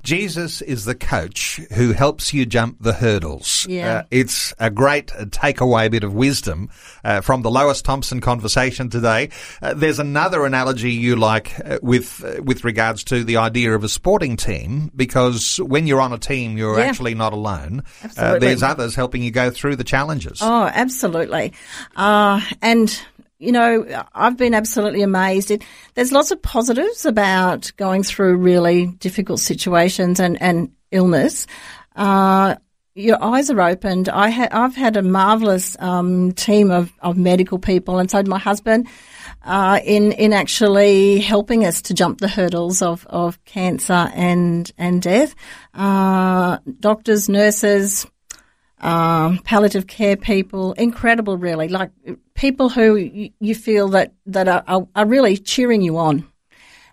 Jesus 0.02 0.62
is 0.62 0.84
the 0.84 0.94
coach 0.94 1.60
who 1.74 1.92
helps 1.92 2.32
you 2.32 2.46
jump 2.46 2.78
the 2.80 2.92
hurdles. 2.92 3.66
Yeah. 3.68 3.98
Uh, 3.98 4.02
it's 4.10 4.54
a 4.58 4.70
great 4.70 5.12
uh, 5.14 5.26
takeaway 5.26 5.90
bit 5.90 6.04
of 6.04 6.14
wisdom 6.14 6.70
uh, 7.04 7.20
from 7.20 7.42
the 7.42 7.50
Lois 7.50 7.82
Thompson 7.82 8.20
conversation 8.20 8.88
today. 8.90 9.30
Uh, 9.60 9.74
there's 9.74 9.98
another 9.98 10.44
analogy 10.46 10.92
you 10.92 11.16
like 11.16 11.52
uh, 11.64 11.78
with 11.82 12.24
uh, 12.24 12.42
with 12.42 12.64
regards 12.64 13.04
to 13.04 13.24
the 13.24 13.36
idea 13.36 13.74
of 13.74 13.84
a 13.84 13.88
sporting 13.88 14.36
team 14.36 14.90
because 14.96 15.58
when 15.58 15.86
you're 15.86 16.00
on 16.00 16.12
a 16.12 16.18
team, 16.18 16.56
you're 16.56 16.78
Yeah. 16.78 16.86
actually 16.86 17.14
not 17.14 17.32
alone. 17.32 17.82
Absolutely. 18.02 18.38
there's 18.40 18.62
others 18.62 18.94
helping 18.94 19.22
you 19.22 19.30
go 19.30 19.50
through 19.50 19.76
the 19.76 19.84
challenges. 19.84 20.38
Oh, 20.40 20.64
absolutely. 20.72 21.52
Uh, 21.96 22.40
and, 22.62 23.00
you 23.40 23.52
know, 23.52 24.04
I've 24.14 24.36
been 24.36 24.52
absolutely 24.52 25.02
amazed. 25.02 25.50
It, 25.50 25.64
there's 25.94 26.12
lots 26.12 26.30
of 26.30 26.42
positives 26.42 27.06
about 27.06 27.72
going 27.78 28.02
through 28.02 28.36
really 28.36 28.86
difficult 28.86 29.40
situations 29.40 30.20
and, 30.20 30.40
and 30.42 30.72
illness. 30.90 31.46
Uh, 31.96 32.56
your 32.94 33.22
eyes 33.22 33.50
are 33.50 33.60
opened. 33.60 34.10
I 34.10 34.28
ha- 34.28 34.48
I've 34.50 34.76
had 34.76 34.98
a 34.98 35.02
marvelous 35.02 35.74
um, 35.80 36.32
team 36.32 36.70
of, 36.70 36.92
of 37.00 37.16
medical 37.16 37.58
people, 37.58 37.98
and 37.98 38.10
so 38.10 38.18
did 38.18 38.28
my 38.28 38.38
husband, 38.38 38.88
uh, 39.42 39.80
in 39.84 40.12
in 40.12 40.32
actually 40.34 41.20
helping 41.20 41.64
us 41.64 41.82
to 41.82 41.94
jump 41.94 42.18
the 42.20 42.28
hurdles 42.28 42.82
of, 42.82 43.06
of 43.06 43.42
cancer 43.44 44.10
and 44.14 44.70
and 44.76 45.00
death. 45.00 45.34
Uh, 45.72 46.58
doctors, 46.78 47.28
nurses, 47.28 48.06
um, 48.80 49.38
palliative 49.38 49.86
care 49.86 50.16
people, 50.16 50.72
incredible, 50.72 51.36
really. 51.36 51.68
Like 51.68 51.90
people 52.34 52.68
who 52.68 52.96
you, 52.96 53.54
feel 53.54 53.88
that 53.88 54.12
that 54.26 54.48
are, 54.48 54.64
are, 54.66 54.88
are 54.96 55.06
really 55.06 55.36
cheering 55.36 55.82
you 55.82 55.98
on 55.98 56.26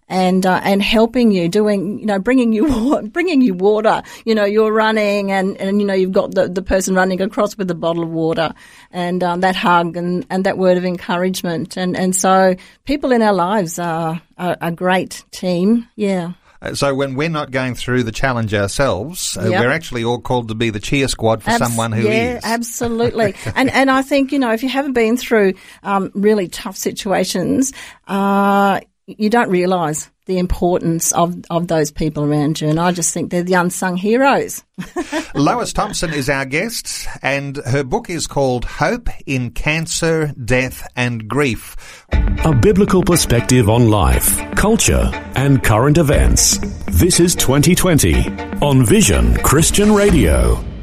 and 0.09 0.45
uh, 0.45 0.61
and 0.63 0.81
helping 0.81 1.31
you, 1.31 1.49
doing 1.49 1.99
you 1.99 2.05
know, 2.05 2.19
bringing 2.19 2.53
you 2.53 3.09
bringing 3.13 3.41
you 3.41 3.53
water. 3.53 4.01
You 4.25 4.35
know, 4.35 4.45
you're 4.45 4.71
running, 4.71 5.31
and, 5.31 5.57
and 5.57 5.79
you 5.81 5.87
know 5.87 5.93
you've 5.93 6.11
got 6.11 6.33
the, 6.33 6.47
the 6.47 6.61
person 6.61 6.95
running 6.95 7.21
across 7.21 7.57
with 7.57 7.69
a 7.71 7.75
bottle 7.75 8.03
of 8.03 8.09
water, 8.09 8.53
and 8.91 9.23
um, 9.23 9.41
that 9.41 9.55
hug 9.55 9.97
and, 9.97 10.25
and 10.29 10.45
that 10.45 10.57
word 10.57 10.77
of 10.77 10.85
encouragement, 10.85 11.77
and 11.77 11.97
and 11.97 12.15
so 12.15 12.55
people 12.85 13.11
in 13.11 13.21
our 13.21 13.33
lives 13.33 13.79
are, 13.79 14.21
are 14.37 14.57
a 14.61 14.71
great 14.71 15.25
team. 15.31 15.87
Yeah. 15.95 16.33
Uh, 16.61 16.73
So 16.73 16.93
when 16.95 17.15
we're 17.15 17.29
not 17.29 17.51
going 17.51 17.75
through 17.75 18.03
the 18.03 18.11
challenge 18.11 18.53
ourselves, 18.53 19.37
uh, 19.37 19.49
Yep. 19.49 19.61
we're 19.61 19.71
actually 19.71 20.03
all 20.03 20.19
called 20.19 20.47
to 20.49 20.55
be 20.55 20.69
the 20.69 20.79
cheer 20.79 21.07
squad 21.07 21.43
for 21.43 21.51
Abs- 21.51 21.59
someone 21.59 21.91
who 21.91 22.07
is. 22.07 22.07
yeah, 22.07 22.39
absolutely. 22.43 23.35
and 23.55 23.69
and 23.69 23.89
I 23.91 24.01
think 24.01 24.31
you 24.31 24.39
know 24.39 24.51
if 24.53 24.63
you 24.63 24.69
haven't 24.69 24.93
been 24.93 25.17
through 25.17 25.53
um, 25.83 26.11
really 26.13 26.47
tough 26.47 26.75
situations, 26.77 27.73
uh, 28.07 28.79
you 29.05 29.29
don't 29.29 29.49
realise 29.49 30.09
the 30.27 30.37
importance 30.37 31.11
of 31.13 31.43
of 31.49 31.67
those 31.67 31.91
people 31.91 32.23
around 32.23 32.61
you. 32.61 32.69
And 32.69 32.79
I 32.79 32.91
just 32.91 33.13
think 33.13 33.31
they're 33.31 33.43
the 33.43 33.55
unsung 33.55 33.97
heroes. 33.97 34.63
Lois 35.35 35.73
Thompson 35.73 36.13
is 36.13 36.29
our 36.29 36.45
guest, 36.45 37.07
and 37.21 37.57
her 37.65 37.83
book 37.83 38.09
is 38.09 38.27
called 38.27 38.65
Hope 38.65 39.09
in 39.25 39.49
Cancer, 39.51 40.33
Death 40.45 40.87
and 40.95 41.27
Grief. 41.27 42.05
A 42.45 42.53
biblical 42.53 43.03
perspective 43.03 43.69
on 43.69 43.89
life, 43.89 44.39
culture, 44.55 45.09
and 45.35 45.63
current 45.63 45.97
events. 45.97 46.59
This 46.85 47.19
is 47.19 47.33
2020 47.35 48.29
on 48.61 48.85
Vision 48.85 49.35
Christian 49.37 49.91
Radio. 49.93 50.76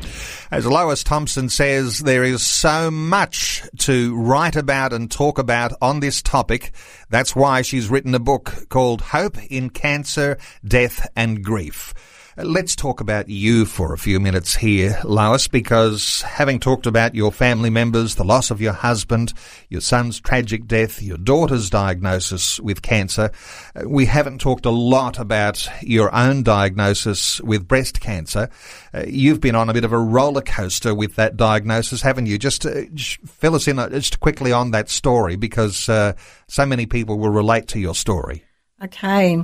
As 0.54 0.66
Lois 0.66 1.02
Thompson 1.02 1.48
says, 1.48 1.98
there 1.98 2.22
is 2.22 2.46
so 2.46 2.88
much 2.88 3.64
to 3.78 4.14
write 4.14 4.54
about 4.54 4.92
and 4.92 5.10
talk 5.10 5.36
about 5.36 5.72
on 5.82 5.98
this 5.98 6.22
topic. 6.22 6.70
That's 7.10 7.34
why 7.34 7.62
she's 7.62 7.90
written 7.90 8.14
a 8.14 8.20
book 8.20 8.68
called 8.68 9.00
Hope 9.00 9.36
in 9.50 9.68
Cancer, 9.68 10.38
Death 10.64 11.08
and 11.16 11.42
Grief. 11.42 11.92
Uh, 12.36 12.44
Let's 12.44 12.74
talk 12.74 13.00
about 13.00 13.28
you 13.28 13.64
for 13.64 13.92
a 13.92 13.98
few 13.98 14.20
minutes 14.20 14.54
here, 14.54 14.98
Lois, 15.04 15.48
because 15.48 16.22
having 16.22 16.58
talked 16.58 16.86
about 16.86 17.14
your 17.14 17.30
family 17.30 17.70
members, 17.70 18.14
the 18.14 18.24
loss 18.24 18.50
of 18.50 18.60
your 18.60 18.72
husband, 18.72 19.32
your 19.68 19.80
son's 19.80 20.20
tragic 20.20 20.66
death, 20.66 21.02
your 21.02 21.18
daughter's 21.18 21.70
diagnosis 21.70 22.58
with 22.60 22.82
cancer, 22.82 23.30
uh, 23.76 23.88
we 23.88 24.06
haven't 24.06 24.40
talked 24.40 24.66
a 24.66 24.70
lot 24.70 25.18
about 25.18 25.68
your 25.82 26.14
own 26.14 26.42
diagnosis 26.42 27.40
with 27.40 27.68
breast 27.68 28.00
cancer. 28.00 28.48
Uh, 28.92 29.04
you've 29.06 29.40
been 29.40 29.54
on 29.54 29.68
a 29.68 29.74
bit 29.74 29.84
of 29.84 29.92
a 29.92 29.98
roller 29.98 30.42
coaster 30.42 30.94
with 30.94 31.16
that 31.16 31.36
diagnosis, 31.36 32.02
haven't 32.02 32.26
you? 32.26 32.38
Just 32.38 32.66
uh, 32.66 32.82
sh- 32.96 33.18
fill 33.26 33.54
us 33.54 33.68
in 33.68 33.78
uh, 33.78 33.88
just 33.90 34.20
quickly 34.20 34.52
on 34.52 34.70
that 34.72 34.88
story 34.88 35.36
because 35.36 35.88
uh, 35.88 36.14
so 36.48 36.66
many 36.66 36.86
people 36.86 37.18
will 37.18 37.30
relate 37.30 37.68
to 37.68 37.78
your 37.78 37.94
story. 37.94 38.44
Okay. 38.82 39.42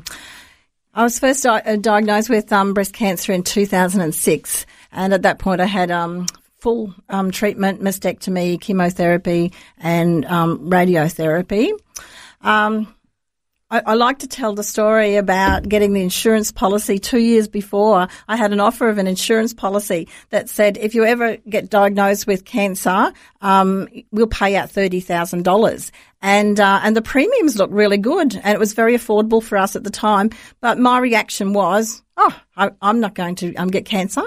I 0.92 1.04
was 1.04 1.18
first 1.18 1.44
di- 1.44 1.60
uh, 1.60 1.76
diagnosed 1.76 2.28
with 2.28 2.52
um, 2.52 2.74
breast 2.74 2.92
cancer 2.92 3.32
in 3.32 3.44
2006, 3.44 4.66
and 4.92 5.14
at 5.14 5.22
that 5.22 5.38
point 5.38 5.60
I 5.60 5.66
had 5.66 5.90
um, 5.90 6.26
full 6.58 6.94
um, 7.08 7.30
treatment, 7.30 7.80
mastectomy, 7.80 8.60
chemotherapy, 8.60 9.52
and 9.78 10.24
um, 10.24 10.70
radiotherapy. 10.70 11.70
I, 13.70 13.82
I 13.86 13.94
like 13.94 14.18
to 14.20 14.28
tell 14.28 14.54
the 14.54 14.64
story 14.64 15.16
about 15.16 15.68
getting 15.68 15.92
the 15.92 16.02
insurance 16.02 16.50
policy 16.50 16.98
two 16.98 17.18
years 17.18 17.48
before. 17.48 18.08
I 18.28 18.36
had 18.36 18.52
an 18.52 18.60
offer 18.60 18.88
of 18.88 18.98
an 18.98 19.06
insurance 19.06 19.54
policy 19.54 20.08
that 20.30 20.48
said 20.48 20.76
if 20.76 20.94
you 20.94 21.04
ever 21.04 21.36
get 21.48 21.70
diagnosed 21.70 22.26
with 22.26 22.44
cancer, 22.44 23.12
um, 23.40 23.88
we'll 24.10 24.26
pay 24.26 24.56
out 24.56 24.70
thirty 24.70 25.00
thousand 25.00 25.44
dollars. 25.44 25.92
And 26.22 26.60
uh, 26.60 26.80
and 26.82 26.94
the 26.94 27.02
premiums 27.02 27.56
looked 27.56 27.72
really 27.72 27.96
good, 27.96 28.34
and 28.34 28.54
it 28.54 28.58
was 28.58 28.74
very 28.74 28.94
affordable 28.94 29.42
for 29.42 29.56
us 29.56 29.76
at 29.76 29.84
the 29.84 29.90
time. 29.90 30.30
But 30.60 30.78
my 30.78 30.98
reaction 30.98 31.54
was, 31.54 32.02
oh, 32.16 32.38
I, 32.56 32.72
I'm 32.82 33.00
not 33.00 33.14
going 33.14 33.36
to 33.36 33.54
um, 33.54 33.68
get 33.68 33.86
cancer. 33.86 34.22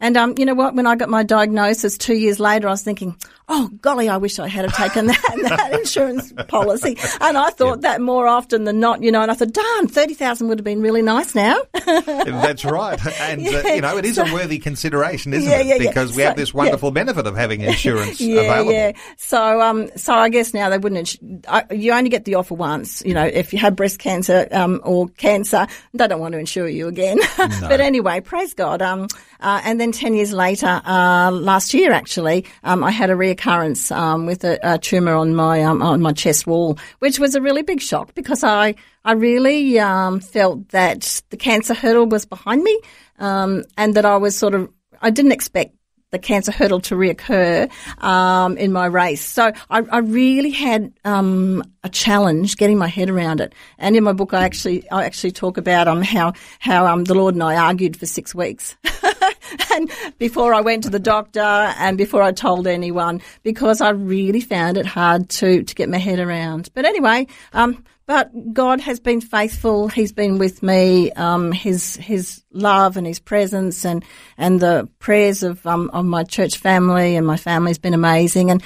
And 0.00 0.16
um, 0.16 0.34
you 0.38 0.46
know 0.46 0.54
what? 0.54 0.74
When 0.74 0.86
I 0.86 0.96
got 0.96 1.08
my 1.08 1.22
diagnosis 1.22 1.98
two 1.98 2.14
years 2.14 2.40
later, 2.40 2.68
I 2.68 2.70
was 2.70 2.82
thinking, 2.82 3.16
oh 3.48 3.68
golly, 3.80 4.08
I 4.08 4.16
wish 4.16 4.38
I 4.38 4.48
had 4.48 4.64
have 4.64 4.74
taken 4.76 5.06
that, 5.06 5.38
that 5.48 5.72
insurance 5.80 6.32
policy. 6.48 6.96
And 7.20 7.36
I 7.36 7.50
thought 7.50 7.82
that 7.82 8.00
more 8.00 8.26
often 8.26 8.64
than 8.64 8.80
not, 8.80 9.02
you 9.02 9.10
know. 9.12 9.22
And 9.22 9.30
I 9.30 9.34
thought, 9.34 9.52
darn, 9.52 9.86
thirty 9.88 10.14
thousand 10.14 10.48
would 10.48 10.58
have 10.58 10.64
been 10.64 10.80
really 10.80 11.02
nice 11.02 11.34
now. 11.34 11.56
That's 11.86 12.64
right. 12.64 12.98
And, 13.20 13.46
uh, 13.46 13.62
you 13.68 13.80
know, 13.80 13.96
it 13.96 14.04
is 14.04 14.18
a 14.18 14.24
worthy 14.32 14.58
consideration, 14.58 15.32
isn't 15.34 15.48
Yeah, 15.50 15.58
it? 15.58 15.66
yeah, 15.66 15.74
yeah. 15.74 15.88
Because 15.88 16.10
we 16.16 16.22
So- 16.22 16.28
have 16.28 16.36
this 16.36 16.52
wonderful 16.54 16.90
benefit 16.90 17.26
of 17.26 17.36
having 17.36 17.60
insurance 17.62 18.20
yeah, 18.20 18.40
available. 18.42 18.72
yeah. 18.72 18.92
So, 19.16 19.60
um, 19.60 19.90
so 19.96 20.14
I 20.14 20.28
guess 20.28 20.54
now 20.54 20.68
they 20.70 20.78
wouldn't. 20.78 21.20
ins- 21.20 21.44
I, 21.48 21.64
you 21.72 21.92
only 21.92 22.10
get 22.10 22.24
the 22.24 22.36
offer 22.36 22.54
once. 22.54 23.02
You 23.04 23.14
know, 23.14 23.24
if 23.24 23.52
you 23.52 23.58
have 23.60 23.76
breast 23.76 23.98
cancer 23.98 24.48
um, 24.52 24.80
or 24.84 25.08
cancer, 25.08 25.66
they 25.92 26.06
don't 26.08 26.20
want 26.20 26.32
to 26.32 26.38
insure 26.38 26.68
you 26.68 26.88
again. 26.88 27.18
but 27.36 27.80
anyway, 27.80 28.20
praise 28.20 28.54
God. 28.54 28.80
Um, 28.82 29.08
uh, 29.40 29.60
and 29.64 29.78
then 29.80 29.92
ten 29.92 30.14
years 30.14 30.32
later, 30.32 30.80
uh, 30.84 31.30
last 31.30 31.74
year 31.74 31.92
actually, 31.92 32.46
um, 32.62 32.82
I 32.82 32.90
had 32.90 33.10
a 33.10 33.16
reoccurrence 33.34 33.94
um, 33.94 34.26
with 34.26 34.44
a, 34.44 34.58
a 34.62 34.78
tumor 34.78 35.14
on 35.14 35.34
my 35.34 35.62
um, 35.62 35.82
on 35.82 36.00
my 36.00 36.12
chest 36.12 36.46
wall, 36.46 36.78
which 36.98 37.18
was 37.18 37.34
a 37.34 37.40
really 37.40 37.62
big 37.62 37.80
shock 37.80 38.14
because 38.14 38.44
I 38.44 38.74
I 39.04 39.12
really 39.12 39.78
um, 39.78 40.20
felt 40.20 40.68
that 40.70 41.22
the 41.30 41.36
cancer 41.36 41.74
hurdle 41.74 42.06
was 42.06 42.26
behind 42.26 42.62
me, 42.62 42.80
um, 43.18 43.64
and 43.76 43.94
that 43.94 44.04
I 44.04 44.16
was 44.16 44.36
sort 44.36 44.54
of 44.54 44.70
I 45.00 45.10
didn't 45.10 45.32
expect 45.32 45.76
the 46.10 46.18
cancer 46.20 46.52
hurdle 46.52 46.80
to 46.80 46.94
reoccur 46.94 47.68
um, 48.00 48.56
in 48.56 48.72
my 48.72 48.86
race. 48.86 49.24
So 49.24 49.52
I, 49.68 49.80
I 49.80 49.98
really 49.98 50.52
had 50.52 50.92
um, 51.04 51.64
a 51.82 51.88
challenge 51.88 52.56
getting 52.56 52.78
my 52.78 52.86
head 52.86 53.10
around 53.10 53.40
it. 53.40 53.52
And 53.78 53.96
in 53.96 54.04
my 54.04 54.12
book, 54.12 54.32
I 54.32 54.44
actually 54.44 54.88
I 54.90 55.06
actually 55.06 55.32
talk 55.32 55.58
about 55.58 55.88
um, 55.88 56.02
how 56.02 56.34
how 56.60 56.86
um, 56.86 57.02
the 57.02 57.14
Lord 57.14 57.34
and 57.34 57.42
I 57.42 57.56
argued 57.56 57.96
for 57.96 58.06
six 58.06 58.32
weeks. 58.32 58.76
and 59.72 59.90
before 60.18 60.54
I 60.54 60.60
went 60.60 60.84
to 60.84 60.90
the 60.90 60.98
doctor 60.98 61.40
and 61.40 61.98
before 61.98 62.22
I 62.22 62.32
told 62.32 62.66
anyone, 62.66 63.22
because 63.42 63.80
I 63.80 63.90
really 63.90 64.40
found 64.40 64.78
it 64.78 64.86
hard 64.86 65.28
to 65.30 65.62
to 65.62 65.74
get 65.74 65.88
my 65.88 65.98
head 65.98 66.18
around. 66.18 66.70
But 66.74 66.84
anyway, 66.84 67.26
um, 67.52 67.84
but 68.06 68.52
God 68.52 68.80
has 68.80 69.00
been 69.00 69.20
faithful. 69.20 69.88
He's 69.88 70.12
been 70.12 70.38
with 70.38 70.62
me. 70.62 71.10
Um, 71.12 71.52
his 71.52 71.96
His 71.96 72.44
love 72.52 72.96
and 72.96 73.06
His 73.06 73.18
presence 73.18 73.84
and 73.84 74.04
and 74.36 74.60
the 74.60 74.88
prayers 74.98 75.42
of 75.42 75.66
um, 75.66 75.90
of 75.92 76.04
my 76.04 76.24
church 76.24 76.58
family 76.58 77.16
and 77.16 77.26
my 77.26 77.36
family's 77.36 77.78
been 77.78 77.94
amazing. 77.94 78.50
And 78.50 78.62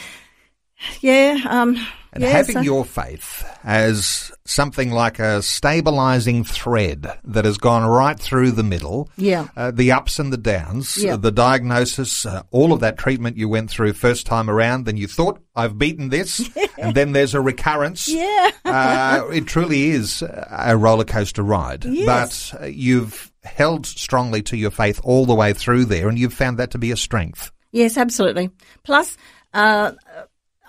yeah, 1.00 1.38
um, 1.48 1.76
And 2.12 2.22
yeah, 2.24 2.30
having 2.30 2.62
your 2.64 2.84
faith 2.86 3.44
as 3.64 4.32
something 4.46 4.90
like 4.90 5.18
a 5.18 5.42
stabilizing 5.42 6.42
thread 6.42 7.06
that 7.24 7.44
has 7.44 7.58
gone 7.58 7.84
right 7.86 8.18
through 8.18 8.52
the 8.52 8.62
middle, 8.62 9.10
Yeah. 9.16 9.48
uh, 9.56 9.70
the 9.72 9.92
ups 9.92 10.18
and 10.18 10.32
the 10.32 10.38
downs, 10.38 10.96
Yeah. 10.96 11.14
uh, 11.14 11.16
the 11.18 11.30
diagnosis, 11.30 12.24
uh, 12.24 12.42
all 12.50 12.72
of 12.72 12.80
that 12.80 12.96
treatment 12.96 13.36
you 13.36 13.48
went 13.48 13.68
through 13.70 13.92
first 13.92 14.24
time 14.26 14.48
around, 14.48 14.86
then 14.86 14.96
you 14.96 15.06
thought, 15.06 15.38
I've 15.54 15.76
beaten 15.76 16.08
this, 16.08 16.48
and 16.78 16.94
then 16.94 17.12
there's 17.12 17.34
a 17.34 17.40
recurrence. 17.42 18.08
Yeah. 18.08 18.50
uh, 18.64 19.26
it 19.32 19.46
truly 19.46 19.90
is 19.90 20.22
a 20.22 20.76
roller 20.76 21.04
coaster 21.04 21.42
ride. 21.42 21.84
Yes. 21.84 22.52
But 22.52 22.62
uh, 22.62 22.66
you've 22.66 23.30
held 23.44 23.86
strongly 23.86 24.42
to 24.42 24.56
your 24.56 24.70
faith 24.70 25.00
all 25.04 25.26
the 25.26 25.34
way 25.34 25.52
through 25.52 25.84
there, 25.84 26.08
and 26.08 26.18
you've 26.18 26.32
found 26.34 26.58
that 26.58 26.70
to 26.72 26.78
be 26.78 26.90
a 26.90 26.96
strength. 26.96 27.50
Yes, 27.70 27.96
absolutely. 27.98 28.50
Plus, 28.82 29.16
uh, 29.52 29.92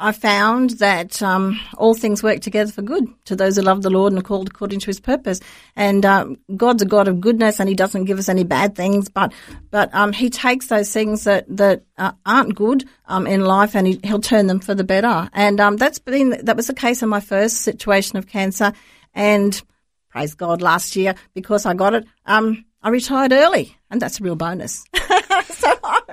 I 0.01 0.13
found 0.13 0.71
that 0.79 1.21
um, 1.21 1.59
all 1.77 1.93
things 1.93 2.23
work 2.23 2.39
together 2.39 2.71
for 2.71 2.81
good 2.81 3.05
to 3.25 3.35
those 3.35 3.57
who 3.57 3.63
love 3.63 3.81
the 3.81 3.89
Lord 3.89 4.13
and 4.13 4.21
are 4.21 4.23
called 4.23 4.47
according 4.47 4.79
to 4.79 4.85
His 4.85 4.99
purpose. 5.01 5.41
And 5.75 6.05
um, 6.05 6.37
God's 6.55 6.83
a 6.83 6.85
God 6.85 7.09
of 7.09 7.19
goodness, 7.19 7.59
and 7.59 7.67
He 7.67 7.75
doesn't 7.75 8.05
give 8.05 8.17
us 8.17 8.29
any 8.29 8.45
bad 8.45 8.75
things, 8.75 9.09
but 9.09 9.33
but 9.71 9.93
um, 9.93 10.13
He 10.13 10.29
takes 10.29 10.67
those 10.67 10.91
things 10.93 11.25
that 11.25 11.45
that 11.57 11.83
uh, 11.97 12.13
aren't 12.25 12.55
good 12.55 12.87
um, 13.07 13.27
in 13.27 13.43
life, 13.43 13.75
and 13.75 13.85
he, 13.85 13.99
He'll 14.03 14.21
turn 14.21 14.47
them 14.47 14.61
for 14.61 14.73
the 14.73 14.85
better. 14.85 15.29
And 15.33 15.59
um, 15.59 15.75
that's 15.75 15.99
been 15.99 16.45
that 16.45 16.55
was 16.55 16.67
the 16.67 16.73
case 16.73 17.03
in 17.03 17.09
my 17.09 17.19
first 17.19 17.57
situation 17.57 18.17
of 18.17 18.25
cancer, 18.25 18.71
and 19.13 19.61
praise 20.09 20.33
God, 20.33 20.61
last 20.61 20.95
year 20.95 21.15
because 21.33 21.65
I 21.65 21.73
got 21.73 21.93
it. 21.93 22.05
Um, 22.25 22.65
I 22.81 22.89
retired 22.89 23.33
early, 23.33 23.77
and 23.89 24.01
that's 24.01 24.21
a 24.21 24.23
real 24.23 24.37
bonus. 24.37 24.85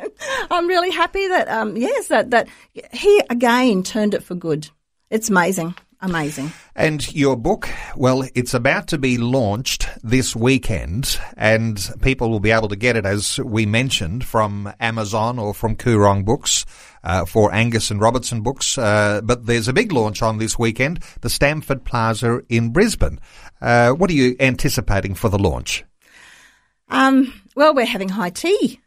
I'm, 0.50 0.66
really 0.66 0.90
happy 0.90 1.26
that 1.28 1.48
um, 1.48 1.76
yes, 1.76 2.08
that 2.08 2.30
that 2.30 2.48
he 2.92 3.22
again 3.30 3.82
turned 3.82 4.14
it 4.14 4.22
for 4.22 4.34
good. 4.34 4.68
It's 5.10 5.28
amazing. 5.28 5.74
amazing. 6.00 6.52
And 6.74 7.14
your 7.14 7.36
book, 7.36 7.68
well, 7.96 8.24
it's 8.34 8.54
about 8.54 8.88
to 8.88 8.98
be 8.98 9.18
launched 9.18 9.88
this 10.02 10.34
weekend, 10.34 11.18
and 11.36 11.90
people 12.02 12.30
will 12.30 12.40
be 12.40 12.50
able 12.50 12.68
to 12.68 12.76
get 12.76 12.96
it, 12.96 13.06
as 13.06 13.38
we 13.38 13.66
mentioned, 13.66 14.24
from 14.24 14.72
Amazon 14.80 15.38
or 15.38 15.54
from 15.54 15.76
Koorong 15.76 16.24
Books. 16.24 16.64
Uh, 17.04 17.24
for 17.24 17.54
Angus 17.54 17.92
and 17.92 18.00
Robertson 18.00 18.40
books, 18.40 18.76
uh, 18.76 19.20
but 19.22 19.46
there's 19.46 19.68
a 19.68 19.72
big 19.72 19.92
launch 19.92 20.22
on 20.22 20.38
this 20.38 20.58
weekend, 20.58 21.04
the 21.20 21.30
Stamford 21.30 21.84
Plaza 21.84 22.40
in 22.48 22.70
Brisbane. 22.70 23.20
Uh, 23.60 23.92
what 23.92 24.10
are 24.10 24.14
you 24.14 24.34
anticipating 24.40 25.14
for 25.14 25.28
the 25.28 25.38
launch? 25.38 25.84
Um, 26.88 27.32
well, 27.54 27.74
we're 27.74 27.86
having 27.86 28.08
high 28.08 28.30
tea. 28.30 28.80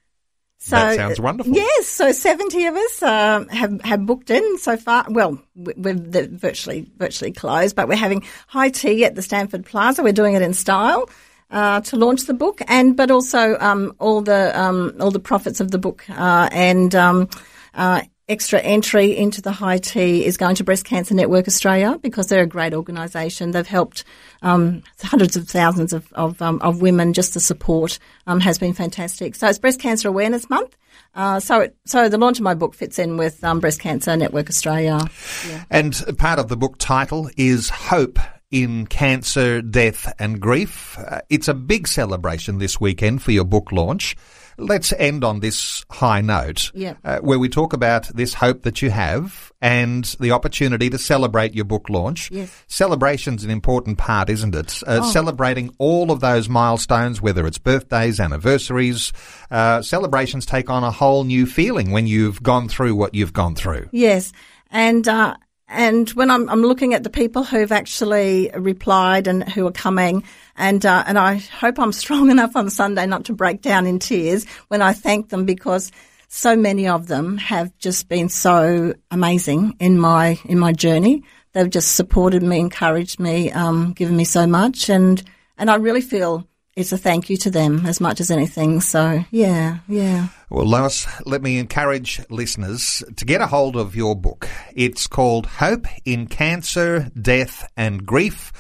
So, 0.62 0.76
that 0.76 0.96
sounds 0.96 1.22
wonderful. 1.22 1.54
Yes, 1.54 1.88
so 1.88 2.12
seventy 2.12 2.66
of 2.66 2.76
us 2.76 3.02
um, 3.02 3.48
have 3.48 3.82
have 3.82 4.06
booked 4.06 4.30
in 4.30 4.58
so 4.58 4.76
far. 4.76 5.06
Well, 5.10 5.42
we're 5.56 5.96
virtually 5.96 6.86
virtually 6.98 7.32
closed, 7.32 7.78
but 7.78 7.88
we're 7.88 7.96
having 7.96 8.26
high 8.48 8.70
tea 8.70 9.06
at 9.06 9.16
the 9.16 9.22
Stamford 9.22 9.66
Plaza. 9.66 10.04
We're 10.04 10.12
doing 10.12 10.36
it 10.36 10.42
in 10.42 10.54
style. 10.54 11.10
Uh, 11.52 11.82
to 11.82 11.96
launch 11.96 12.26
the 12.26 12.34
book, 12.36 12.62
and 12.68 12.96
but 12.96 13.10
also 13.10 13.58
um, 13.60 13.96
all 13.98 14.22
the 14.22 14.52
um, 14.60 14.94
all 15.00 15.10
the 15.10 15.20
profits 15.20 15.60
of 15.60 15.72
the 15.72 15.80
book 15.80 16.08
uh, 16.08 16.48
and 16.52 16.94
um, 16.94 17.28
uh, 17.74 18.02
extra 18.30 18.60
entry 18.60 19.18
into 19.18 19.42
the 19.42 19.52
high 19.52 19.80
tea 19.80 20.24
is 20.24 20.38
going 20.38 20.56
to 20.56 20.64
Breast 20.64 20.86
Cancer 20.86 21.14
Network 21.14 21.48
Australia 21.48 21.98
because 22.02 22.28
they're 22.28 22.44
a 22.44 22.48
great 22.48 22.74
organisation. 22.74 23.52
They've 23.52 23.68
helped 23.68 24.06
um, 24.42 24.84
hundreds 25.02 25.36
of 25.36 25.50
thousands 25.50 25.92
of 25.92 26.12
of, 26.14 26.42
um, 26.42 26.60
of, 26.62 26.82
women. 26.82 27.14
Just 27.14 27.34
the 27.34 27.40
support 27.40 28.00
um, 28.28 28.40
has 28.40 28.58
been 28.58 28.74
fantastic. 28.74 29.36
So 29.36 29.48
it's 29.48 29.60
Breast 29.60 29.80
Cancer 29.80 30.08
Awareness 30.08 30.50
Month. 30.50 30.78
Uh, 31.16 31.40
so 31.40 31.62
it, 31.62 31.76
so 31.86 32.08
the 32.08 32.18
launch 32.18 32.38
of 32.38 32.44
my 32.44 32.54
book 32.54 32.76
fits 32.76 33.00
in 33.00 33.18
with 33.18 33.44
um, 33.44 33.60
Breast 33.60 33.80
Cancer 33.80 34.16
Network 34.16 34.50
Australia. 34.50 35.00
Yeah. 35.48 35.64
And 35.70 36.18
part 36.18 36.40
of 36.40 36.48
the 36.48 36.58
book 36.58 36.78
title 36.78 37.30
is 37.36 37.70
Hope 37.70 38.20
in 38.52 38.88
cancer, 38.88 39.62
death, 39.62 40.12
and 40.20 40.40
grief. 40.40 40.98
Uh, 40.98 41.22
it's 41.30 41.48
a 41.48 41.54
big 41.54 41.88
celebration 41.88 42.58
this 42.58 42.80
weekend 42.80 43.22
for 43.22 43.32
your 43.32 43.44
book 43.46 43.72
launch. 43.72 44.16
Let's 44.60 44.94
end 44.94 45.24
on 45.24 45.40
this 45.40 45.86
high 45.90 46.22
note, 46.22 46.72
uh, 47.04 47.20
where 47.20 47.40
we 47.40 47.50
talk 47.50 47.74
about 47.74 48.08
this 48.16 48.34
hope 48.34 48.64
that 48.64 48.82
you 48.82 48.90
have 48.90 49.52
and 49.62 50.06
the 50.20 50.32
opportunity 50.32 50.90
to 50.90 50.98
celebrate 50.98 51.54
your 51.54 51.66
book 51.66 51.90
launch. 51.90 52.32
Yes. 52.32 52.64
Celebration's 52.68 53.44
an 53.44 53.50
important 53.50 53.98
part, 53.98 54.30
isn't 54.30 54.56
it? 54.56 54.82
Uh, 54.86 55.02
oh. 55.04 55.12
Celebrating 55.12 55.74
all 55.78 56.12
of 56.12 56.20
those 56.20 56.48
milestones, 56.48 57.22
whether 57.22 57.46
it's 57.48 57.58
birthdays, 57.58 58.20
anniversaries, 58.20 59.12
uh, 59.52 59.82
celebrations 59.82 60.46
take 60.46 60.70
on 60.70 60.84
a 60.84 60.92
whole 60.92 61.24
new 61.24 61.46
feeling 61.46 61.92
when 61.92 62.08
you've 62.08 62.42
gone 62.44 62.70
through 62.70 62.96
what 62.96 63.16
you've 63.16 63.34
gone 63.34 63.56
through. 63.56 63.90
Yes, 63.92 64.32
and 64.72 65.08
uh, 65.08 65.36
and 65.70 66.10
when 66.12 66.32
I'm, 66.32 66.50
I'm 66.50 66.64
looking 66.64 66.94
at 66.94 67.04
the 67.04 67.10
people 67.10 67.44
who've 67.44 67.72
actually 67.72 68.50
replied 68.56 69.28
and 69.28 69.48
who 69.48 69.68
are 69.68 69.72
coming, 69.72 70.24
and 70.56 70.86
uh, 70.86 71.04
and 71.06 71.18
I 71.18 71.36
hope 71.36 71.80
I'm 71.80 71.92
strong 72.04 72.32
enough 72.32 72.56
on 72.56 72.70
Sunday 72.70 73.06
not 73.06 73.26
to 73.26 73.34
break 73.34 73.62
down 73.62 73.86
in 73.86 74.00
tears 74.00 74.46
when 74.68 74.82
I 74.82 74.94
thank 74.94 75.30
them 75.30 75.46
because 75.46 75.92
so 76.28 76.56
many 76.56 76.88
of 76.88 77.08
them 77.08 77.38
have 77.38 77.76
just 77.78 78.08
been 78.10 78.30
so 78.30 78.94
amazing 79.12 79.76
in 79.80 80.00
my 80.00 80.40
in 80.46 80.60
my 80.60 80.74
journey. 80.74 81.24
They've 81.54 81.70
just 81.70 81.96
supported 81.96 82.44
me, 82.44 82.60
encouraged 82.60 83.20
me, 83.20 83.52
um, 83.52 83.94
given 83.94 84.16
me 84.16 84.26
so 84.26 84.48
much, 84.48 84.90
and 84.90 85.22
and 85.58 85.70
I 85.70 85.76
really 85.76 86.02
feel 86.02 86.48
it's 86.80 86.92
a 86.92 86.98
thank 86.98 87.30
you 87.30 87.38
to 87.38 87.52
them 87.52 87.86
as 87.86 88.00
much 88.00 88.20
as 88.22 88.32
anything. 88.32 88.82
So 88.82 89.24
yeah, 89.32 89.80
yeah. 89.88 90.30
Well, 90.50 90.66
Lois, 90.66 91.06
let 91.26 91.42
me 91.42 91.60
encourage 91.60 92.22
listeners 92.30 93.04
to 93.18 93.26
get 93.26 93.42
a 93.42 93.48
hold 93.48 93.76
of 93.76 93.96
your 93.96 94.16
book. 94.16 94.48
It's 94.74 95.06
called 95.06 95.46
Hope 95.46 95.86
in 96.06 96.28
Cancer, 96.28 97.12
Death 97.22 97.70
and 97.76 98.06
Grief. 98.06 98.52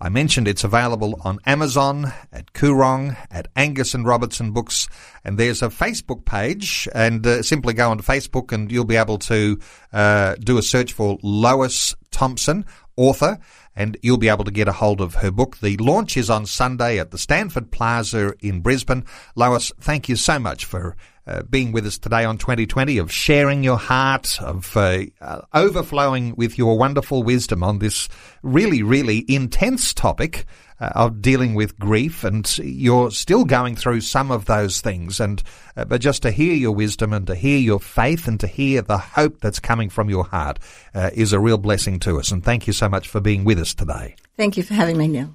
I 0.00 0.10
mentioned 0.10 0.46
it's 0.46 0.62
available 0.62 1.20
on 1.24 1.40
Amazon, 1.44 2.12
at 2.32 2.52
Koorong, 2.52 3.16
at 3.32 3.48
Angus 3.56 3.94
and 3.94 4.06
Robertson 4.06 4.52
Books, 4.52 4.88
and 5.24 5.36
there's 5.36 5.60
a 5.60 5.68
Facebook 5.68 6.24
page, 6.24 6.88
and 6.94 7.26
uh, 7.26 7.42
simply 7.42 7.74
go 7.74 7.90
onto 7.90 8.04
Facebook 8.04 8.52
and 8.52 8.70
you'll 8.70 8.84
be 8.84 8.96
able 8.96 9.18
to 9.18 9.58
uh, 9.92 10.36
do 10.36 10.56
a 10.56 10.62
search 10.62 10.92
for 10.92 11.18
Lois 11.22 11.96
Thompson, 12.12 12.64
author, 12.96 13.38
and 13.78 13.96
you'll 14.02 14.18
be 14.18 14.28
able 14.28 14.42
to 14.42 14.50
get 14.50 14.66
a 14.66 14.72
hold 14.72 15.00
of 15.00 15.14
her 15.14 15.30
book. 15.30 15.58
The 15.58 15.76
launch 15.76 16.16
is 16.16 16.28
on 16.28 16.46
Sunday 16.46 16.98
at 16.98 17.12
the 17.12 17.16
Stamford 17.16 17.70
Plaza 17.70 18.34
in 18.40 18.60
Brisbane. 18.60 19.04
Lois, 19.36 19.70
thank 19.80 20.08
you 20.08 20.16
so 20.16 20.40
much 20.40 20.64
for 20.64 20.96
uh, 21.28 21.42
being 21.44 21.70
with 21.70 21.86
us 21.86 21.96
today 21.96 22.24
on 22.24 22.38
2020, 22.38 22.98
of 22.98 23.12
sharing 23.12 23.62
your 23.62 23.76
heart, 23.76 24.42
of 24.42 24.76
uh, 24.76 25.02
uh, 25.20 25.42
overflowing 25.54 26.34
with 26.36 26.58
your 26.58 26.76
wonderful 26.76 27.22
wisdom 27.22 27.62
on 27.62 27.78
this 27.78 28.08
really, 28.42 28.82
really 28.82 29.24
intense 29.28 29.94
topic 29.94 30.44
uh, 30.80 30.90
of 30.94 31.20
dealing 31.20 31.54
with 31.54 31.78
grief, 31.78 32.24
and 32.24 32.58
you're 32.58 33.10
still 33.10 33.44
going 33.44 33.76
through 33.76 34.00
some 34.00 34.30
of 34.30 34.46
those 34.46 34.80
things. 34.80 35.20
And 35.20 35.42
uh, 35.76 35.84
but 35.84 36.00
just 36.00 36.22
to 36.22 36.30
hear 36.30 36.54
your 36.54 36.72
wisdom 36.72 37.12
and 37.12 37.26
to 37.26 37.34
hear 37.34 37.58
your 37.58 37.80
faith 37.80 38.28
and 38.28 38.38
to 38.40 38.46
hear 38.46 38.82
the 38.82 38.98
hope 38.98 39.40
that's 39.40 39.60
coming 39.60 39.90
from 39.90 40.10
your 40.10 40.24
heart 40.24 40.58
uh, 40.94 41.10
is 41.12 41.32
a 41.32 41.40
real 41.40 41.58
blessing 41.58 41.98
to 42.00 42.18
us. 42.18 42.30
And 42.30 42.44
thank 42.44 42.66
you 42.66 42.72
so 42.72 42.88
much 42.88 43.08
for 43.08 43.20
being 43.20 43.44
with 43.44 43.58
us 43.58 43.74
today. 43.74 44.16
Thank 44.36 44.56
you 44.56 44.62
for 44.62 44.74
having 44.74 44.96
me, 44.96 45.08
Neil. 45.08 45.34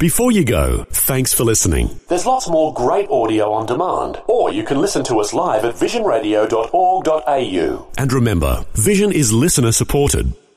Before 0.00 0.32
you 0.32 0.44
go, 0.44 0.84
thanks 0.90 1.32
for 1.32 1.44
listening. 1.44 1.88
There's 2.08 2.26
lots 2.26 2.48
more 2.48 2.74
great 2.74 3.08
audio 3.08 3.52
on 3.52 3.66
demand, 3.66 4.20
or 4.26 4.52
you 4.52 4.64
can 4.64 4.80
listen 4.80 5.04
to 5.04 5.20
us 5.20 5.32
live 5.32 5.64
at 5.64 5.76
visionradio.org.au. 5.76 7.86
And 7.96 8.12
remember, 8.12 8.64
Vision 8.74 9.12
is 9.12 9.32
listener 9.32 9.70
supported. 9.72 10.34